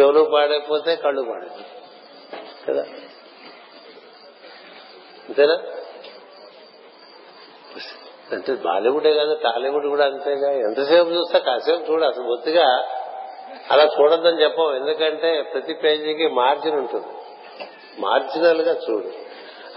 [0.00, 1.85] చెవులు పాడైపోతే కళ్ళు పాడైపోతాయి
[2.68, 2.82] కదా.
[5.28, 5.58] అంతేనా?
[8.32, 10.52] అంటే బాలీవుడే కాదు టాలీవుడ్ కూడా అంతేగా.
[10.52, 12.88] ఎంతసేపు చూస్తా కాసేపు చూడు అసలు బొత్తిగా
[13.70, 17.06] అలా చూడొద్దని చెప్పం ఎందుకంటే ప్రతి పేజీకి మార్జిన్ ఉంటుంది.
[17.98, 19.12] మార్జినల్గా చూడు.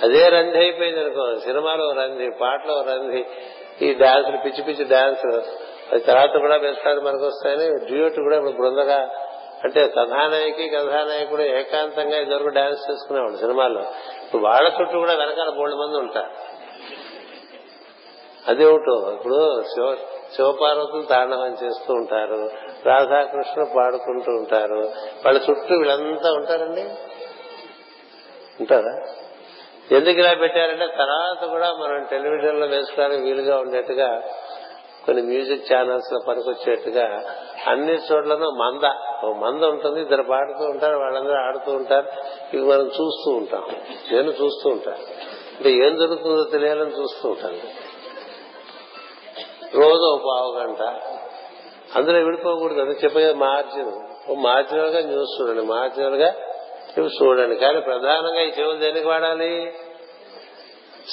[0.02, 3.26] అదే రంది అయిపోయింది అనుకో సినిమాలో రంది పాటలో రంది
[3.82, 5.26] ఈ డాన్సులు పిచ్చి పిచ్చి డాన్స్.
[5.92, 9.29] అది తర్వాత కూడా వేస్తాడు మనకు వస్తాయని డ్యూట్ కూడా ఇప్పుడు బృందగా
[9.64, 13.82] అంటే కథానాయకి కథానాయకుడు ఏకాంతంగా ఇద్దరు డాన్స్ చేసుకునేవాడు సినిమాల్లో.
[14.24, 16.30] ఇప్పుడు వాళ్ళ చుట్టూ కూడా వెనకాల బోల్డ్ మంది ఉంటారు.
[18.48, 19.96] అదేమిటో ఇప్పుడు శివ
[20.36, 22.52] శివపార్వతులు తాండవం చేస్తూ ఉంటారు
[22.86, 24.92] రాధాకృష్ణ పాడుకుంటూ ఉంటారు.
[25.26, 26.82] వాళ్ళ చుట్టూ వీళ్ళంతా ఉంటారండి?
[28.60, 29.02] ఉంటారా?
[29.92, 34.22] ఎందుకు ఇలా పెట్టారంటే తర్వాత కూడా మనం టెలివిజన్లో వేసుకోవడానికి వీలుగా ఉండేట్టుగా
[35.10, 37.24] కొన్ని మ్యూజిక్ ఛానల్స్లో పనికొచ్చేట్టుగా
[37.68, 38.84] అన్ని చోట్లను మంద
[39.26, 42.08] ఓ మంద ఉంటుంది ఇద్దరు పాడుతూ ఉంటారు వాళ్ళందరూ ఆడుతూ ఉంటారు
[42.54, 43.64] ఇవి మనం చూస్తూ ఉంటాం
[44.12, 44.98] నేను చూస్తూ ఉంటాను.
[45.58, 47.58] అంటే ఏం జరుగుతుందో తెలియాలని చూస్తూ ఉంటాను.
[49.76, 50.82] రోజు ఓ పావు గంట.
[51.96, 53.92] అందులో విడిపోకూడదు అని చెప్పే మార్జిన్.
[54.32, 56.34] ఓ మార్జినల్గా న్యూస్ చూడండి మార్జినల్గా
[57.00, 57.56] చూడండి.
[57.56, 59.74] కానీ ప్రధానంగా ఈ చెవులు దేనికి వాడాలి?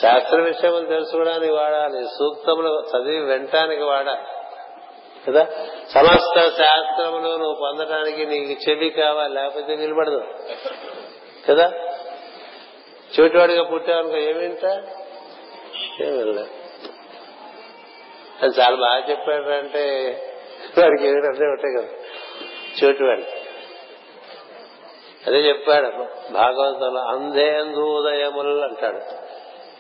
[0.03, 2.05] శాస్త్ర విషయములు తెలుసుకోవడానికి వాడాలి.
[2.05, 4.19] సూక్తములు చదివి వినటానికి వాడాలి
[5.29, 5.47] కదా?
[5.89, 10.25] సమస్త శాస్త్రములు నువ్వు పొందడానికి నీకు చెవి కావాలి లేకపోతే నిలబడదు.
[11.49, 11.73] కదా?
[13.19, 14.45] చెవిటివాడిగా పుట్టావనుకో ఏమి
[16.05, 16.49] ఏం
[18.43, 19.83] అది చాలా బాగా చెప్పాడంటే
[20.79, 21.99] వాడికి ఏమి అర్థం ఉంటాయి కదా.
[22.83, 23.23] చెవిటివాడు.
[25.27, 25.87] అదే చెప్పాడు.
[26.33, 29.26] భాగవతంలో అంధేందు ఉదయములు అంటాడు.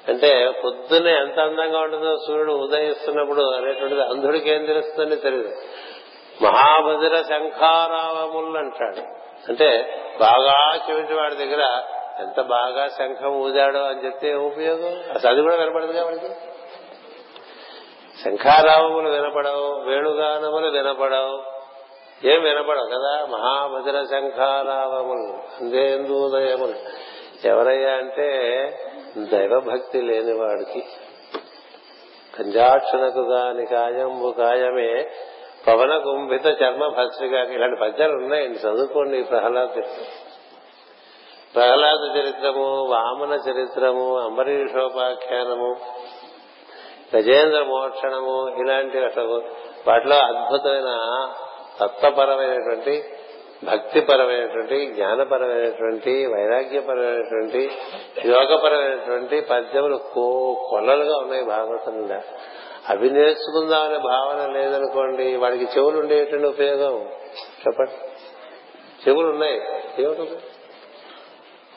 [0.08, 5.52] అంటే పొద్దున్నే ఎంత అందంగా ఉంటుందో సూర్యుడు ఉదయిస్తున్నప్పుడు అనేటువంటిది అంధుడికి ఏం తెలుస్తుందని తెలియదు.
[6.42, 9.00] మహాభద్ర శంఖారావములు అంటాడు
[9.48, 11.82] అంటే బాగా చెవిటి వాడి దగ్గర
[12.18, 15.02] ఎంత బాగా శంఖం ఊదాడో అని చెప్తే ఉపయోగం?
[15.14, 16.28] అసలు అది కూడా వినపడదు వాడికి?
[18.24, 21.42] శంఖారావములు వినపడవు వేణుగానములు వినపడవు.
[22.26, 23.26] ఏం వినపడవు కదా?
[23.26, 26.74] మహాభద్ర శంఖారావములు అందేందూదయములు.
[27.44, 28.28] ఎవరయ్యా అంటే
[29.24, 30.84] దైవభక్తి లేని వాడికి
[32.38, 35.10] కంజాక్షణకు గాని కాయంబు కాయమే
[35.66, 40.04] పవన కుంభిత చర్మ భస్రిగా ఇలాంటి పద్యాలు ఉన్నాయండి చదువుకోండి ప్రహ్లాద చరిత్ర.
[41.54, 45.76] ప్రహ్లాద చరిత్రము వామన చరిత్రము అంబరీషోపాఖ్యానము
[47.16, 49.42] గజేంద్ర మోక్షణము ఇలాంటి అసలు
[49.88, 50.90] వాటిలో అద్భుతమైన
[51.80, 53.04] తత్వపరమైనటువంటి
[53.64, 57.70] భక్తిపరమైనటువంటి జ్ఞానపరమైనటువంటి వైరాగ్యపరమైనటువంటి
[58.26, 62.20] యోగపరమైనటువంటి పద్యములు కో కొల్లలుగా ఉన్నాయి భాగవతం
[62.88, 67.08] అవి నేర్చుకుందామనే భావన లేదనుకోండి వాడికి చెవులు ఉండేటువంటి ఉపయోగం.
[67.66, 67.90] చెప్పండి.
[69.08, 69.62] చెవులు ఉన్నాయి.
[69.98, 70.36] ఏమిటి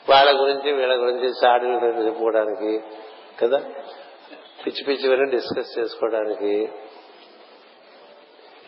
[0.08, 2.80] వాళ్ళ గురించి వీళ్ళ గురించి సాడీలు చెప్పుకోవడానికి
[3.42, 3.58] కదా?
[4.66, 6.68] పిచ్చి పిచ్చి వెళ్ళి డిస్కస్ చేసుకోవడానికి.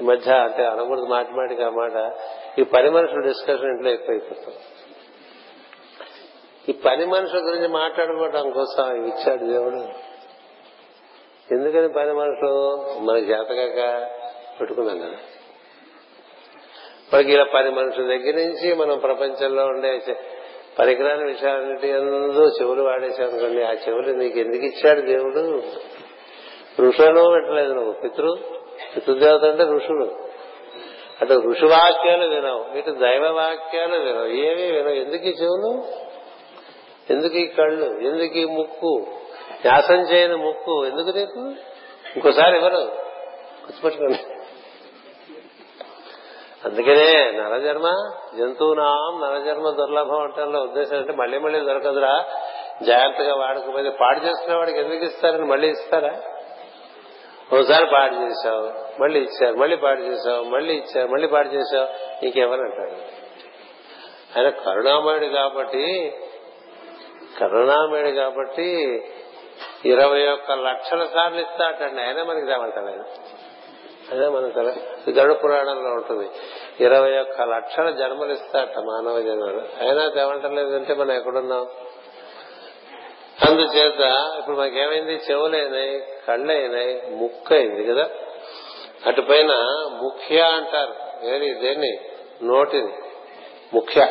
[0.01, 2.13] ఈ మధ్య అంటే అనకూడదు మాటి మాటికి ఆ మాట.
[2.59, 4.55] ఈ పని మనుషుల డిస్కషన్ ఇంట్లో ఎక్కువైపోతాం
[6.69, 10.13] ఈ పని మనుషుల గురించి మాట్లాడుకోవడం కోసం ఇచ్చాడు దేవుడు.
[11.55, 14.11] ఎందుకని పని మనుషులు మన జాతకాక
[14.61, 15.17] పెట్టుకున్నాం కదా
[17.15, 20.01] మనకి ఇలా పని మనుషుల దగ్గర నుంచి మనం ప్రపంచంలో ఉండే
[20.79, 25.63] పరికరాల విషయాలన్నిటి ఎందు చెవులు వాడేసానుకోండి ఆ చెవులు నీకు ఎందుకు ఇచ్చాడు దేవుడు?
[26.81, 27.93] ఋషులను పెట్టలేదు నువ్వు.
[27.93, 28.35] పితృ
[28.97, 30.32] పితృదేవత అంటే ఋషులు.
[31.23, 32.79] అటు ఋషివాక్యాలు వినవు.
[32.79, 34.27] ఇటు దైవ వాక్యాలు వినవు.
[34.27, 34.93] ఏమీ వినవు.
[34.93, 35.85] ఎందుకు ఈ చెవులు?
[37.11, 37.85] ఎందుకు ఈ కళ్ళు?
[37.85, 39.07] ఎందుకు ఈ ముక్కు?
[39.67, 40.87] న్యాసం చేయని ముక్కు.
[40.87, 41.41] ఎందుకు నీకు?
[42.17, 44.19] ఇంకోసారి ఇవ్వరు గుర్తుపెట్టుకోండి.
[46.65, 47.91] అందుకనే నరజన్మ
[48.39, 52.25] జంతువునాం నరజన్మ దుర్లభం అంటంలో ఉద్దేశం అంటే మళ్ళీ మళ్ళీ దొరకదురా.
[52.83, 56.21] జాగ్రత్తగా వాడకపోతే పాడు చేసుకునే వాడికి ఎందుకు ఇస్తారని మళ్ళీ ఇస్తారా?
[57.53, 61.89] ఒకసారి పాడు చేశావు మళ్ళీ ఇచ్చారు మళ్ళీ పాడు చేశావు మళ్ళీ ఇచ్చారు మళ్ళీ పాడు చేశావు
[62.25, 63.23] ఇంకెవరంటాడు
[64.39, 66.13] ఆయన కరుణామయుడు కాబట్టి
[67.41, 69.03] కరుణామయుడు కాబట్టి
[69.85, 73.03] ఇరవై ఒక్క లక్షల సార్లు ఇస్తాటండి ఆయన మనకి తేమంటాడు ఆయన
[74.13, 74.43] అదే మన
[75.19, 76.31] గరుడ పురాణంలో ఉంటుంది.
[76.81, 79.87] ఇరవై ఒక్క లక్షల జన్మలు ఇస్తాట మానవ జన్మలు.
[79.87, 81.67] అయినా తేమంటలేదంటే మనం ఎక్కడున్నాం?
[83.49, 88.11] అందుచేత ఇప్పుడు మనకేమైంది చెవులైనాయి కళ్ళైనాయి ముక్కు అయింది కదా?
[89.07, 89.53] అటు పైన
[90.03, 91.27] ముఖ్య అంటారు.
[91.27, 91.55] ఏది?
[91.55, 92.01] దేన్ని?
[92.43, 92.93] నోటిని.
[93.75, 94.07] ముఖ్య.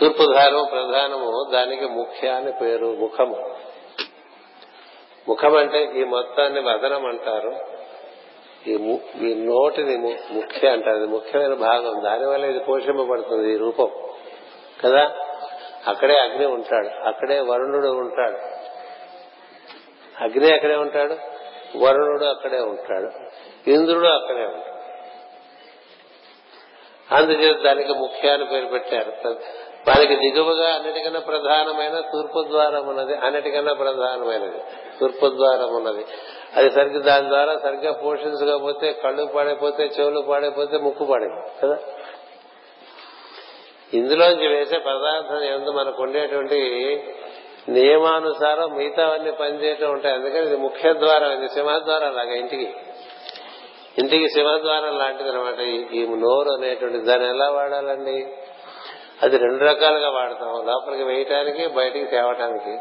[0.00, 3.56] తూర్పుధారము ప్రధానము దానికి ముఖ్య అని పేరు ముఖము.
[5.28, 7.54] ముఖం అంటే ఈ మొత్తాన్ని వదనం అంటారు.
[8.68, 9.96] ఈ ము- ఈ నోటిని
[10.30, 11.04] ముఖ్య అంటారు.
[11.04, 12.04] ముఖ్యమైన భాగం.
[12.04, 13.90] దానివల్ల ఇది పోషింపబడుతుంది ఈ రూపం.
[14.84, 15.10] కదా?
[15.86, 17.08] అక్కడే అగ్ని ఉంటాడు.
[17.08, 18.36] అక్కడే వరుణుడు ఉంటాడు.
[20.24, 21.16] అగ్ని అక్కడే ఉంటాడు.
[21.78, 23.10] వరుణుడు అక్కడే ఉంటాడు.
[23.70, 24.78] ఇంద్రుడు అక్కడే ఉంటాడు.
[27.14, 29.12] అందుచేత దానికి ముఖ్యాన్ని పేరు పెట్టారు.
[29.88, 33.16] దానికి దిగువగా అన్నిటికన్నా ప్రధానమైన తూర్పు ద్వారం ఉన్నది.
[33.16, 34.58] అన్నిటికన్నా ప్రధానమైనది.
[35.00, 36.04] తూర్పు ద్వారం ఉన్నది.
[36.56, 41.92] అది సరిగ్గా దాని ద్వారా సరిగ్గా పోషించకపోతే కళ్ళు పాడైపోతే చెవులు పాడైపోతే ముక్కు పాడైపోతుంది కదా?
[43.94, 46.60] ఇందులోంచి వేసే పదార్థం ఎందు మనకు ఉండేటువంటి
[47.68, 50.14] నియమానుసారం మిగతావన్నీ పనిచేయటం ఉంటాయి.
[50.14, 52.76] అందుకని ఇది ముఖ్య ద్వారం ఇది సింహద్వారం లాగా ఇంటికి.
[53.98, 55.58] ఇంటికి సింహద్వారం లాంటిది అనమాట
[55.92, 58.36] ఈ నోరు అనేటువంటి దాన్ని ఎలా వాడాలండి?
[59.22, 60.66] అది రెండు రకాలుగా వాడతాం.
[60.66, 62.78] లోపలికి వేయటానికి బయటికి తేవటానికి.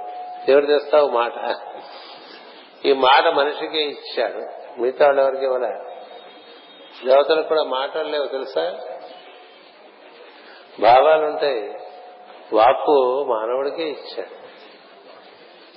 [0.52, 1.10] ఎవరు తెస్తావు?
[1.10, 1.56] మాట.
[2.86, 4.40] ఈ మాట మనిషికే ఇచ్చాడు.
[4.82, 5.74] మిగతా వాళ్ళు ఎవరికి ఇవ్వలే.
[7.06, 8.80] దేవతలకు కూడా మాటలు లేవు తెలుసా?
[10.82, 11.74] భావాలుంటాయి.
[12.54, 14.48] వాక్కు మానవుడికే ఇచ్చాడు.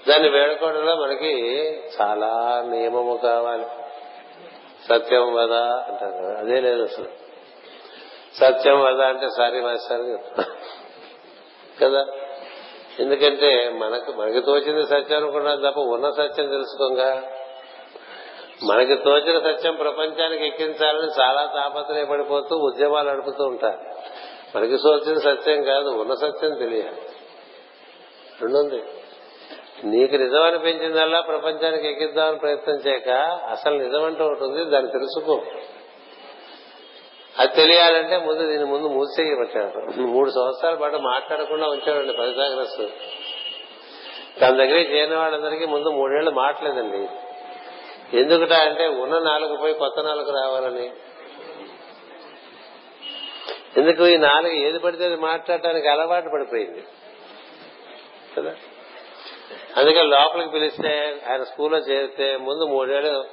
[0.09, 1.53] దాన్ని వేడుకోవడంలో మనకి
[2.01, 3.67] చాలా నియమము కావాలి.
[4.89, 7.09] సత్యం వద అంటారు కదా అదే లేదు అసలు.
[8.35, 10.19] సత్యం వద అంటే సారీ మాస్టర్
[11.83, 12.07] కదా?
[13.01, 17.23] ఎందుకంటే మనకు మనకి తోచింది సత్యం అనుకున్నాం తప్ప ఉన్న సత్యం తెలుసుకోగా.
[18.65, 23.79] మనకి తోచిన సత్యం ప్రపంచానికి ఎక్కించాలని చాలా తాపత్రయపడిపోతూ ఉద్యమాలు నడుపుతూ ఉంటారు.
[24.57, 27.03] మనకి తోచిన సత్యం కాదు ఉన్న సత్యం తెలియాలి.
[28.41, 28.83] రెండుంది.
[29.85, 33.09] నీకు నిజం అనిపించిందల్లా ప్రపంచానికి ఎక్కిద్దామని ప్రయత్నం చేయక
[33.51, 35.43] అసలు నిజం అంటూ ఉంటుంది దాన్ని తెలుసుకో.
[37.39, 42.89] అది తెలియాలంటే ముందు దీని ముందు మూసేయబట్టాడు మూడు సంవత్సరాల పాటు మాట్లాడకుండా ఉంచాడండి పరిసాగ్రస్తు
[44.41, 47.09] తన దగ్గరికి చేరిన వాళ్ళందరికీ ముందు మూడేళ్ళు మాట్లేదండి
[48.19, 50.91] ఎందుకుట అంటే ఉన్న నాలుగు పోయి కొత్త నాలుగు రావాలని.
[53.77, 56.85] ఎందుకు ఈ నాలుగు ఏది పడితే అది మాట్లాడటానికి అలవాటు పడిపోయింది.
[58.37, 58.55] కదా?
[59.77, 63.25] అందుకే లోపలికి పిలిస్తే ఆయన స్కూల్లో చేరితే ముందు మూడేళ్ళు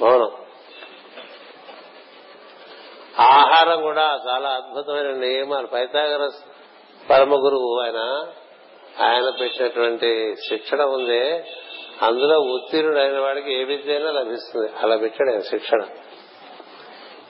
[0.00, 0.32] మౌనం.
[3.18, 5.66] ఆహారం కూడా చాలా అద్భుతమైన నియమాలు.
[5.66, 6.44] పైతాగరస్
[7.10, 8.26] పరమ గురువు ఆయన
[9.04, 11.44] ఆయన పెట్టినటువంటి శిక్షణ ఉంది.
[12.02, 14.70] అందులో ఉత్తీర్ణుడైన వాడికి ఏ విద్య అయినా లభిస్తుంది.
[14.82, 15.86] అలా పెట్టాడు ఆయన శిక్షణ.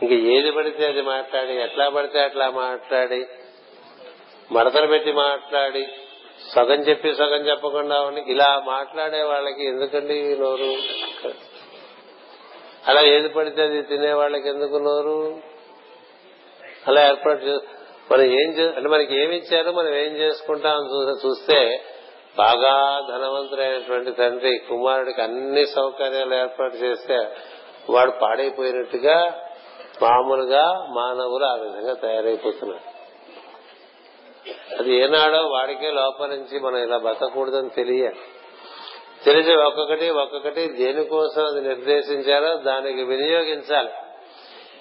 [0.03, 3.27] ఇంక ఏది పడితే అది మాట్లాడి ఎట్లా పడితే అట్లా మాట్లాడి
[4.53, 5.87] మడతలు పెట్టి మాట్లాడి
[6.55, 10.77] సగం చెప్పి సగం చెప్పకుండా ఉండి ఇలా మాట్లాడే వాళ్ళకి ఎందుకండి నోరు?
[12.87, 15.41] అలా ఏది పడితే అది తినే వాళ్ళకి ఎందుకు నోరు?
[16.87, 17.61] అలా ఏర్పాటు
[18.13, 20.87] మనం ఏం చే- అంటే మనకి ఏమి ఇచ్చారో మనం ఏం చేసుకుంటాం
[21.25, 21.85] చూస్తే
[22.37, 22.75] బాగా
[23.09, 27.19] ధనవంతుడైనటువంటి తండ్రి కుమారుడికి అన్ని సౌకర్యాలు ఏర్పాటు చేస్తే
[27.91, 29.17] వాడు పాడైపోయినట్టుగా
[30.03, 32.93] మామూలుగా మానవులు ఆ విధంగా తయారైపోతున్నారు.
[34.79, 38.17] అది ఏనాడో వాడికే లోపల నుంచి మనం ఇలా బతకూడదని తెలియాలి.
[39.25, 43.91] తెలిసి ఒక్కొక్కటి ఒక్కొక్కటి దేనికోసం అది నిర్దేశించారో దానికి వినియోగించాలి.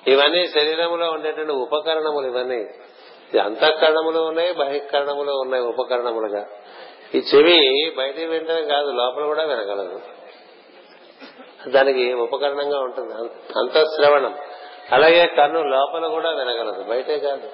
[0.08, 2.68] ఇవన్నీ శరీరంలో ఉండేటువంటి ఉపకరణములు ఇవన్నీ.
[3.40, 6.48] అంతఃకరణములు ఉన్నాయి బహిష్కరణములు ఉన్నాయి ఉపకరణములుగా.
[7.16, 10.00] ఈ చెవి బయటికి వింటమే కాదు లోపల కూడా వినగలదు.
[11.68, 13.14] దానికి ఉపకరణంగా ఉంటుంది
[13.60, 14.38] అంతఃశ్రవణం.
[14.92, 17.50] అలాగే కన్ను లోపల కూడా వినగలదు బయటే కాదు.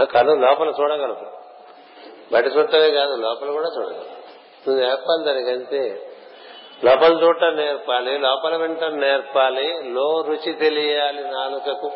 [0.00, 1.26] ఆ కన్ను లోపల చూడగలదు.
[2.32, 4.16] బయట చూడటమే కాదు లోపల కూడా చూడగలదు.
[4.68, 6.12] నువ్వు నేర్పాలి దానికి అంతే
[6.84, 11.90] లోపల చూడటం నేర్పాలి లోపల వినటం నేర్పాలి లో రుచి తెలియాలి నాలుకకు.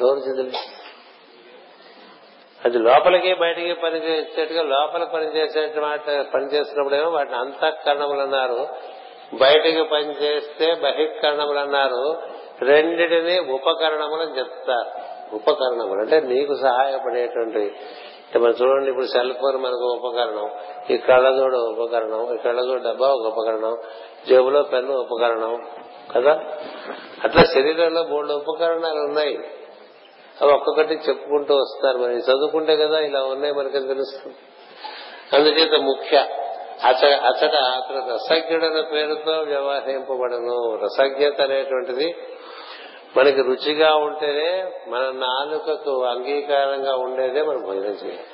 [0.00, 0.82] లో రుచి తెలియాలి.
[2.64, 8.68] అది లోపలికి బయటికి పనిచేసేట్టుగా లోపల పనిచేసే మాట పనిచేసినప్పుడేమో వాటిని అంతఃకరణములు అన్నారు.
[9.40, 12.16] బయటికి పనిచేస్తే బహిష్కరణములు అన్నారు
[12.62, 15.12] రెండిటిని ఉపకరణములు అని చెప్తారు.
[15.34, 17.74] ఉపకరణములు అంటే నీకు సహాయపడేటువంటి
[18.22, 20.50] అంటే మనం చూడండి ఇప్పుడు సెల్ ఫోన్ మనకు ఉపకరణం
[20.90, 23.76] ఈ కళ్ళజోడు ఉపకరణం ఈ కళ్ళజోడు డబ్బా ఒక ఉపకరణం
[24.28, 25.58] జేబులో పెన్ను ఉపకరణం
[26.16, 26.32] కదా?
[27.24, 29.38] అట్లా శరీరంలో మూడు ఉపకరణాలు ఉన్నాయి.
[30.42, 31.98] అవి ఒక్కొక్కటి చెప్పుకుంటూ వస్తారు.
[31.98, 34.36] మరి చదువుకుంటే కదా ఇలా ఉన్నాయి మనకి తెలుస్తుంది.
[35.32, 36.26] అందుచేత ముఖ్య
[36.84, 40.80] అచ- అతడు అతను రసజ్ఞుడన్న పేరుతో వ్యవహరింపబడను.
[40.84, 42.16] రసజ్ఞత అనేటువంటిది
[43.16, 48.26] మనకి రుచిగా ఉంటేనే మన నాలుకకు అంగీకారంగా ఉండేదే మనం భోజనం చేయాలి.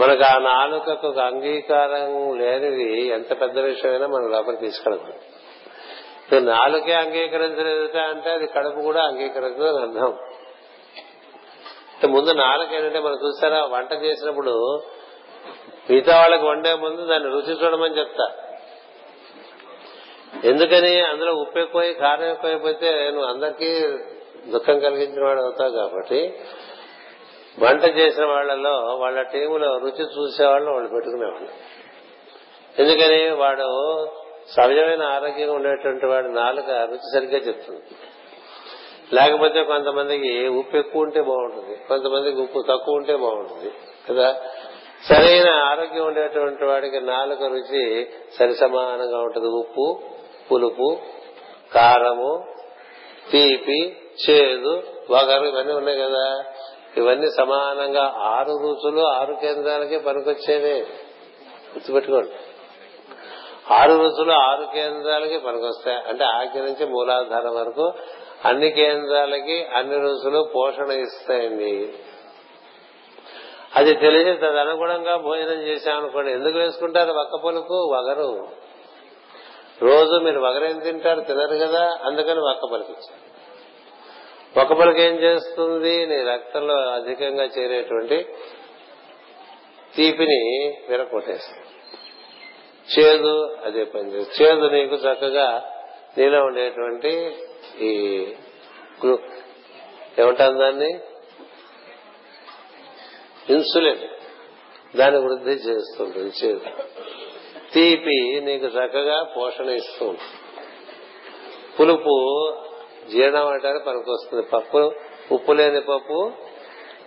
[0.00, 8.46] మనకు ఆ నాలుకకు అంగీకారం లేనిది ఎంత పెద్ద విషయమైనా మనం లోపలికి తీసుకెళ్ళదు నాలుకే అంగీకరించలేదు అంటే అది
[8.46, 10.18] కడుపు కూడా అంగీకరించదు అర్థం.
[12.10, 14.82] ముందు నాలుక ఏంటంటే మనం చూసారా వంట చేసినప్పుడు
[15.90, 18.32] మిగతా వాళ్ళకి వండే ముందు దాన్ని రుచి చూడమని చెప్తా.
[20.44, 23.80] ఎందుకని అందులో ఉప్పు ఎక్కువై కారం ఎక్కువైపోతే నువ్వు అందరికీ
[24.50, 26.40] దుఃఖం కలిగించిన వాడు అవుతావు కాబట్టి
[27.58, 31.48] వంట చేసిన వాళ్ళలో వాళ్ళ టీములో రుచి చూసేవాళ్ళు వాళ్ళు పెట్టుకునేవాళ్ళు.
[32.78, 34.08] ఎందుకని వాడు
[34.48, 37.82] సహజమైన ఆరోగ్యంగా ఉండేటువంటి వాడు నాలుక రుచి సరిగ్గా చెప్తుంది.
[39.12, 43.72] లేకపోతే కొంతమందికి ఉప్పు ఎక్కువ ఉంటే బాగుంటుంది కొంతమందికి ఉప్పు తక్కువ ఉంటే బాగుంటుంది
[44.10, 44.42] కదా?
[45.08, 48.08] సరైన ఆరోగ్యం ఉండేటువంటి వాడికి నాలుక రుచి
[48.38, 49.46] సరి సమానంగా ఉంటుంది.
[49.46, 50.00] ఉప్పు
[50.52, 50.98] పులుపు
[51.74, 52.44] కారము
[53.30, 53.96] తీపి
[54.30, 56.44] చేదు వగరు ఇవన్నీ ఉన్నాయి కదా.
[56.96, 60.80] ఇవన్నీ సమానంగా ఆరు రుచులు ఆరు కేంద్రాలకే పనికొచ్చేవే.
[61.74, 62.30] గుర్తుపెట్టుకోండి.
[63.74, 65.98] ఆరు రుచులు ఆరు కేంద్రాలకి పనికొస్తాయి.
[66.08, 67.92] అంటే ఆజ్ఞ నుంచి మూలాధారం వరకు
[68.44, 71.94] అన్ని కేంద్రాలకి అన్ని రుచులు పోషణ ఇస్తాయండి.
[73.76, 76.32] అది తెలిసి తదనుగుణంగా భోజనం చేశామనుకోండి.
[76.32, 77.12] ఎందుకు వేసుకుంటారు?
[77.12, 78.48] ఒక్క పలుకు వగరు.
[79.82, 81.20] రోజు మీరు వగరేం తింటారు?
[81.20, 81.98] తినరు కదా.
[82.04, 83.30] అందుకని వక్క పలికిచ్చారు
[84.60, 86.06] ఒక్క పలుకు ఏం చేస్తుంది?
[86.06, 88.28] నీ రక్తంలో అధికంగా చేరేటువంటి
[89.96, 91.66] తీపిని విరకొట్టేస్తుంది
[92.98, 95.72] చేదు అదే పని చేదు నీకు చక్కగా
[96.18, 97.36] నీలో ఉండేటువంటి
[97.80, 97.90] ఈ
[100.18, 101.00] ఏమంటారు దాన్ని?
[103.50, 104.08] ఇన్సులిన్.
[104.96, 106.60] దాన్ని వృద్ధి చేస్తుంటుంది చేదు.
[107.72, 110.62] తీపి నీకు చక్కగా పోషణ ఇస్తూ ఉంటుంది.
[111.80, 112.54] పులుపు
[113.10, 114.42] జీర్ణం అంటారు పనికొస్తుంది.
[114.42, 114.92] పప్పు
[115.32, 116.32] ఉప్పు లేని పప్పు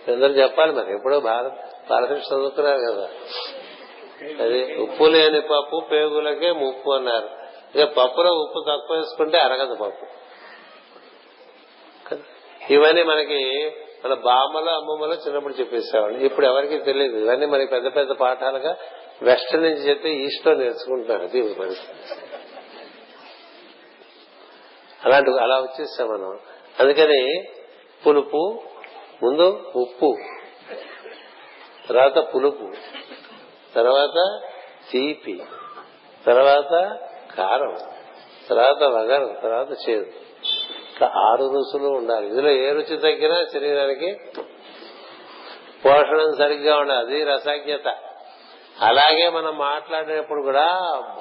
[0.08, 0.92] అందరూ చెప్పాలి మరి.
[0.92, 1.52] ఎప్పుడో భారత
[1.90, 3.08] భారతదేశం చదువుతున్నారు కదా.
[4.44, 7.28] అది ఉప్పు లేని పప్పు పేగులకే ముప్పు అన్నారు.
[7.78, 10.06] ఇక పప్పులో ఉప్పు తక్కువ వేసుకుంటే అరగదు పప్పు.
[12.70, 13.72] ఇవన్నీ మనకి
[14.04, 16.18] మన బామ్మల అమ్మమ్మల చిన్నప్పుడు చెప్పేసేవాళ్ళు.
[16.18, 17.16] ఇప్పుడు ఎవరికి తెలియదు.
[17.16, 18.76] ఇవన్నీ మనకి పెద్ద పెద్ద పాఠాలుగా
[19.22, 22.26] వెస్ట్ నుంచి చెప్తే ఈస్ట్లో నేర్చుకుంటున్నారు అది పరిస్థితి.
[25.04, 26.38] అలాంటి అలా వచ్చేస్తాం మనం.
[26.80, 27.44] అందుకని
[28.06, 28.62] పులుపు
[29.22, 30.16] ముందు ఉప్పు
[31.88, 32.72] తర్వాత పులుపు
[33.74, 34.40] తర్వాత
[34.90, 35.42] తీపి
[36.26, 36.98] తర్వాత
[37.38, 37.78] కారం
[38.48, 40.23] తర్వాత వగరం తర్వాత చేదు.
[41.02, 42.26] ఆరు రుచులు ఉండాలి.
[42.26, 44.18] ఇందులో ఏ రుచి తగ్గినా శరీరానికి
[45.84, 47.96] పోషణం సరిగ్గా ఉండాలి అది రసాజ్ఞత
[48.80, 50.66] అలాగే మనం మాట్లాడేటప్పుడు కూడా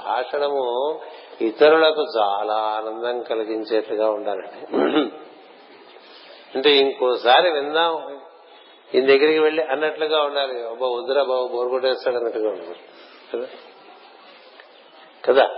[0.06, 1.00] భాషణము
[1.42, 4.76] ఇతరులకు చాలా ఆనందం కలిగించేట్లుగా ఉండాలండి.
[6.56, 8.20] అంటే ఇంకోసారి విందాం.
[8.96, 10.68] ఈ దగ్గరికి వెళ్ళి అన్నట్లుగా ఉండాలి.
[10.68, 13.48] అబ్బా వద్దురా బాబు బోర్ కొట్టేస్తాడు అన్నట్టుగా ఉండాలి.
[15.26, 15.50] కదా?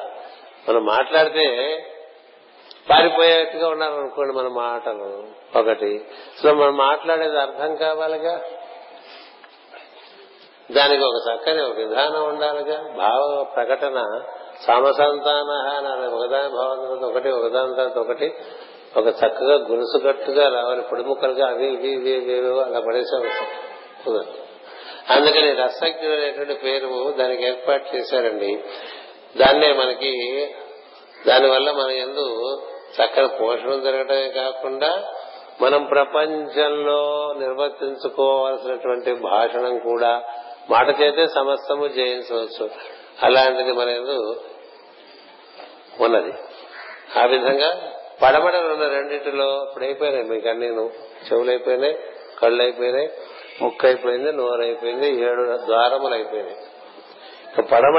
[0.70, 1.46] మనం మాట్లాడితే
[2.90, 5.24] పారిపోయేట్టుగా ఉన్నారనుకోండి మన మాటలు.
[5.56, 6.06] ఒకటి.
[6.44, 8.42] సో మనం మాట్లాడేది అర్థం కావాలిగా?
[10.72, 12.94] దానికి ఒక చక్కని ఒక విధానం ఉండాలిగా?
[12.98, 14.22] భావ ప్రకటన
[14.62, 18.34] సమసంతాన అన్నారు ఒకదాని భావం తర్వాత ఒకటి ఒకదాని తర్వాత ఒకటి.
[18.98, 20.82] ఒక చక్కగా గురుసుగట్టుగా రావాలి.
[20.82, 23.18] పొడిముక్కలుగా అవి ఇవి ఇవి ఇవి అలా పడేసే
[25.10, 28.64] అందుకని రసజ్ఞుడు అనేటువంటి పేరు దానికి ఏర్పాటు చేశారండి.
[29.38, 30.56] దాన్నే మనకి
[31.28, 32.62] దానివల్ల మన ఎందు
[33.02, 35.04] చక్కని పోషణం జరగటమే కాకుండా
[35.62, 40.24] మనం ప్రపంచంలో నిర్వర్తించుకోవాల్సినటువంటి భాషణం కూడా
[40.70, 42.70] మాట చేతే సమస్తము జయించవచ్చు.
[43.24, 43.90] అలాంటిది మన
[46.02, 46.34] ఉన్నది.
[47.20, 47.92] ఆ విధంగా
[48.24, 50.68] పడమడలు ఉన్న రెండింటిలో ఇప్పుడు అయిపోయినాయి మీకు అన్ని
[51.28, 52.00] చెవులు అయిపోయినాయి
[52.42, 53.10] కళ్ళు అయిపోయినాయి
[53.62, 56.58] ముక్కు అయిపోయింది నోరు అయిపోయింది ఏడు ద్వారములు అయిపోయినాయి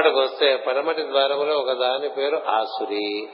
[0.09, 3.28] ఇక వస్తే పడమటి ద్వారములో ఒక దాని పేరు ఆసురి.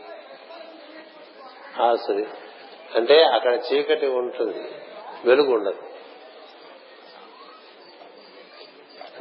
[1.81, 2.27] ఆసురి.
[2.95, 4.73] అంటే అక్కడ చీకటి ఉంటుంది
[5.25, 5.79] వెలుగు ఉండదు.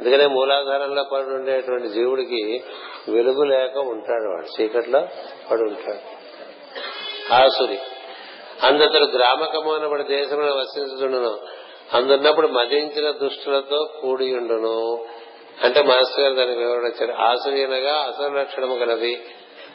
[0.00, 2.64] అందుకనే మూలాధారంలో పడి ఉండేటువంటి జీవుడికి
[3.08, 5.00] వెలుగు లేక ఉంటాడు వాడు చీకట్లో
[5.50, 6.22] పడి ఉంటాడు.
[7.34, 7.78] ఆసురి.
[8.62, 11.38] అందతడు గ్రామకము అనబడి దేశంలో వసించుండును
[11.92, 15.06] అందున్నప్పుడు మదించిన దుష్టులతో కూడి ఉండును
[15.62, 17.12] అంటే మాస్టర్ గారు దానికి వివరణ ఇచ్చారు.
[17.12, 19.26] ఆసురి అనగా అసలు లక్షణము గలది.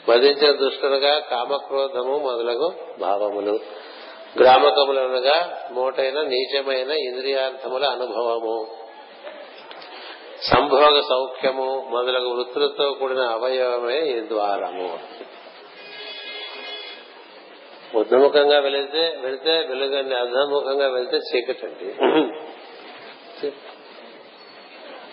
[0.08, 3.60] మదించిన దుష్టులుగా కామక్రోధము మొదలగు భావములు.
[4.38, 8.76] గ్రామకములనగా మోటైన నీచమైన ఇంద్రియార్థముల అనుభవము.
[10.42, 14.98] సంభోగ సౌఖ్యము మొదలగు వృత్తులతో కూడిన అవయవమే ఈ ద్వారము.
[17.94, 21.94] ఉద్యముఖంగా వెళితే వెళితే వెలుగండి అధముఖంగా వెళితే చీకటండి.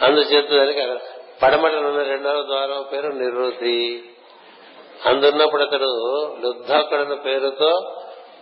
[0.06, 1.06] అందుచేత దానికి
[1.44, 4.10] పడమటలో ఉన్న రెండవ ద్వారం పేరు నివృత్తి
[5.06, 5.86] అందున్నప్పుడు అతడు
[6.42, 8.02] లుద్ధకుడన పేరుతో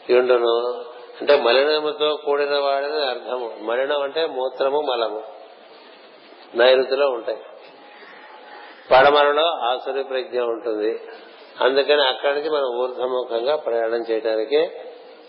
[0.10, 0.84] యుండును
[1.22, 3.58] అంటే మలినముతో కూడిన వాడని అర్థము.
[3.62, 5.24] మలినం అంటే మూత్రము మలము.
[6.56, 7.38] నైరుతిలో ఉంటాయి.
[8.92, 11.00] పడమరలో ఆసురి ప్రజ్ఞ ఉంటుంది.
[11.62, 14.72] అందుకని అక్కడి నుంచి మనం ఊర్ధముఖంగా ప్రయాణం చేయడానికి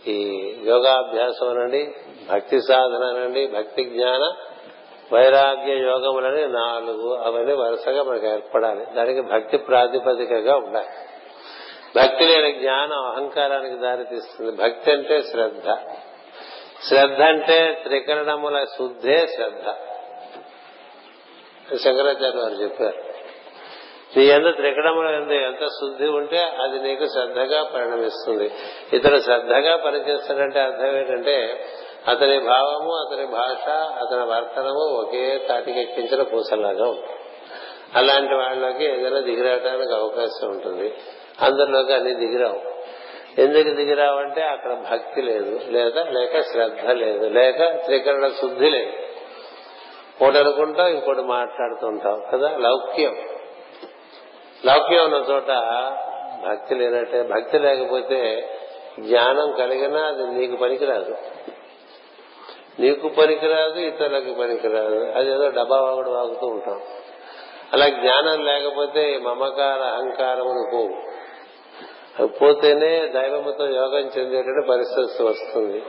[0.07, 1.95] ఈ యోగాభ్యాసం అనండి
[2.33, 4.33] భక్తి సాధన అనండి భక్తి జ్ఞాన
[5.13, 8.87] వైరాగ్య యోగములని నాలుగు అవన్నీ వరుసగా మనకు ఏర్పడాలి.
[8.95, 10.87] దానికి భక్తి ప్రాతిపదికగా ఉండాలి.
[11.97, 14.51] భక్తి లేని జ్ఞానం అహంకారానికి దారితీస్తుంది.
[14.51, 15.77] భక్తి అంటే శ్రద్ధ.
[16.89, 19.71] శ్రద్ధ అంటే త్రికరణముల శుద్ధే శ్రద్ధ.
[21.77, 23.15] శంకరాచార్య వారు చెప్పారు.
[24.17, 28.51] నీ ఎంత త్రికణముల ఎందు ఎంత శుద్ధి ఉంటే అది నీకు శ్రద్ధగా పరిణమిస్తుంది.
[28.93, 31.67] ఇతను శ్రద్ధగా పనిచేస్తాడంటే అర్థం ఏంటంటే
[32.09, 37.13] అతని భావము అతని భాష అతని వర్తనము ఒకే తాటికి ఎక్కించిన పూసలాగా ఉంటుంది.
[37.95, 40.95] అలాంటి వాళ్ళకి ఏదైనా దిగిరాటానికి అవకాశం ఉంటుంది.
[41.41, 42.75] అందరిలోకి అన్ని దిగిరావు.
[43.41, 48.93] ఎందుకు దిగిరావంటే అక్కడ భక్తి లేదు లేదా లేక శ్రద్ధ లేదు లేక త్రికరణ శుద్ధి లేదు.
[50.25, 52.57] ఒకటి అనుకుంటాం ఇంకోటి మాట్లాడుతుంటాం కదా?
[52.57, 53.17] లౌక్యం.
[54.67, 55.47] లౌక్యం ఉన్న చోట
[56.49, 58.51] భక్తి లేనట్టే భక్తి లేకపోతే
[59.01, 61.17] జ్ఞానం కలిగినా అది నీకు పనికిరాదు.
[62.79, 65.13] నీకు పనికిరాదు ఇతరులకు పనికిరాదు.
[65.17, 66.81] అదేదో డబ్బా వాగుడు వాగుతూ ఉంటాం.
[67.73, 71.14] అలా జ్ఞానం లేకపోతే మమకార అహంకారము పోవు
[72.23, 75.83] పోతేనే దైవముతో యోగం చెందేటువంటి పరిస్థితి వస్తుంది.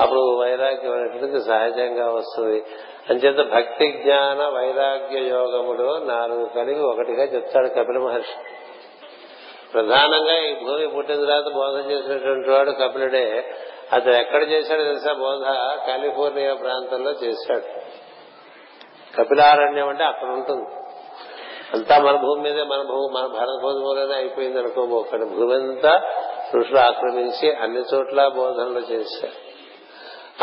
[0.00, 2.64] అప్పుడు వైరాగ్యం అనేటువంటిది సహజంగా వస్తుంది.
[3.10, 8.44] అంచేత భక్తి జ్ఞాన వైరాగ్య యోగములు నాలుగు కలిగి ఒకటిగా చెప్తాడు కపిల మహర్షి.
[9.72, 13.54] ప్రధానంగా ఈ భూమి పుట్టిన తర్వాత బోధ చేసినటువంటి వాడు కపిలుడే.
[13.92, 15.12] అతను ఎక్కడ చేశాడో తెలుసా?
[15.12, 15.42] బోధ
[15.86, 17.64] కాలిఫోర్నియా ప్రాంతంలో చేశాడు.
[19.16, 20.83] కపిలారణ్యం అంటే అక్కడ ఉంటుంది.
[21.74, 26.02] అంతా మన భూమి మీదే మన భూమి మన భారత భూమిలోనే అయిపోయింది అనుకోబో అక్కడ భూమి అంతా
[26.54, 29.54] ఋషులు ఆక్రమించి అన్ని చోట్ల బోధనలు చేశారు.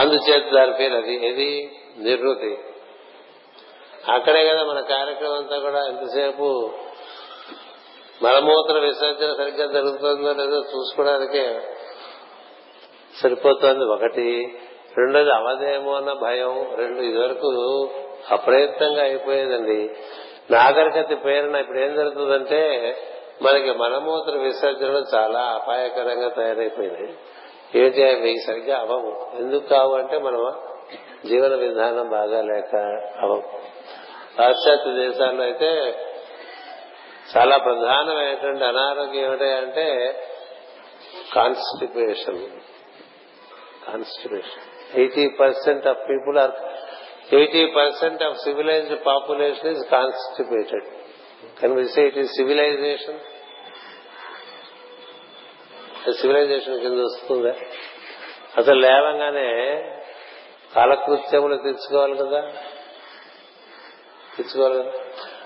[0.02, 1.80] అందుచేత దాని పేరు అది ఏది?
[1.98, 2.58] నిర్వృతి.
[4.12, 6.72] అక్కడే కదా మన కార్యక్రమం అంతా కూడా ఎంతసేపు
[8.24, 11.62] మలమూత్ర విసర్జన సరిగ్గా జరుగుతుందో లేదో చూసుకోవడానికే
[13.22, 13.86] సరిపోతుంది.
[13.86, 14.60] ఒకటి
[14.98, 17.90] రెండోది అవదేమో అన్న భయం రెండు ఇదివరకు
[18.32, 19.90] అప్రయత్నంగా అయిపోయేదండి.
[20.50, 22.62] నాగరికత పేరున ఇప్పుడు ఏం జరుగుతుందంటే
[23.42, 27.08] మనకి మలమూత్ర విసర్జన చాలా అపాయకరంగా తయారైపోయింది
[27.76, 28.38] ఏంటి అవి?
[28.48, 30.42] సరిగ్గా అవము ఎందుకు కావు అంటే మనం
[31.26, 32.76] జీవన విధానం బాగా లేక
[33.22, 33.44] అవము
[34.38, 35.70] పాశ్చాత్య దేశాల్లో అయితే
[37.36, 39.88] చాలా ప్రధానమైనటువంటి అనారోగ్యం ఏమిటంటే
[41.34, 42.42] constipation
[43.86, 46.52] constipation eighty percent of people are
[47.34, 50.84] eighty percent of civilised population is constipated
[51.60, 53.20] can we say it is civilisation
[56.14, 57.54] civilisation కింద వస్తుందా?
[58.58, 59.82] అసలు లేవంగానే
[60.76, 62.42] కాలకృత్యములు తెచ్చుకోవాలి కదా?
[64.38, 64.92] తెచ్చుకోవాలి కదా?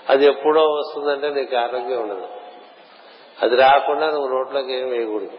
[0.08, 2.28] అది ఎప్పుడో వస్తుందంటే నీకు ఆరోగ్యం ఉండదు.
[3.42, 5.38] అది రాకుండా నువ్వు నోట్లోకి ఏం వేయకూడదు.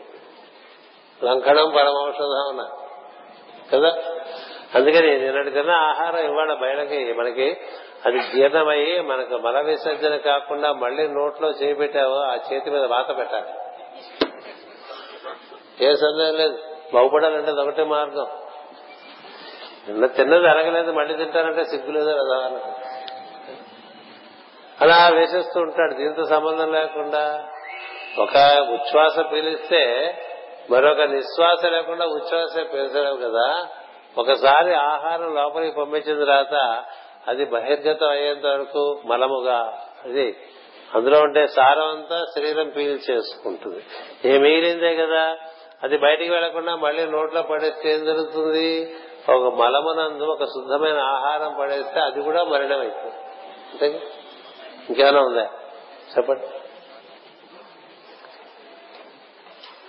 [1.25, 2.67] లంకణం పరమౌషధం
[3.73, 4.16] కదా?
[4.75, 7.57] అందుకని నిన్నటి తిన్న ఆహారం ఇవాళ బయటకి మనకి
[8.05, 13.49] అది జీర్ణమయ్యి మనకు మల విసర్జన కాకుండా మళ్ళీ నోట్లో చేపెట్టావో ఆ చేతి మీద వాత పెట్టాలి.
[15.85, 16.57] ఏ సందేహం లేదు.
[16.93, 18.27] బాగుపడాలంటే ఒకటే మార్గం.
[19.87, 22.59] నిన్న తిన్నది అరగలేదు మళ్ళీ తింటానంటే సిగ్గులేదు కదా
[24.81, 25.93] అలా వేసేస్తూ ఉంటాడు.
[25.93, 27.47] దీంతో సంబంధం లేకుండా
[28.19, 28.37] ఒక
[28.69, 30.13] ఉచ్ఛ్వాస పీలిస్తే
[30.71, 33.67] మరొక నిశ్వాస లేకుండా ఉచ్ఛ్వాస పీల్చలేవు కదా.
[34.17, 36.83] ఒకసారి ఆహారం లోపలికి పంపించిన తర్వాత
[37.27, 40.37] అది బహిర్గతం అయ్యేంత వరకు మలముగా అది
[40.95, 43.83] అందులో ఉండే సారం అంతా శరీరం పీల్ చేసుకుంటుంది.
[44.25, 45.37] ఏ మిగిలిందే కదా?
[45.83, 48.95] అది బయటికి వెళ్ళకుండా మళ్ళీ నోట్లో పడేస్తే ఏం జరుగుతుంది?
[49.29, 53.15] ఒక మలమునందు ఒక శుద్ధమైన ఆహారం పడేస్తే అది కూడా మరణం అయిపోతుంది
[53.71, 54.01] అంతే
[54.89, 55.49] ఇంకేమైనా ఉందా?
[56.17, 56.56] చెప్పండి.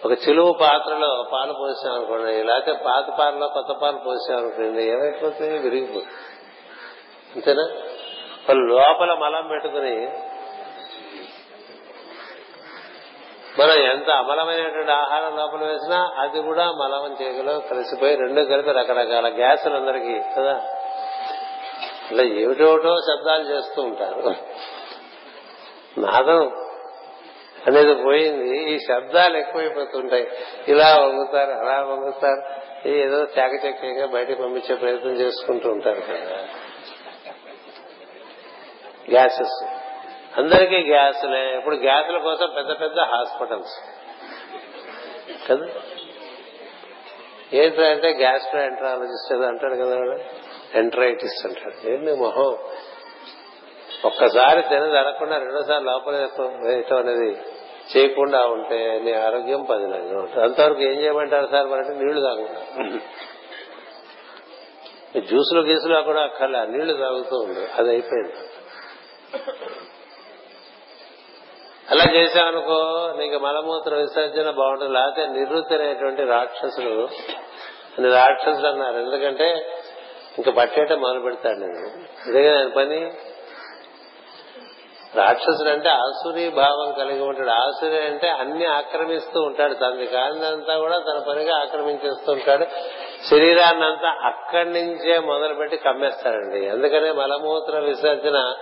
[0.04, 5.58] ఒక చిలువ పాత్రలో పాలు పోసాం అనుకోండి లేకపోతే పాత పాలలో కొత్త పాలు పోసాం అనుకోండి ఏమైపోతుంది?
[5.58, 6.06] విరిగిపోతుంది
[7.34, 7.68] అంతేనా?
[8.52, 10.08] లోపల మలం పెట్టుకుని
[13.58, 19.74] మనం ఎంత అమలమైనటువంటి ఆహారం లోపల వేసినా అది కూడా మలం చేయగలో కలిసిపోయి రెండు కలిపి రకరకాల గ్యాసులు
[19.74, 20.62] అందరికీ కదా?
[22.10, 24.34] ఇలా ఏమిటోటో శబ్దాలు చేస్తూ ఉంటారు.
[26.00, 26.67] నాదం
[27.68, 28.72] అనేది పోయింది.
[28.72, 30.28] ఈ శబ్దాలు ఎక్కువైపోతుంటాయి.
[30.68, 32.68] ఇలా వంగుతారు అలా వంగుతారు.
[32.88, 36.48] ఏదో చాకచక్యంగా బయటకు పంపించే ప్రయత్నం చేసుకుంటూ ఉంటారు కదా.
[39.10, 39.66] గ్యాసెస్.
[40.38, 41.56] అందరికీ గ్యాసులే.
[41.56, 43.98] ఇప్పుడు గ్యాసుల కోసం పెద్ద పెద్ద హాస్పిటల్స్.
[45.50, 45.66] కదా?
[47.52, 50.18] ఏంటంటే గ్యాస్ట్రో ఎంట్రాలజిస్ట్ ఏదో అంటాడు కదా
[50.74, 51.90] ఎంట్రైటిస్ అంటాడు.
[51.90, 52.58] ఏంటి మొహం?
[54.04, 56.28] ఒక్కసారి తినది అడగకుండా రెండోసారి లోపల
[56.66, 57.36] వేయటం అనేది
[57.96, 61.66] చేయకుండా ఉంటే నీ ఆరోగ్యం పదిలంగా ఉంటుంది అంతవరకు ఏం చేయమంటారు సార్?
[61.66, 62.62] మరి నీళ్ళు తాగకుండా
[65.20, 68.32] జ్యూసులు గీసులు కూడా అక్కర్లే నీళ్ళు తాగుతూ ఉంది అది అయిపోయింది.
[71.90, 72.78] అలా చేశామనుకో
[73.18, 74.92] నీకు మలమూత్ర విసర్జన బాగుంటుంది.
[74.92, 77.08] లేకపోతే నివృత్తి అనేటువంటి రాక్షసులు
[77.98, 78.96] అని రాక్షసులు అన్నారు.
[78.96, 79.72] ఎందుకంటే
[80.38, 81.88] ఇంకా పట్టేయటం మొదలు పెడతాడు నేను.
[82.30, 83.12] ఇదే కదా పని?
[85.14, 87.50] రాక్షసుడు అంటే ఆసురీ భావం కలిగి ఉంటాడు.
[87.50, 89.74] ఆసురి అంటే అన్ని ఆక్రమిస్తూ ఉంటాడు.
[89.74, 92.64] తనది కానిదంతా కూడా తన పనిగా ఆక్రమించేస్తూ ఉంటాడు.
[93.30, 96.68] శరీరాన్ని అంతా అక్కడి నుంచే మొదలుపెట్టి కమ్మేస్తాడండి.
[96.68, 98.54] అందుకనే మలమూత్ర విసర్జన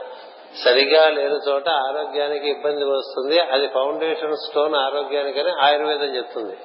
[0.65, 3.41] సరిగా లేని చోట ఆరోగ్యానికి ఇబ్బంది వస్తుంది.
[3.41, 6.57] అది ఫౌండేషన్ స్టోన్ ఆరోగ్యానికని ఆయుర్వేదం చెప్తుంది.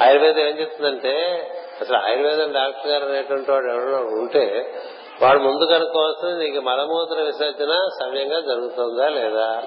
[0.00, 1.46] ఆయుర్వేదం ఏం చెప్తుందంటే
[1.80, 4.74] అసలు ఆయుర్వేదం డాక్టర్ గారు అనేటువంటి వాడు ఎవరైనా ఉంటే
[5.20, 9.62] వాడు ముందు కనుక్కోవాల్సింది నీకు మలమూత్ర విసర్జన సమయంగా జరుగుతుందా లేదా?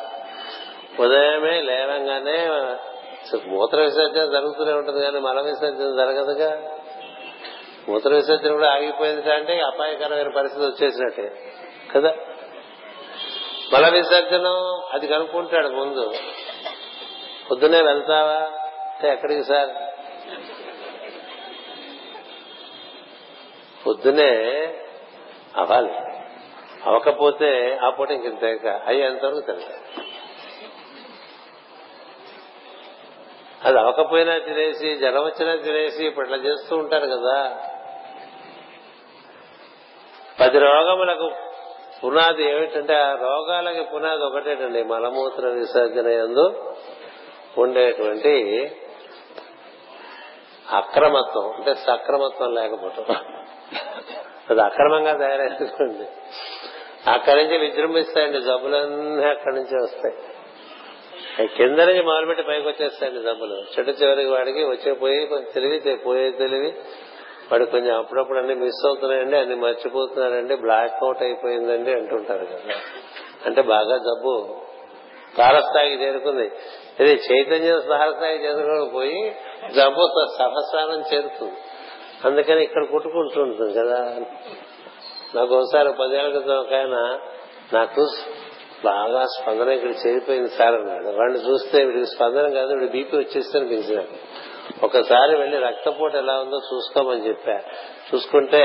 [1.00, 2.48] ఉదయమే లేవంగానే
[3.48, 6.62] మూత్ర విసర్జన జరుగుతూనే ఉంటుంది కానీ మల విసర్జన జరగదుగా?
[7.90, 11.54] మూత్ర విసర్జన కూడా ఆగిపోయింది అంటే అపాయకరమైన పరిస్థితి వచ్చేసినట్టే
[11.96, 12.14] కదా?
[13.74, 16.14] మల విసర్జనం అది కనుక్కుంటాడు ముందు.
[17.52, 18.60] పొద్దునే వెళ్తావా?
[18.92, 19.70] అంటే ఎక్కడికి సార్?
[23.88, 24.32] పొద్దునే
[25.58, 25.94] అవ్వాలి.
[26.86, 30.02] అవ్వకపోతే ఆ పూట ఇంక ఇంత అయ్యేంతవరకు తెలుసు.
[33.64, 37.58] అది అవ్వకపోయినా తినేసి జ్వరం వచ్చినా తినేసి ఇప్పుడు ఇట్లా చేస్తూ ఉంటారు కదా.
[40.40, 41.32] పది రోగములకు
[42.04, 46.76] పునాది ఏమిటంటే ఆ రోగాలకి పునాది ఒకటేటండి మలమూత్ర విసర్జన ఎందు
[47.58, 48.36] ఉండేటువంటి
[50.74, 53.16] అక్రమత్వం అంటే సక్రమత్వం లేకపోవటం.
[54.50, 56.08] అది అక్రమంగా తయారైంది.
[57.10, 60.16] అక్కడి నుంచి విజృంభిస్తాయండి జబ్బులన్నీ అక్కడి నుంచి వస్తాయి.
[61.48, 63.56] కింద నుంచి మొదలుపెట్టి పైకి వచ్చేస్తాయండి జబ్బులు.
[63.56, 66.74] చెట్టు చివరికి వాడికి వచ్చే పోయి కొంచెం తెలివి పోయే తెలివి.
[67.52, 72.76] వాడు కొంచెం అప్పుడప్పుడు అన్ని మిస్ అవుతున్నాయండి అన్ని మర్చిపోతున్నారండి బ్లాక్ అవుట్ అయిపోయిందండి అంటుంటారు కదా.
[73.46, 74.62] అంటే బాగా జబ్బు
[75.38, 76.52] తారస్థాయికి చేరుకుంది.
[77.00, 79.36] ఇది చైతన్యం తారస్థాయికి చేరుకోకపోయి
[79.76, 81.54] జబ్బు సహస్రానం చేరుతుంది.
[82.26, 84.20] అందుకని ఇక్కడ కుట్టుకుంటుంటుంది కదా.
[85.36, 87.20] నాకు ఒకసారి పదేళ్ళ క్రితం ఒక ఆయన
[87.74, 88.08] నాకు
[88.86, 91.06] బాగా స్పందన ఇక్కడ చేరిపోయింది సార్ అన్నాడు.
[91.06, 94.04] వాడిని చూస్తే వీడికి స్పందన కాదు వీడి బీపీ వచ్చేస్తే అనిపించిన
[94.84, 97.62] ఒకసారి వెళ్ళి రక్తపోటు ఎలా ఉందో చూసుకోమని చెప్పా.
[98.14, 98.64] చూసుకుంటే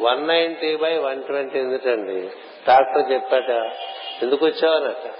[0.00, 2.30] one ninety by one twenty ఎందుకండి?
[2.68, 3.50] డాక్టర్ చెప్పాట.
[4.22, 5.10] ఎందుకు వచ్చావనట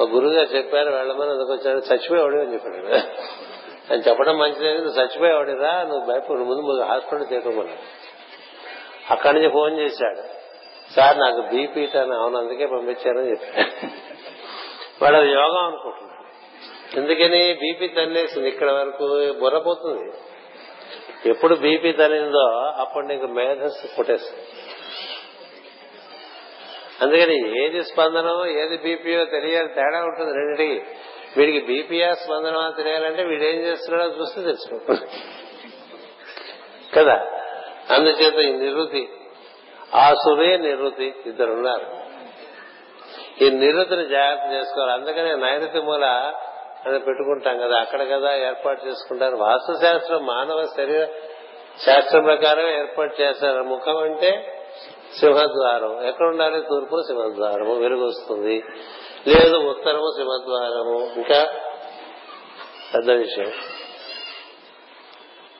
[0.00, 2.88] ఒక గురువుగారు చెప్పారు వెళ్ళమని ఎందుకు వచ్చాడు చచ్చిపోయేవాడు అని చెప్పాడు.
[3.90, 7.76] అని చెప్పడం మంచిదే నువ్వు చచ్చిపోయేవాడిరా నువ్వు భయపడు ముందు హాస్పిటల్ చేరుకున్నా
[9.10, 10.44] అక్కడి నుంచి ఫోన్ చేశాడు.
[10.94, 13.86] సార్ నాకు బీపీ అని అవును అందుకే పంపించారని చెప్పాడు.
[15.04, 16.14] వాడు అది యోగం అనుకుంటున్నాడు.
[16.96, 17.54] ఎందుకని?
[17.54, 20.12] బీపీ తన్నేసింది ఇక్కడ వరకు బుర్రపోతుంది
[21.28, 22.46] ఎప్పుడు బీపీ తనిందో
[22.78, 24.42] అప్పుడు నీకు మేధస్సు పుట్టేస్తుంది.
[27.02, 30.96] అందుకని ఏది స్పందనో ఏది బీపీయో తెలియాలి తేడా ఉంటుంది రెండింటికి.
[31.36, 34.94] వీడికి బీపీఆ స్పందనమా తెలియాలంటే వీడు ఏం చేస్తున్నాడో చూస్తే తెలుసుకో
[36.94, 37.26] కదా?
[37.90, 39.08] అందుచేత ఈ నిరుతి
[39.94, 41.86] ఆసురే నిరుతి ఇద్దరున్నారు.
[43.44, 44.92] ఈ నిరుతిని జాగ్రత్త చేసుకోవాలి.
[44.92, 46.04] అందుకనే నైరుతి మూల
[46.86, 49.36] అని పెట్టుకుంటాం కదా అక్కడ కదా ఏర్పాటు చేసుకుంటారు.
[49.36, 51.06] వాస్తు శాస్త్రం మానవ శరీర
[51.86, 53.62] శాస్త్రం ప్రకారం ఏర్పాటు చేస్తారు.
[53.62, 54.60] ముఖం అంటే
[55.20, 56.08] సింహద్వారం.
[56.08, 57.74] ఎక్కడ ఉండాలి తూర్పు సింహద్వారము.
[57.74, 58.64] వెలుగు వస్తుంది
[59.26, 61.12] లేదు ఉత్తరము సింహద్వారము.
[61.16, 61.54] ఇంకా
[62.94, 63.52] పెద్ద విషయం.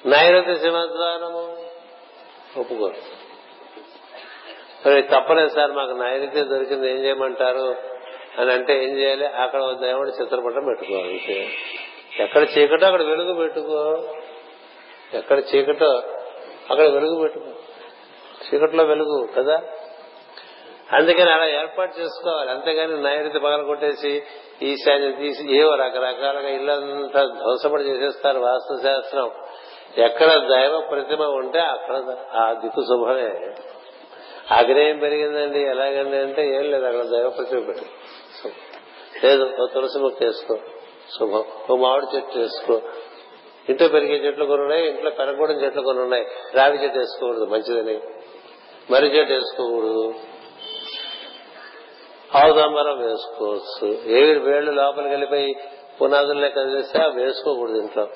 [0.07, 1.57] నైరుతి సింహద్వారము.
[2.61, 3.25] ఒప్పుకోరు.
[5.01, 7.77] తప్పలేదు సార్ మాకు నైరుతి దొరికింది ఏం చేయమంటారు?
[8.39, 9.27] అని అంటే ఏం చేయాలి?
[9.27, 11.51] అక్కడ దేవుడి చిత్రపటం పెట్టుకోవాలి
[12.19, 14.09] ఎక్కడ చీకటో అక్కడ వెలుగు పెట్టుకో.
[15.15, 15.91] ఎక్కడ చీకటో
[16.71, 17.47] అక్కడ వెలుగు పెట్టుకో.
[18.45, 19.63] చీకట్లో వెలుగు కదా?
[20.93, 22.51] అందుకని అలా ఏర్పాటు చేసుకోవాలి.
[22.51, 24.23] అంతేగాని నైరుతి పగల కొట్టేసి
[24.63, 29.31] ఈశాన్యం తీసి ఏవో రకరకాలుగా ఇల్లంతా ధ్వంసపడి చేసేస్తారు వాస్తు శాస్త్రం.
[29.99, 33.55] ఎక్కడ దైవ ప్రతిమ ఉంటే అక్కడ ఆ దిక్కు శుభమే.
[34.51, 35.61] ఆగ్నేయం పెరిగిందండి.
[35.61, 37.87] ఎలాగండి అంటే ఏం లేదు అక్కడ దైవ ప్రతిమ పెట్టి.
[39.27, 40.57] లేదు ఓ తులసి మొక్క వేసుకో.
[41.19, 41.45] శుభం.
[41.71, 42.81] ఓ మామిడి చెట్టు వేసుకో.
[43.69, 46.27] ఇంట్లో పెరిగే చెట్లు కొన్ని ఉన్నాయి ఇంట్లో పెరగకూడని చెట్లు కొన్ని ఉన్నాయి.
[46.55, 48.01] రావి చెట్టు వేసుకోకూడదు మంచిదని.
[48.91, 50.15] మర్రి చెట్టు వేసుకోకూడదు.
[52.35, 53.89] ఆవుదాంబరం వేసుకోవచ్చు.
[54.07, 55.57] ఏవి వేళ్ళు లోపలికి వెళ్ళిపోయి
[56.03, 58.09] పునాదుల్లో కదిలిస్తే అవి వేసుకోకూడదు ఇంట్లో.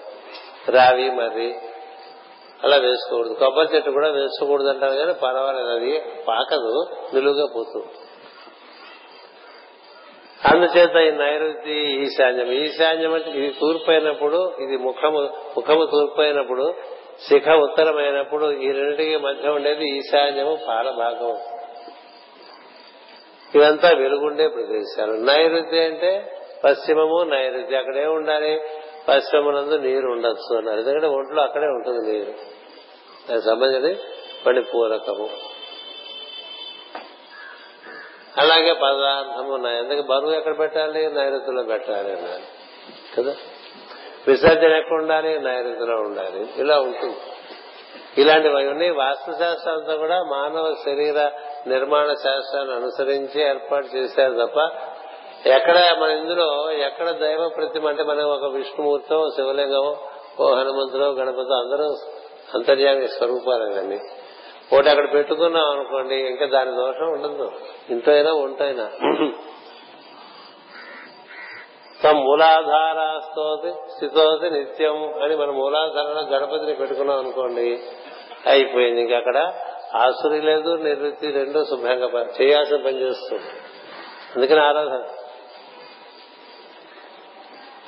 [0.69, 1.55] రావి మర్రి
[2.65, 3.35] అలా వేసుకోకూడదు.
[3.35, 5.69] కొబ్బరి చెట్టు కూడా వేసుకోకూడదు అంటారు కానీ పర్వాలేదు.
[5.69, 6.87] అది పాకదు.
[7.15, 7.87] నిలువుగా పోతుంది.
[10.53, 12.53] అందుచేత ఈ నైరుతి ఈశాన్యం.
[12.53, 15.21] ఈశాన్యం అంటే ఇది తూర్పు అయినప్పుడు ఇది ముఖము
[15.57, 16.75] ముఖము తూర్పు అయినప్పుడు
[17.29, 21.58] శిఖ ఉత్తరమైనప్పుడు ఈ రెండింటికి మధ్య ఉండేది ఈశాన్యము పాల భాగం
[23.55, 25.13] ఇదంతా వెలుగుండే ప్రదేశాలు.
[25.13, 26.35] నైరుతి అంటే
[26.65, 28.61] పశ్చిమము నైరుతి అక్కడే ఉండాలి.
[29.09, 30.79] పశ్చిమనందు నీరు ఉండొచ్చు అన్నారు.
[30.79, 32.33] ఎందుకంటే ఒంట్లో అక్కడే ఉంటుంది నీరు.
[33.29, 33.99] దానికి సంబంధించి
[34.47, 35.29] మణిపూరకము.
[38.39, 41.13] అలాగే పదార్థము ఎందుకు బరువు ఎక్కడ పెట్టాలి?
[41.13, 42.43] నైరుతిలో పెట్టాలి అన్నారు.
[43.17, 43.37] కదా?
[44.29, 45.41] విసర్జన ఎక్కడ ఉండాలి?
[45.41, 46.47] నైరుతిలో ఉండాలి.
[46.57, 47.17] ఇలా ఉంటుంది.
[48.19, 51.31] ఇలాంటివన్నీ వాస్తుశాస్త్రం అంతా కూడా మానవ శరీర
[51.67, 54.59] నిర్మాణ శాస్త్రాన్ని అనుసరించి ఏర్పాటు చేశారు తప్ప
[55.49, 59.97] ఎక్కడ మన ఇందులో ఎక్కడ దైవ ప్రతిమ అంటే మనం ఒక విష్ణుమూర్తో శివలింగమో
[60.41, 61.97] ఓ హనుమంతుడో గణపతి అందరూ
[62.55, 64.01] అంతర్యామి స్వరూపాలేనండి
[64.75, 67.53] ఒకటి అక్కడ పెట్టుకున్నాం అనుకోండి ఇంకా దాని దోషం ఉండదు.
[67.91, 68.91] ఇంతైనా ఒంటైనా.
[72.13, 77.81] మూలాధారాస్తోతి స్థితోతి నిత్యం అని మన మూలాధారంలో గణపతిని పెట్టుకున్నాం అనుకోండి
[78.47, 79.01] అయిపోయింది.
[79.01, 79.53] ఇంకా అక్కడ
[79.97, 83.45] ఆసురి లేదు నివృత్తి రెండో శుభ్రంగా చేయాల్సిన పని చేస్తుంది.
[84.37, 85.05] అందుకని ఆరాధన.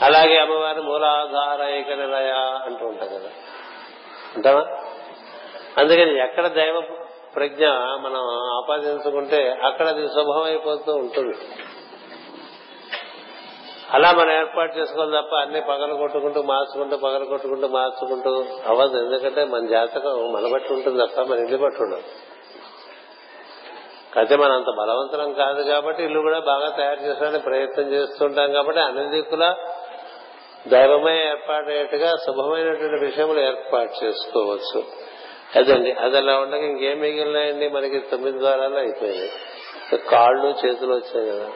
[0.02, 2.31] అలాగే అమ్మవారి మూలాధార ఏక నిలయ
[2.64, 3.31] అంటూ ఉంటాం కదా.
[4.36, 4.60] అంటావా?
[5.78, 6.82] అందుకని ఎక్కడ దైవ
[7.35, 7.66] ప్రజ్ఞ
[8.01, 8.20] మనం
[8.56, 11.36] ఆపాదించుకుంటే అక్కడ అది శుభం అయిపోతూ ఉంటుంది.
[13.94, 18.96] అలా మనం ఏర్పాటు చేసుకోవాలి తప్ప అన్ని పగలు కొట్టుకుంటూ మార్చుకుంటూ పగలు కొట్టుకుంటూ మార్చుకుంటూ అవ్వదు.
[18.96, 22.02] ఎందుకంటే మన జాతకం మన బట్టి ఉంటుంది తప్ప మన ఇల్లు బట్టి ఉండదు.
[24.16, 29.10] అయితే మనం అంత బలవంతరం కాదు కాబట్టి ఇల్లు కూడా బాగా తయారు చేసడానికి ప్రయత్నం చేస్తుంటాం కాబట్టి అన్ని
[29.10, 29.54] దిక్కుల
[30.68, 34.84] దైవమే ఏర్పాటయ్యేట్టుగా శుభమైనటువంటి విషయములు ఏర్పాటు చేసుకోవచ్చు.
[35.56, 37.68] అదండి అది అలా ఉండగా ఇంకేం మిగిలినాయండి?
[37.68, 39.30] మనకి తొమ్మిది ద్వారాలు అయిపోయినాయి.
[39.96, 41.48] కాళ్ళు చేతులు వచ్చాయి కదా.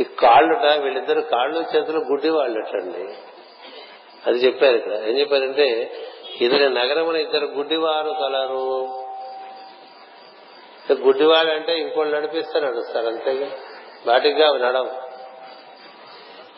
[0.00, 3.14] ఈ కాళ్ళుట వీళ్ళిద్దరు కాళ్ళు చేతులు గుడ్డి వాళ్ళటండి.
[4.26, 4.92] అది చెప్పారు ఇక్కడ.
[4.92, 5.92] ఏం చెప్పారంటే
[6.40, 8.88] ఇతని నగరమున ఇద్దరు గుడ్డివారు కలరు.
[10.92, 13.50] గుడ్డివాడు అంటే ఇంకోళ్ళు నడిపిస్తే నడుస్తారు అంతేగా.
[14.06, 14.90] వాటిగా అవి నడవు.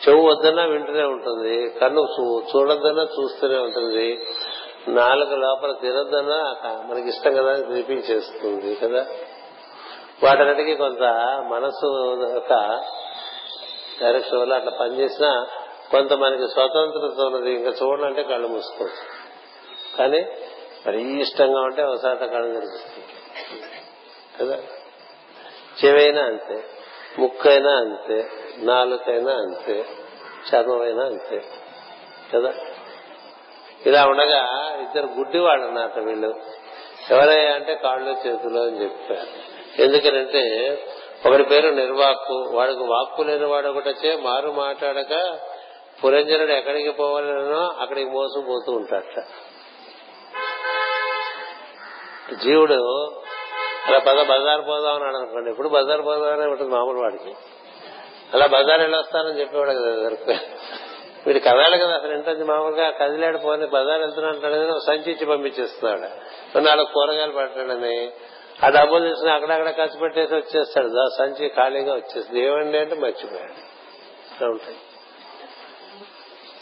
[0.09, 2.09] చెవు వద్దన్నా వింటూనే ఉంటుంది కన్ను
[2.57, 4.27] చూడొద్దన్నా చూస్తూనే ఉంటుంది.
[4.89, 6.57] నాలుగు లోపల తినొద్దన్నా
[6.91, 9.07] మనకి ఇష్టం కదా తినిపించేస్తుంది కదా.
[10.23, 11.03] వాటన్నిటికీ కొంత
[11.51, 11.87] మనసు
[12.35, 12.85] యొక్క
[14.03, 15.47] డైరెక్షన్ వల్ల అట్లా పనిచేసినా
[15.91, 19.25] కొంత మనకి స్వతంత్రత ఉన్నది ఇంకా చూడాలంటే కళ్ళు మూసుకోవచ్చు.
[19.99, 20.27] కానీ
[20.87, 23.07] మరి ఇష్టంగా ఉంటే ఒకసారి కళ్ళు తెరిపిస్తుంది
[24.41, 24.63] కదా?
[25.85, 26.65] చెవైనా అంతే
[27.19, 29.87] ముక్కైనా అంతే నాలుకైనా అంతే
[30.55, 31.45] చర్మమైనా అంతే.
[32.35, 32.55] కదా?
[33.87, 34.47] ఇలా ఉండగా
[34.81, 36.35] ఇద్దరు గుడ్డి వాళ్ళు అన్నమాట వీళ్ళు.
[37.11, 39.55] ఎవరయ్యా అంటే కాళ్ళు చేతులు అని చెప్పారు.
[39.83, 40.43] ఎందుకనంటే
[41.27, 45.39] ఒకటి పేరు నిర్వాక్కు వాడికి వాక్కు లేని వాడు ఒకటొచ్చే మారు మాట్లాడక
[46.05, 49.21] పురంజనుడు ఎక్కడికి పోవాలనో అక్కడికి మోసపోతూ ఉంటాడట.
[52.45, 52.79] జీవుడు
[53.87, 57.35] అలా పద బజార్ పోదాం అన్నాడు అనుకోండి ఇప్పుడు బజార్ పోదామనే ఉంటుంది మామూలు వాడికి.
[58.35, 60.33] అలా బజార్ వెళ్ళొస్తానని చెప్పేవాడు కదా దొరికి
[61.27, 66.61] వీడు కదలాడు కదా అసలు ఏంటంటే మామూలుగా కదిలాడు పోని బజార్ వెళ్తున్నా అంటాడని సంచి ఇచ్చి పంపించేస్తున్నాడు.
[66.61, 68.13] నాలుగు కూరగాయలు పట్టాడని
[68.65, 70.89] ఆ డబ్బులు తీసుకుని అక్కడక్కడ ఖర్చు పెట్టేసి వచ్చేస్తాడు.
[71.19, 72.41] సంచి ఖాళీగా వచ్చేస్తుంది.
[72.41, 73.53] ఏమండి అంటే మర్చిపోయాడు.
[74.35, 74.77] ఇట్లా ఉంటాయి.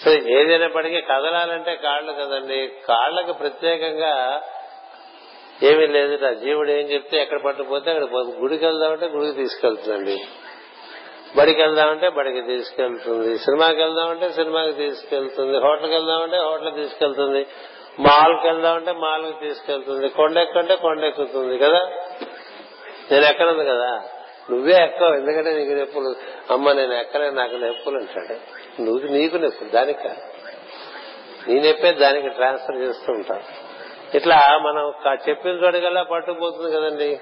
[0.05, 2.73] సో ఏదైనప్పటికీ కదలాలంటే కాళ్ళు కదండి.
[2.89, 4.43] కాళ్ళకు ప్రత్యేకంగా
[5.63, 6.35] ఏమీ లేదు.
[6.35, 10.25] జీవుడు ఏం చెప్తే ఎక్కడ పట్టుకుపోతే అక్కడ గుడికి వెళ్దామంటే గుడికి తీసుకెళ్తుందండి.
[11.37, 13.39] బడికి వెళ్దామంటే బడికి తీసుకెళ్తుంది.
[13.39, 15.59] సినిమాకి వెళ్దామంటే సినిమాకి తీసుకెళ్తుంది.
[15.59, 17.47] హోటల్కి వెళ్దామంటే హోటల్ తీసుకెళ్తుంది.
[18.01, 20.09] మాల్కి వెళ్దామంటే మాల్కి తీసుకెళ్తుంది.
[20.09, 21.79] కొండ ఎక్కుంటే కొండ ఎక్కుతుంది కదా?
[23.13, 24.03] నేను ఎక్కనుంది కదా?
[24.51, 26.15] నువ్వే ఎక్కవు ఎందుకంటే నీకు నొప్పులు.
[26.53, 28.35] అమ్మ నేను ఎక్కలే నాకు నొప్పులు అంటాడు.
[28.83, 30.09] నువ్వు నీకు నొప్పులు దానికి
[31.49, 33.73] నీ నొప్పే దానికి ట్రాన్స్ఫర్ చేస్తూ ఉంటావు.
[34.17, 34.95] ఇట్లా మనం
[35.29, 37.21] చెప్పిన చోటుకల్లా పట్టుకుపోతుంది కదండి.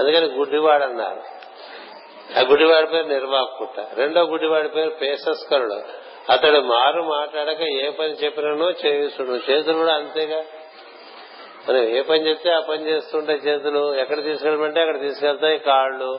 [0.00, 1.22] అందుకని గుడ్డివాడు అన్నారు.
[2.38, 5.82] ఆ గుడివాడి పేరు నిర్వాకుట రెండో గుడివాడి పేరు పేసస్కరుడు.
[6.30, 9.50] అతడు మారు మాట్లాడక ఏ పని చెప్పినో చేయిస్తుడు.
[9.50, 10.44] చేతులు కూడా అంతేగా.
[11.68, 16.18] మనం ఏ పని చెప్తే ఆ పని చేస్తుంటే చేతులు ఎక్కడ తీసుకెళ్ళమంటే అక్కడ తీసుకెళ్తాయి కాళ్ళు.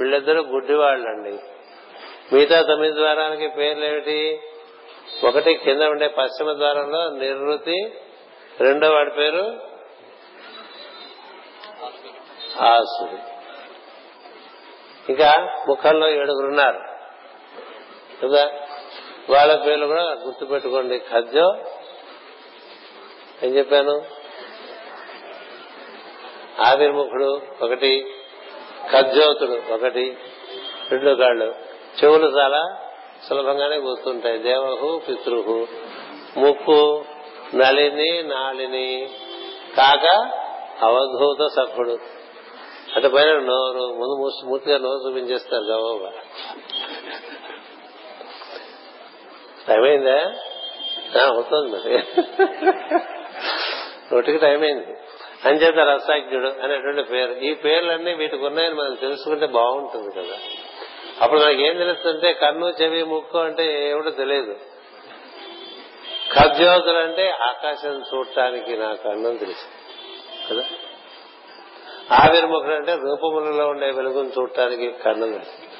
[0.00, 1.38] వీళ్ళిద్దరూ గుడ్డివాళ్ళండి.
[2.34, 4.40] మిగతా తొమ్మిది ద్వారానికి పేర్లేమిటి?
[5.24, 7.94] ఒకటి కింద ఉండే పశ్చిమ ద్వారంలో నిర్వృతి.
[8.60, 9.70] రెండో వాడి పేరు?
[12.60, 13.40] ఆసుడు
[15.12, 16.78] ఇంకా ముఖంలో ఏడుగురున్నారు.
[18.22, 18.59] కదా
[19.30, 20.98] వాళ్ళ పేర్లు కూడా గుర్తుపెట్టుకోండి.
[20.98, 21.56] ఖద్యో
[23.42, 24.02] ఏం చెప్పాను?
[26.60, 28.14] ఆవిర్ముఖుడు ఒకటి
[28.92, 30.16] ఖజ్జోతుడు ఒకటి
[30.90, 31.54] రెండు కాళ్ళు
[32.04, 32.76] చెవులు చాలా
[33.28, 34.38] సులభంగానే గుర్తుంటాయి.
[34.38, 35.66] దేవహు పితృహు.
[36.36, 37.04] ముక్కు
[37.54, 39.10] నలిని నాళిని.
[39.76, 40.06] కాక
[40.82, 41.98] అవధూత సఖుడు
[42.96, 46.12] అటు పైన నోరు ముందు మూర్తిగా నోరు చూపించేస్తారు గవోగా
[49.68, 50.34] టైం అయిందా
[51.24, 52.02] అవుతుంది మరి.
[54.14, 54.86] నోటికి టైం అయింది
[55.44, 57.32] అంచేత రసాజ్ఞుడు అనేటువంటి పేరు.
[57.32, 60.38] ఈ పేర్లన్నీ వీటికి ఉన్నాయని మనం తెలుసుకుంటే బాగుంటుంది కదా.
[61.20, 64.56] అప్పుడు మనకి ఏం తెలుస్తుంటే కన్ను చెవి ముక్కు అంటే ఏమిటో తెలియదు.
[66.38, 69.66] ఖద్యోతులు అంటే ఆకాశం చూడటానికి నా కన్నం తెలుసు.
[70.50, 70.62] కదా?
[72.12, 75.70] ఆవిర్ముఖుడు అంటే రూపములలో ఉండే వెలుగును చూడటానికి కన్ను తెలుసు.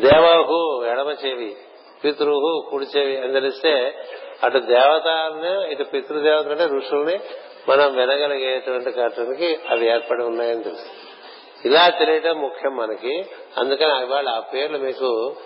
[0.00, 1.56] దేవాహు ఎడమ చెవి.
[2.04, 4.04] పితృహు కుడి చెవి అని తెలిస్తే
[4.44, 7.20] అటు దేవతల్ని ఇటు పితృదేవతలు అంటే ఋషుల్ని
[7.68, 10.86] మనం వినగలిగేటువంటి కట్టడానికి అవి ఏర్పడి ఉన్నాయని తెలుసు.
[11.64, 13.26] ఇలా తెలియటం ముఖ్యం మనకి.
[13.58, 15.36] అందుకని ఇవాళ ఆ పేర్లు మీకు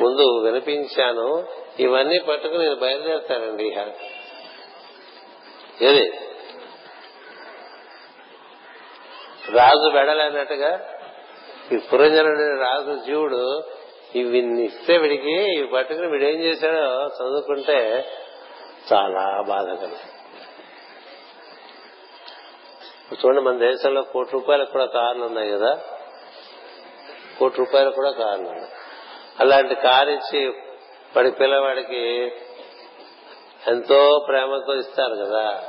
[0.00, 1.48] ముందు వినిపించాను.
[1.78, 3.76] ఇవన్నీ పట్టుకుని నేను బయలుదేరుతానండి
[5.82, 6.12] ఏది?
[9.50, 10.94] రాజు వెడలేనట్టుగా
[11.72, 13.62] ఈ పురంజనుడి రాజు జీవుడు
[14.14, 18.08] ఇవి ఇస్తే వీడికి ఇవి పట్టుకుని వీడు ఏం చేశాడో చదువుకుంటే
[18.92, 20.12] చాలా బాధ కలిగింది.
[23.14, 25.80] చూడండి మన దేశంలో కోటి రూపాయలకు కూడా కార్లు ఉన్నాయి కదా.
[27.38, 28.72] కోటి రూపాయలు కూడా కార్లు ఉన్నాయి
[29.40, 30.48] అలాంటి కారు ఇచ్చి
[31.16, 32.32] వాడి పిల్లవాడికి
[33.66, 35.64] ఎంతో ప్రేమతో ఇస్తారు కదా.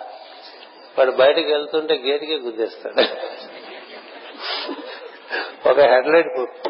[0.98, 3.02] వాడు బయటకు వెళ్తుంటే గేటుకే గుద్దేస్తాడు.
[5.70, 6.67] ఒక హెడ్ లైట్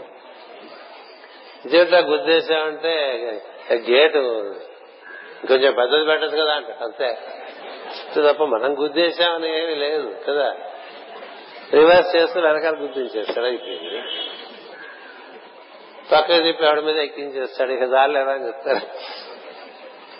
[1.65, 2.93] ఇదేంటా గుద్దేశామంటే
[3.73, 4.53] గేటు
[5.47, 7.17] కొంచెం పెద్దది పెట్టదు కదా అంట అంతే.
[8.15, 10.55] తప్ప మనం గుద్దేశామని ఏమి లేదు కదా.
[11.73, 14.01] రివర్స్ చేస్తూ వెనకాల గుర్తించేస్తాడు అయిపోయింది
[16.11, 18.85] పక్కన చెప్పి ఆవిడ మీద ఎక్కించేస్తాడు ఇక దారిలేదా అని చెప్తారు?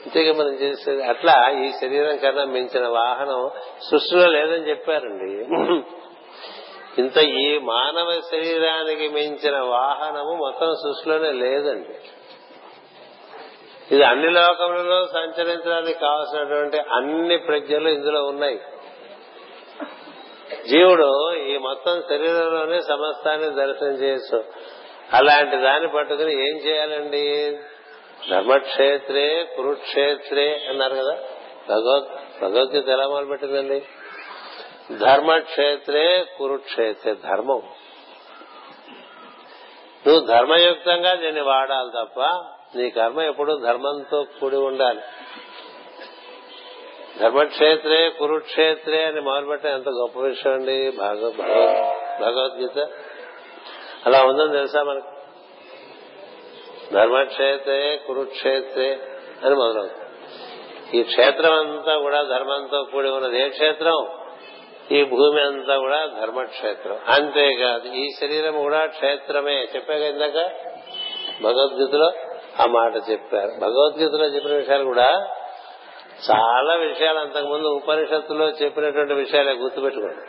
[0.04, 1.04] అంతేగా మనం చేసేది.
[1.04, 3.52] అట్లా ఈ శరీరం కన్నా మించిన వాహనం
[3.92, 5.32] సృష్టిలో లేదని చెప్పారండి.
[7.00, 11.96] ఇంత ఈ మానవ శరీరానికి మించిన వాహనము మొత్తం సృష్టిలోనే లేదండి.
[13.92, 18.60] ఇది అన్ని లోకములలో సంచరించడానికి కావలసినటువంటి అన్ని ప్రజ్ఞలు ఇందులో ఉన్నాయి.
[20.70, 24.44] జీవుడు ఈ మొత్తం శరీరంలోనే సమస్తాన్ని దర్శనం చేయొచ్చు
[25.14, 27.58] అలాంటి దాన్ని పట్టుకుని ఏం చేయాలండి?
[28.32, 31.18] ధర్మక్షేత్రే కురుక్షేత్రే అన్నారు కదా.
[31.70, 33.84] భగవద్ భగవద్గీత ఎలా మొదలుపెట్టిందండి?
[34.92, 37.62] ధర్మక్షేత్రే కురుక్షేత్రే ధర్మం.
[40.08, 42.20] నువ్వు ధర్మయుక్తంగా దీన్ని వాడాలి తప్ప
[42.76, 45.00] నీ కర్మ ఎప్పుడు ధర్మంతో కూడి ఉండాలి.
[47.20, 52.90] ధర్మక్షేత్రే కురుక్షేత్రే అని మొదలుపెట్టే ఎంత గొప్ప విషయం అండి భగవద్గీత.
[54.06, 55.08] అలా ఉందని తెలుసా మనకు?
[56.94, 59.00] ధర్మక్షేత్రే కురుక్షేత్రే
[59.46, 60.98] అని మొదలవుతుంది.
[60.98, 63.42] ఈ క్షేత్రం అంతా కూడా ధర్మంతో కూడి ఉన్నది.
[63.42, 64.08] ఏ క్షేత్రం?
[64.92, 67.00] ఈ భూమి అంతా కూడా ధర్మక్షేత్రం.
[67.08, 69.68] అంతేకాదు ఈ శరీరం కూడా క్షేత్రమే.
[69.76, 70.52] చెప్పాక ఇందాక
[71.42, 72.12] భగవద్గీతలో
[72.60, 73.52] ఆ మాట చెప్పారు.
[73.60, 75.28] భగవద్గీతలో చెప్పిన విషయాలు కూడా
[76.32, 77.20] చాలా విషయాలు.
[77.20, 80.26] అంతకుముందు ఉపనిషత్తులో చెప్పినటువంటి విషయాలే గుర్తుపెట్టుకోండి.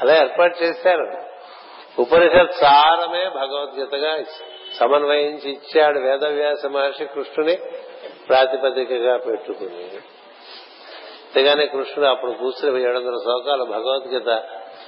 [0.00, 1.12] అలా ఏర్పాటు చేశారు.
[1.98, 4.24] ఉపనిషత్ సారమే భగవద్గీతగా
[4.74, 7.56] సమన్వయించి ఇచ్చాడు వేదవ్యాస మహర్షి కృష్ణుని
[8.28, 9.88] ప్రాతిపదికగా పెట్టుకుని.
[11.34, 14.30] అంతేగాని కృష్ణుడు అప్పుడు కూర్చుని ఏడు వందల శ్లోకాలు భగవద్గీత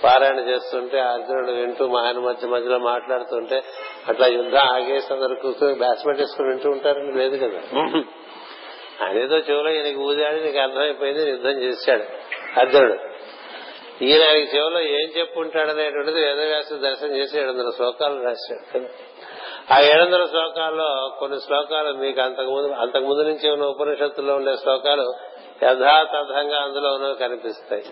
[0.03, 3.59] పారాయణ చేస్తుంటే అర్జునుడు వింటూ మా ఆయన మధ్య మధ్యలో మాట్లాడుతుంటే
[4.09, 7.61] అట్లా యుద్ధం ఆగేసి అందరు కూర్చొని బ్యాట్స్మెన్ చేసుకుని వింటూ ఉంటారని లేదు కదా.
[9.03, 12.05] ఆయన ఏదో చెవులో ఈయనకి ఊదాడు నీకు అర్థమైపోయింది యుద్ధం చేశాడు.
[12.61, 12.97] అర్జునుడు
[14.03, 18.65] ఈయన ఆయనకి చెవులో ఏం చెప్పుంటాడనేటువంటిది వేదవ్యాసు దర్శనం చేసి ఏడు వందల శ్లోకాలు రాశాడు.
[18.73, 18.89] కదా
[19.71, 20.89] ఆ ఏడు వందల శ్లోకాల్లో
[21.19, 25.07] కొన్ని శ్లోకాలు మీకు అంతకుముందు అంతకుముందు నుంచి ఉన్న ఉపనిషత్తుల్లో ఉండే శ్లోకాలు
[25.63, 27.85] యథాతథంగా అందులోనూ కనిపిస్తాయి.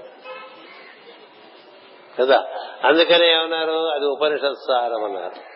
[2.21, 2.47] కదా?
[2.85, 3.73] అందుకనే ఏమన్నారు?
[3.73, 5.53] అది ఉపనిషత్ సారం అన్నారు.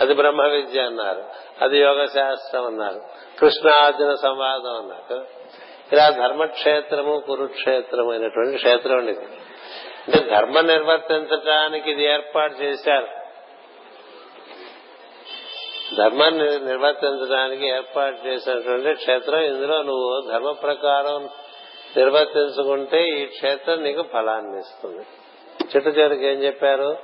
[0.00, 1.24] అది బ్రహ్మ విద్య అన్నారు.
[1.62, 3.00] అది యోగ శాస్త్రం అన్నారు.
[3.38, 5.26] కృష్ణార్జున సంవాదం అన్నారు.
[5.92, 13.19] ఇలా ధర్మక్షేత్రము కురుక్షేత్రము అయినటువంటి క్షేత్రం అండి అంటే ధర్మం నిర్వర్తించడానికి ఇది ఏర్పాటు చేశారు.
[15.98, 19.40] ధర్మాన్ని నిర్వర్తించడానికి ఏర్పాటు చేసినటువంటి క్షేత్రం.
[19.40, 21.28] ఇందులో నువ్వు ధర్మ ప్రకారం
[21.96, 25.06] నిర్వర్తించుకుంటే ఈ క్షేత్రం నీకు ఫలాన్ని ఇస్తుంది.
[25.74, 26.96] చెట్టు చివరికి ఏం చెప్పారు?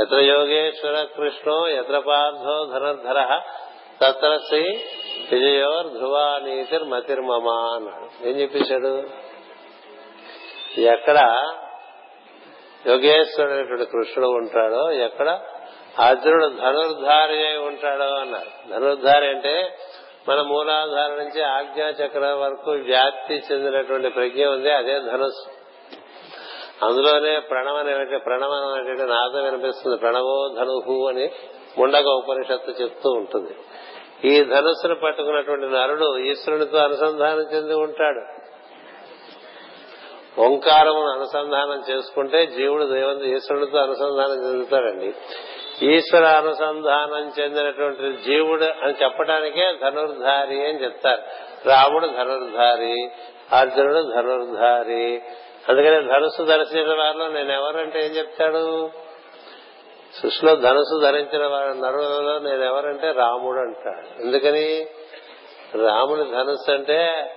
[0.00, 3.40] ఎత్ర యోగేశ్వర కృష్ణో ఎత్ర పార్థో ధనుర్ధర
[4.02, 4.84] తత్ర శ్రీ
[5.32, 8.28] విజయోర్ ధ్రువా నీతిర్ మతిర్మమ అన్నాడు.
[8.28, 9.02] ఏం చెప్పేశాడు
[10.80, 11.46] ఎక్కడ
[12.86, 15.40] యోగేశ్వరుడు కృష్ణుడు ఉంటాడో ఎక్కడ
[15.98, 18.70] అర్జునుడు ధనుర్ధారి అయి ఉంటాడు అన్నారు.
[18.70, 19.78] ధనుర్ధారి అంటే
[20.28, 25.60] మన మూలాధార నుంచి ఆజ్ఞా చక్రం వరకు వ్యాప్తి చెందినటువంటి ప్రజ్ఞ ఉంది అదే ధనుస్సు.
[26.84, 31.30] అందులోనే ప్రణవం అనేటువంటి ప్రణవం అనేటువంటి నాదం వినిపిస్తుంది ప్రణవో ధనుహు అని
[31.78, 33.54] ముండక ఉపనిషత్తు చెప్తూ ఉంటుంది.
[34.24, 38.50] ఈ ధనుస్సును పట్టుకున్నటువంటి నరుడు ఈశ్వరునితో అనుసంధానం చెంది ఉంటాడు.
[40.40, 45.14] ఓంకారమును అనుసంధానం చేసుకుంటే జీవుడు దేవంతో ఈశ్వరునితో అనుసంధానం చెందుతాడండి.
[45.82, 51.22] ఈశ్వర అనుసంధానం చెందినటువంటి జీవుడు అని చెప్పడానికే ధనుర్ధారి అని చెప్తారు.
[51.68, 53.10] రాముడు ధనుర్ధారి
[53.52, 55.22] అర్జునుడు ధనుర్ధారి.
[55.68, 58.90] అందుకని ధనుసు ధరించిన వారిలో నేను ఎవరంటే ఏం చెప్తాడు?
[60.22, 64.22] సృష్టిలో ధనుసు ధరించిన వారి నరులలో నేను ఎవరంటే రాముడు అంటాడు.
[64.22, 64.86] ఎందుకని?
[65.84, 67.30] రాముని ధనుసు అంటే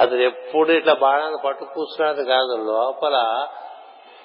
[0.00, 3.46] అతను ఎప్పుడు ఇట్లా బాణాన్ని పట్టు కూర్చున్నది కాదు లోపల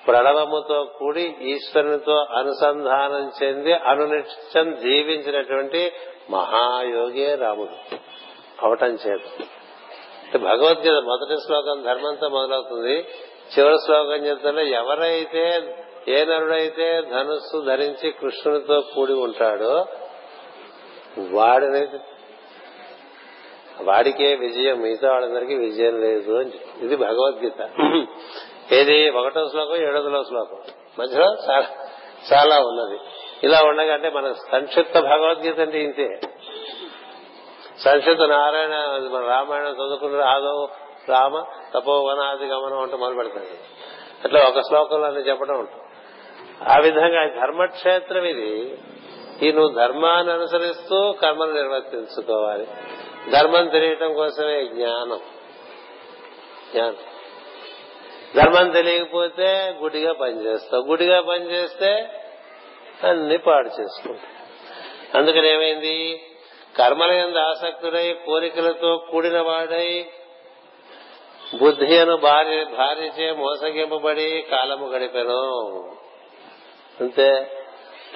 [0.07, 5.91] ప్రణవముతో కూడి ఈశ్వరునితో అనుసంధానం చెంది అనునిత్యం జీవించినటువంటి
[6.29, 7.95] మహాయోగే రాముడు.
[8.63, 9.19] అవటం చేత.
[10.37, 13.05] భగవద్గీత మొదటి శ్లోకం ధర్మంతో మొదలవుతుంది.
[13.59, 15.75] చివరి శ్లోకం చెప్తుంటే ఎవరైతే
[16.07, 19.85] ఏ నరుడైతే ధనుస్సు ధరించి కృష్ణునితో కూడి ఉంటాడో
[21.31, 21.87] వాడిని
[23.83, 26.51] వాడికే విజయం మిగతా వాళ్ళందరికీ విజయం లేదు అని
[26.81, 27.69] ఇది భగవద్గీత.
[28.71, 29.09] ఏది?
[29.09, 30.57] ఒకటో శ్లోకం ఏడో శ్లోకం.
[30.99, 31.67] మధ్యలో చాలా
[32.33, 32.99] చాలా ఉన్నది.
[33.43, 36.19] ఇలా ఉండగంటే మన సంక్షిప్త భగవద్గీత అంటే ఇంతే.
[37.79, 40.69] సంక్షిప్త నారాయణ మన రామాయణం చదువుకున్న ఆదో
[41.09, 41.43] రామ
[41.75, 43.75] తపోవనాది గమనం అంటూ మొదలు పెడతాడు
[44.25, 45.83] అట్లా ఒక శ్లోకంలో అన్ని చెప్పడం ఉంటుంది.
[46.71, 48.77] ఆ విధంగా ధర్మక్షేత్రం ఇది
[49.41, 52.67] ఈ నువ్వు ధర్మాన్ని అనుసరిస్తూ కర్మను నిర్వర్తించుకోవాలి.
[53.31, 55.19] ధర్మం తెలియటం కోసమే జ్ఞానం.
[56.71, 57.14] జ్ఞానం.
[58.35, 60.83] ధర్మం తెలియకపోతే గుడిగా పనిచేస్తావు.
[60.83, 62.09] గుడిగా పనిచేస్తే
[63.03, 64.35] అన్ని పాడు చేసుకుంటావు
[65.17, 66.21] అందుకని ఏమైంది?
[66.77, 70.05] కర్మల ఎందు ఆసక్తుడై కోరికలతో కూడిన వాడై
[71.59, 75.91] బుద్ధి అను భార్య భార్యచే మోసగింపబడి కాలము గడిపాను.
[76.99, 77.51] అంతే.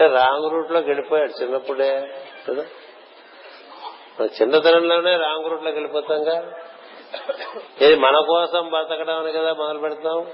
[0.07, 2.07] రాంగ్ రూట్లో గడిపోయాడు చిన్నప్పుడే
[2.49, 2.65] కదా?
[4.23, 6.53] చిన్నతనంలోనే రాంగ్ రూట్లోకి వెళ్ళిపోతాంగా
[7.81, 10.31] ఇది మన కోసం బతకడం అని కదా మొదలు పెడతాం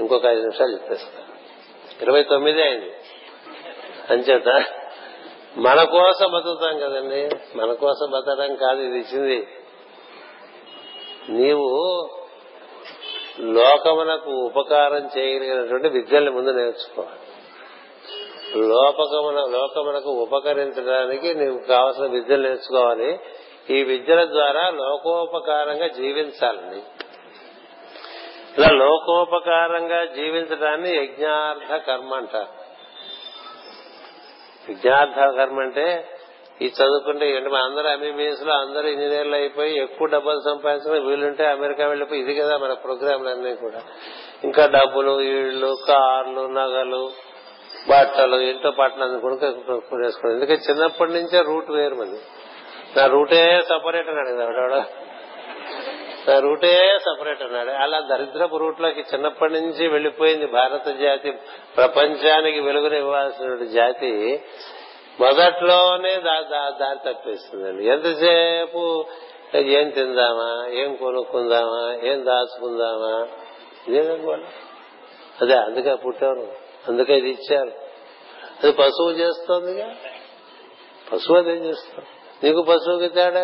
[0.00, 1.22] ఇంకొక ఐదు నిమిషాలు చెప్పేస్తా.
[2.02, 2.92] ఇరవై తొమ్మిది అయింది.
[4.10, 4.64] అంచేత
[5.56, 7.30] మన కోసం బతుకుతాం కదండి.
[7.56, 9.48] మన కోసం బతకడం కాదు ఇది ఇచ్చింది.
[11.28, 12.10] నీవు
[13.40, 17.18] లోకమునకు ఉపకారం చేయగలిగినటువంటి విద్యల్ని ముందు నేర్చుకోవాలి.
[18.68, 23.20] లోపకమున లోకమునకు ఉపకరించడానికి నీకు కావలసిన విద్యలు నేర్చుకోవాలి.
[23.68, 26.82] ఈ విద్యల ద్వారా లోకోపకారంగా జీవించాలని
[28.58, 32.52] ఇలా లోకోపకారంగా జీవించడాన్ని యజ్ఞార్థ కర్మ అంటారు
[34.70, 35.86] యజ్ఞార్థ కర్మ అంటే
[36.60, 37.48] ఈ చదువుకుంటే ఏంటి?
[37.48, 42.72] మన అందరూ ఎంబీబీఎస్లో అందరూ ఇంజనీర్లు అయిపోయి ఎక్కువ డబ్బులు సంపాదించిన వీలుంటే అమెరికా వెళ్ళిపోయి ఇది కదా మన
[42.72, 43.80] ప్రోగ్రాంలు అన్నీ కూడా.
[44.44, 47.10] ఇంకా డబ్బులు ఇళ్ళు కార్లు నగలు
[47.88, 52.20] బట్టలు ఇంట్లో పట్టణం కొనుక్కోసుకోండి ఎందుకంటే చిన్నప్పటి నుంచే రూట్ వేరు మంది
[52.96, 54.84] నా రూటే సపరేట్ అన్నాడు కదా
[56.28, 61.30] నా రూటే సపరేట్ అన్నాడు అలా దరిద్రపు రూట్లోకి చిన్నప్పటి నుంచి వెళ్ళిపోయింది భారత జాతి
[61.76, 64.42] ప్రపంచానికి వెలుగునివ్వాల్సిన జాతి.
[65.20, 67.86] మొదట్లోనే దారి తప్పేస్తుందండి.
[67.86, 69.04] ఎంతసేపు
[69.54, 73.28] ఏం తిందామా ఏం కొనుక్కుందామా ఏం దాచుకుందామా?
[73.88, 74.46] ఇదేదనుకోండి
[75.40, 76.52] అదే అందుకే పుట్టారు.
[76.88, 77.72] అందుకే ఇది ఇచ్చారు.
[78.62, 79.94] అది పశువు చేస్తోందిగా.
[81.12, 82.04] పశువు అదేం చేస్తాం
[82.44, 83.40] నీకు పశువుకి తేడా?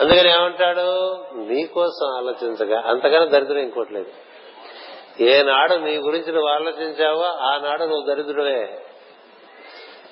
[0.00, 1.16] అందుకని ఏమంటాడు?
[1.34, 2.82] నీకోసం ఆలోచించగా.
[2.86, 4.10] అంతకన్నా దరిద్రం ఇంకోట్లేదు
[5.20, 8.84] ఏనాడు నీ గురించి నువ్వు ఆలోచించావో ఆనాడు నువ్వు దరిద్రుడే.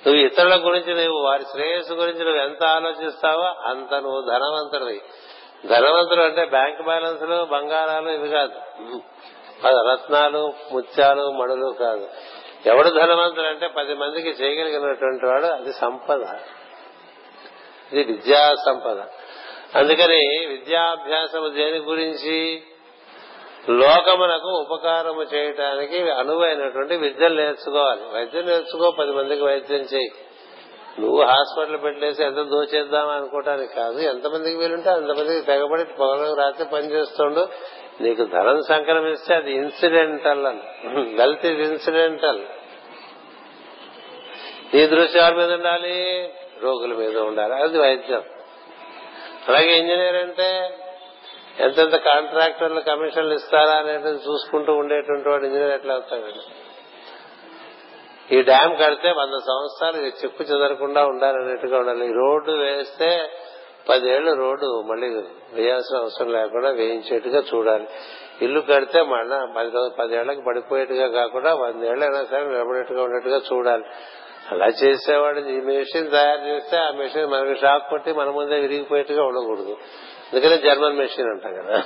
[0.06, 5.02] నువ్వు ఇతరుల గురించి నువ్వు వారి శ్రేయస్సు గురించి నువ్వు ఎంత ఆలోచిస్తావో అంత నువ్వు ధనవంతుడివి.
[5.66, 8.54] ధనవంతుడు అంటే బ్యాంక్ బ్యాలెన్స్లు బంగారాలు ఇవి కాదు.
[9.66, 12.08] రత్నాలు ముత్యాలు మడులు కాదు.
[12.66, 16.20] ఎవడు ధనవంతుడు అంటే పది మందికి చేయగలిగినటువంటి వాడు అది సంపద.
[17.92, 18.98] ఇది విద్యా సంపద.
[19.74, 22.62] అందుకని విద్యాభ్యాసము దేని గురించి?
[23.68, 28.00] లోకమునకు ఉపకారము చేయటానికి అనువైనటువంటి విద్యను నేర్చుకోవాలి.
[28.14, 30.12] వైద్యం నేర్చుకో పది మందికి వైద్యం చేయి.
[31.00, 33.98] నువ్వు హాస్పిటల్ పెట్టేసి ఎంత దోచేద్దాం అనుకోవటానికి కాదు.
[33.98, 37.48] ఎంతమందికి వీలుంటే అంతమందికి తెగబడి పొగలకు రాత్రి పనిచేస్తుండు
[38.02, 41.16] నీకు ధనం సంక్రమిస్తే అది ఇన్సిడెంటల్ అని.
[41.16, 42.42] వెల్త్ ఇస్ ఇన్సిడెంటల్
[44.74, 46.28] నీ దృష్టి ఎవరి మీద ఉండాలి
[46.62, 47.54] రోగుల మీద ఉండాలి.
[47.54, 48.22] అది వైద్యం.
[49.48, 50.78] అలాగే ఇంజనీర్ అంటే
[51.58, 56.72] ఎంతెంత కాంట్రాక్టర్లు కమిషన్లు ఇస్తారా అనేది చూసుకుంటూ ఉండేటువంటి వాడు ఇంజనీర్ ఎట్లా అవుతాడు?
[58.34, 62.06] ఈ డ్యామ్ కడితే వంద సంవత్సరాలు చెక్కు చెదరకుండా ఉండాలన్నట్టుగా ఉండాలి.
[62.06, 63.30] ఈ రోడ్డు వేస్తే
[63.88, 65.08] పదేళ్ళ రోడ్డు మళ్ళీ
[65.52, 67.88] వేయాల్సిన అవసరం లేకుండా వేయించేట్టుగా చూడాలి.
[68.42, 73.84] ఇల్లు కడితే మళ్ళా పది రోజు పదేళ్ళకు పడిపోయేట్టుగా కాకుండా వందేళ్ళైనా సరే నిలబడేట్టుగా ఉండేట్టుగా చూడాలి.
[74.50, 79.76] అలా చేసేవాడు ఈ మెషిన్ తయారు చేస్తే ఆ మెషిన్ మనకి షాక్ కొట్టి మన ముందే విరిగిపోయేట్టుగా ఉండకూడదు.
[80.32, 81.82] అందుకనే జర్మన్ మెషిన్ అంటాం కదా.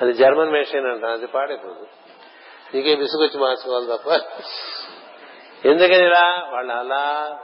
[0.00, 1.86] అది జర్మన్ మెషిన్ అంటాం అది పాడైపోదు.
[2.74, 4.36] నీకే విసుగొచ్చి మార్చుకోవాలి తప్ప.
[5.66, 6.48] ఎందుకని ఇలా?
[6.52, 7.38] వాళ్ళు అలా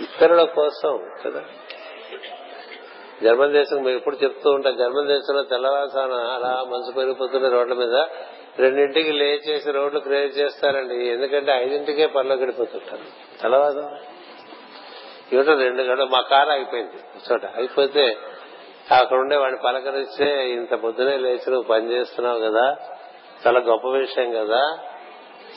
[0.00, 1.42] ఇతరుల కోసం కదా.
[3.22, 7.96] జర్మన్ దేశం మేము ఎప్పుడు చెప్తూ ఉంటాం జర్మన్ దేశంలో తెల్లవారుసాన అలా మనసు పెరిగిపోతున్న రోడ్ల మీద
[8.58, 10.96] రెండింటికి లేచేసి రోడ్లు క్రియేట్ చేస్తారండి.
[11.08, 13.06] ఎందుకంటే ఐదింటికే పనిలో గడిపోతుంటారు.
[13.42, 13.84] తెల్లవారు
[15.34, 16.98] ఏమిటో రెండు గంటలు మా కారు అయిపోయింది
[17.32, 17.44] చోట.
[17.56, 18.16] అయిపోతే
[18.90, 22.76] అక్కడ ఉండే వాడిని పలకరిస్తే ఇంత పొద్దునే లేచి నువ్వు పని చేస్తున్నావు కదా
[23.46, 24.62] చాలా గొప్ప విషయం కదా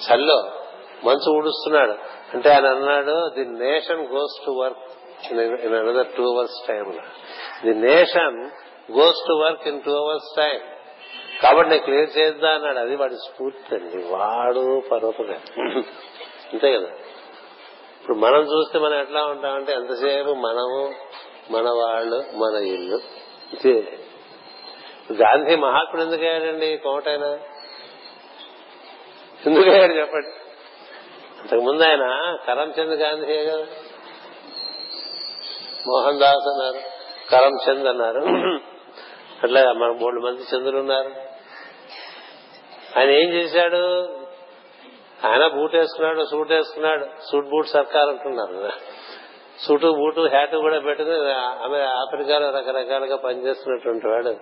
[0.05, 0.37] చల్లో
[1.05, 1.95] మంచు ఊడుస్తున్నాడు.
[2.33, 4.85] అంటే ఆయన అన్నాడు the nation goes to work
[5.31, 6.88] in another two hours time
[7.65, 8.39] the nation
[8.91, 10.57] goes to work in two hours time
[11.41, 15.38] కాబట్టి నేను క్లియర్ చేద్దా అన్నాడు అది వాడి స్ఫూర్తి అండి వాడు పర్వతమే
[16.53, 16.89] అంతే కదా
[17.99, 20.80] ఇప్పుడు మనం చూస్తే మనం ఎట్లా ఉంటామంటే ఎంతసేపు మనము
[21.52, 22.99] మన వాళ్ళు మన ఇల్లు
[23.53, 23.76] ఇదే
[25.22, 27.31] గాంధీ మహాత్ముడు ఎందుకు అయ్యాడండి కోటైనా
[29.45, 30.31] ఎందుకు అయ్యాడు చెప్పండి.
[31.41, 32.06] అంతకుముందు ఆయన
[32.45, 33.65] కరంచంద్ గాంధీ కదా.
[35.88, 36.95] మోహన్ దాస్ అన్నారు
[37.32, 38.20] కరంచంద్ అన్నారు.
[39.44, 41.12] అట్లా మన మూడు మంది చంద్రులు ఉన్నారు.
[42.99, 44.03] ఆయన ఏం చేశాడు?
[45.26, 47.06] ఆయన బూట్ వేసుకున్నాడు సూట్ వేసుకున్నాడు.
[47.32, 48.72] సూట్ బూట్ సర్కార్ అంటున్నారు.
[49.68, 54.36] సూటు బూటు హ్యాట్ కూడా పెట్టుకుని ఆమె ఆఫ్రికాలో రకరకాలుగా పనిచేస్తున్నటువంటి వాడు.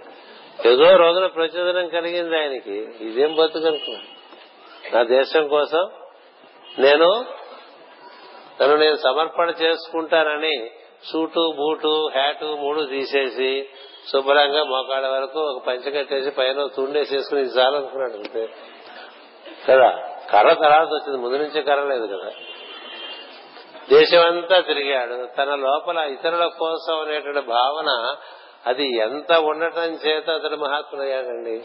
[0.68, 2.78] ఏదో రోజున ప్రచోదనం కలిగింది ఆయనకి.
[3.02, 4.00] ఇదేం బతుకనుకున్నా
[4.94, 5.90] నా దేశం కోసం
[6.80, 7.26] నేను
[8.60, 10.70] తను నేను సమర్పణ చేసుకుంటానని
[11.12, 13.70] సూటు బూటు హ్యాటు మూడు తీసేసి
[14.12, 18.50] శుభ్రంగా మోకాళ్ళ వరకు ఒక పంచకట్టేసి పైన తుండేసేసుకుని ఇది చాలనుకున్నాడు అంతే.
[19.70, 19.90] కదా?
[20.32, 21.18] కర్ర తర్వాత వచ్చింది.
[21.18, 22.32] ముందు నుంచే కర్ర లేదు కదా?
[23.90, 25.36] దేశమంతా తిరిగాడు.
[25.38, 28.16] తన లోపల ఇతరుల కోసం అనేటువంటి భావన
[28.68, 31.64] అది ఎంత ఉండటం చేత అతడు మహాత్ముడయ్యాడండి?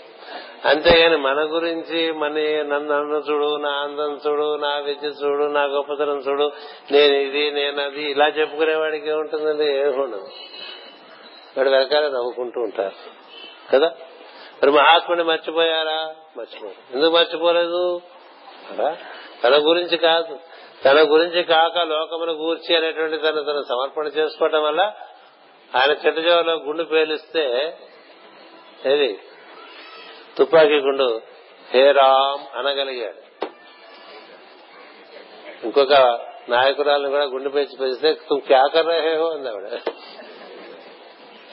[0.65, 2.29] అంతేగాని మన గురించి మన
[2.63, 6.53] నన్ను చూడు నా అందం చూడు నా విద్య చూడు నా గొప్పతనం చూడు
[6.91, 9.65] నేను ఇది నేను అది ఇలా చెప్పుకునేవాడికి ఏముంటుందండి?
[9.65, 9.97] ఏమి
[11.59, 12.95] వాడు వెనకాల నవ్వుకుంటూ ఉంటారు.
[13.73, 13.87] కదా?
[14.63, 16.15] మరి మహాత్ముని మర్చిపోయారా?
[16.37, 18.01] మర్చిపోయారు ఎందుకు మర్చిపోలేదు?
[19.45, 20.39] తన గురించి కాదు.
[20.85, 24.93] తన గురించి కాక లోకమును గూర్చి అనేటువంటి తను తను సమర్పణ చేసుకోవటం వల్ల
[25.77, 27.75] ఆయన చెట్టు గుండు పేలిస్తే
[28.87, 29.19] ఏది?
[30.39, 31.21] తుపాకీ గుండు.
[31.71, 33.47] హే రామ్ అనగలిగాడు.
[35.65, 35.93] ఇంకొక
[36.49, 39.81] నాయకురాలను కూడా గుండు పేచి పెంచితే తుమ్ క్యా అంది ఆవిడ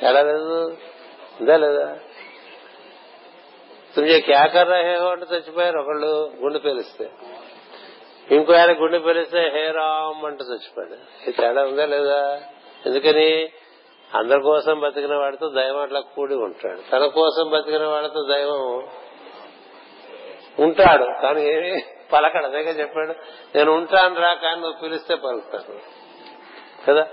[0.01, 0.77] ఎలా లేదు?
[1.41, 1.99] ఉందా లేదా?
[3.95, 7.09] తుమ్జే క్యాకర్ కర్ అంటే చచ్చిపోయారు ఒకళ్ళు గుండు పేలిస్తే.
[8.31, 11.31] ఇంకో ఆయన గుండె పెరిస్తే హే రామ్ అంటూ చచ్చిపోయాడు.
[11.31, 12.41] తేడా ఉందా లేదా?
[12.85, 13.49] ఎందుకని?
[14.13, 16.91] అందరి కోసం బతికిన వాడితో దైవం అట్లా కూడి ఉంటాడు.
[16.91, 18.87] తన కోసం బతికిన వాడితో దైవం
[20.59, 21.21] ఉంటాడు.
[21.21, 21.83] కానీ ఏమి
[22.13, 22.45] పలకడు.
[22.45, 23.13] అదేగా చెప్పాడు.
[23.57, 25.79] నేను ఉంటాను రా కానీ నువ్వు పిలిస్తే పలుకుతాను
[26.87, 27.07] కదా?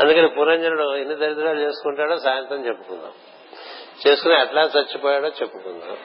[0.00, 3.12] అందుకని పురంజనుడు ఎన్ని దరిద్రాలు చేసుకుంటాడో సాయంత్రం చెప్పుకుందాం.
[4.06, 5.96] చేసుకుని ఎట్లా చచ్చిపోయాడో చెప్పుకుందాం.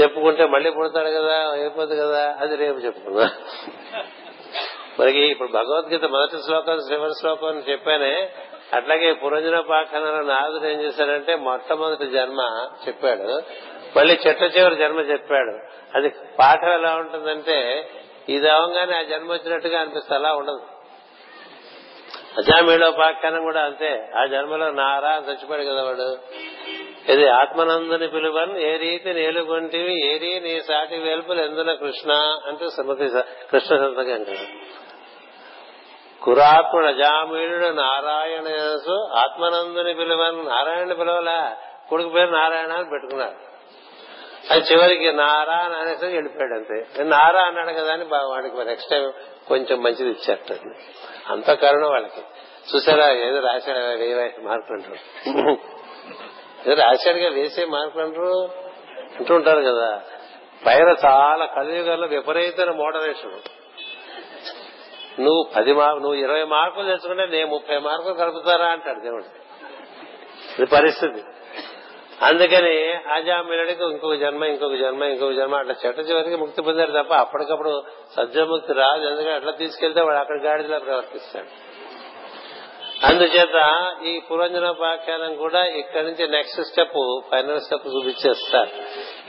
[0.00, 1.50] చెప్పుకుంటే మళ్ళీ పుడతాడు కదా?
[1.50, 2.36] అయిపోతుంది కదా?
[2.40, 3.30] అది రేపు చెప్పుకుందాం.
[5.00, 8.30] మనకి ఇప్పుడు భగవద్గీత మొదటి శ్లోకం శివ శ్లోకం అని చెప్పానే
[8.74, 13.42] అట్లాగే పురంజన పాఖనలో నాదుడు ఏం చేశాడంటే మొట్టమొదటి జన్మ చెప్పాడు.
[13.98, 15.58] మళ్ళీ చెట్ల చివరి జన్మ చెప్పాడు.
[15.94, 16.08] అది
[16.38, 17.88] పాఠం ఎలా ఉంటుందంటే
[18.28, 20.62] ఇది అవగానే ఆ జన్మ వచ్చినట్టుగా అనిపిస్తే అలా ఉండదు.
[22.38, 24.08] అజామీలో పాఖ్యానం కూడా అంతే.
[24.18, 26.18] ఆ జన్మలో నారా అని చచ్చిపోయాడు కదా వాడు.
[27.12, 32.12] ఇది ఆత్మనందుని పిలువన్ ఏ రీతి నేలుగొంటివి ఏరి నీ సాటి వెలుపులు ఎందున కృష్ణ
[32.46, 33.04] అంటే సుమతి
[33.52, 34.36] కృష్ణ సంతకం
[36.28, 38.48] కదా కురాత్ముడు నారాయణ
[39.18, 40.42] ఆత్మనందుని పిలువని.
[40.44, 41.56] నారాయణ పిలవలా?
[41.88, 43.52] కొడుకు పేరు నారాయణ అని పెట్టుకున్నాడు
[44.50, 49.12] అది చివరికి నారా అని అనేసి వెళ్ళిపోయాడు అంతే నారా అన్నాడు కదా అని వాడికి నెక్స్ట్ టైం
[49.48, 50.54] కొంచెం మంచిది ఇచ్చారు
[51.32, 52.20] అంత కరుణ వాళ్ళకి.
[52.74, 55.58] చూసారా ఏదో రాశాడు వేయ మార్కులు అంటారు.
[56.70, 58.50] ఏదో రాశాడుగా వేసే మార్కులు అంటారు.
[59.18, 60.00] అంటుంటారు కదా.
[60.66, 63.61] పైన చాలా కలియుగంలో విపరీతమైన మోడరేషన్.
[65.20, 69.24] నువ్వు పది మార్కు నువ్వు ఇరవై మార్కులు తెచ్చుకుంటే నేను ముప్పై మార్కులు కలుపుతారా అంటాడు దేవుడు.
[70.58, 71.22] ఇది పరిస్థితి.
[72.22, 77.82] అందుకని అజామిలుడికి ఇంకొక జన్మ ఇంకొక జన్మ ఇంకొక జన్మ అట్లా చెట్ట చివరికి ముక్తి పొందారు తప్ప అప్పటికప్పుడు
[78.16, 79.06] సజ్జముక్తి రాదు.
[79.06, 81.72] ఎందుకంటే అట్లా తీసుకెళ్తే వాడు అక్కడ గాడిదలా ప్రవర్తిస్తాడు.
[83.06, 88.70] అందుచేత ఈ పురంజనోపాఖ్యానం కూడా ఇక్కడి నుంచి నెక్స్ట్ స్టెప్ ఫైనల్ స్టెప్ చూపించేస్తారు.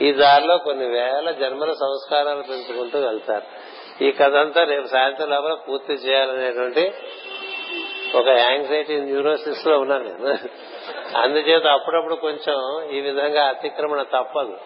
[0.04, 3.73] ఈ దారిలో కొన్ని వేల జన్మల సంస్కారాలు పెంచుకుంటూ వెళ్తారు.
[4.02, 6.92] ఈ కథ అంతా రేపు సాయంత్రం లోపల పూర్తి చేయాలనేటువంటి
[8.14, 10.38] ఒక యాంగ్జైటీ న్యూరోసిస్లో ఉన్నాను నేను.
[11.18, 14.56] అందుచేత అప్పుడప్పుడు కొంచెం ఈ విధంగా అతిక్రమణ తప్పదు.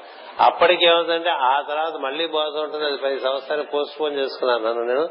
[0.41, 2.85] అప్పటికేమవుతుందంటే ఆ తర్వాత మళ్ళీ బాధ ఉంటుంది.
[2.85, 5.09] అది పది సంవత్సరాలు పోస్ట్ పోన్ చేసుకున్నాను నన్ను నేను.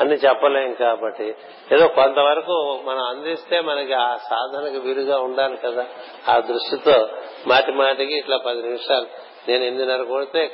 [0.00, 1.34] అన్ని చెప్పలేం కాబట్టి.
[1.72, 5.86] ఏదో కొంతవరకు మనం అందిస్తే మనకి ఆ సాధనకు వీలుగా ఉండాలి కదా.
[6.28, 7.08] ఆ దృష్టితో
[7.46, 9.06] మాటి మాటికి ఇట్లా పది నిమిషాలు.
[9.48, 10.46] నేను ఎనిమిదిన్నర కొడితే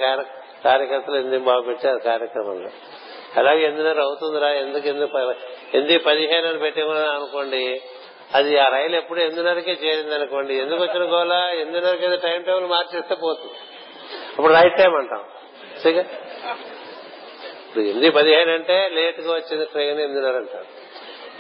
[0.65, 2.71] కార్యకర్తలు ఎనిమిది బాగా పెట్టారు కార్యక్రమంలో?
[3.37, 4.49] అలాగే ఎనిమిదిన్నర అవుతుందిరా?
[4.49, 5.19] ఎందుకు ఎందుకు
[5.75, 7.83] ఎనిమిది పదిహేను అని పెట్టేమని అనుకోండి
[8.35, 11.33] అది ఆ రైలు ఎప్పుడు ఎనిమిదిన్నరకే చేరింది అనుకోండి ఎందుకు వచ్చిన గోళ?
[11.33, 13.53] ఎనిమిదిన్నరకి టైం టేబుల్ మార్చేస్తే పోతుంది.
[14.39, 15.25] అప్పుడు రైట్ టైం అంటాం.
[15.85, 16.01] సరిగా?
[17.69, 20.65] ఇప్పుడు ఎనిమిది పదిహేను అంటే లేట్గా వచ్చింది ట్రైన్ ఎనిమిదిన్నర అంటారు.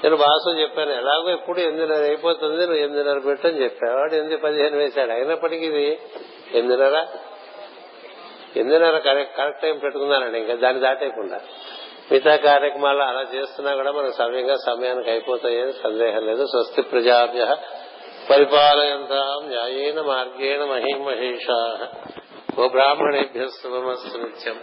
[0.04, 5.10] నేను బాసు చెప్పాను ఎలాగో ఎప్పుడు ఎనిమిదిన్నర అయిపోతుంది నువ్వు ఎనిమిదిన్నర పెట్టని అని వాడు ఎనిమిది పదిహేను వేశాడు.
[5.10, 5.98] అయినప్పటికీ ఇది
[6.54, 7.06] ఎనిమిదిన్నర
[8.56, 11.40] ఎనిమిదిన్నర కరెక్ట్ టైం పెట్టుకున్నానండి ఇంకా దాన్ని దాటేయకుండా.
[12.12, 16.46] మిగతా కార్యక్రమాలు అలా చేస్తున్నా కూడా మనకు సమయంగా సమయానికి అయిపోతాయని సందేహం లేదు.
[16.46, 17.56] స్వస్తి ప్రజాభ్య
[18.30, 21.88] పరిపాలయంతాం న్యాయేన మార్గేణ మహిమహేషా.
[22.58, 24.60] ఓ బ్రాహ్మణేభ్య శుభమస్తు నిత్యం.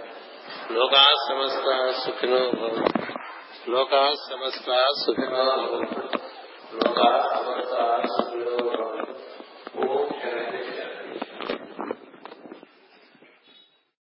[0.72, 3.02] లోకా సమస్త సుఖినో భవంతు.
[3.72, 6.00] లోకా సమస్త సుఖినో భవంతు.
[6.76, 10.17] లోకా సమస్త సుఖినో భవంతు.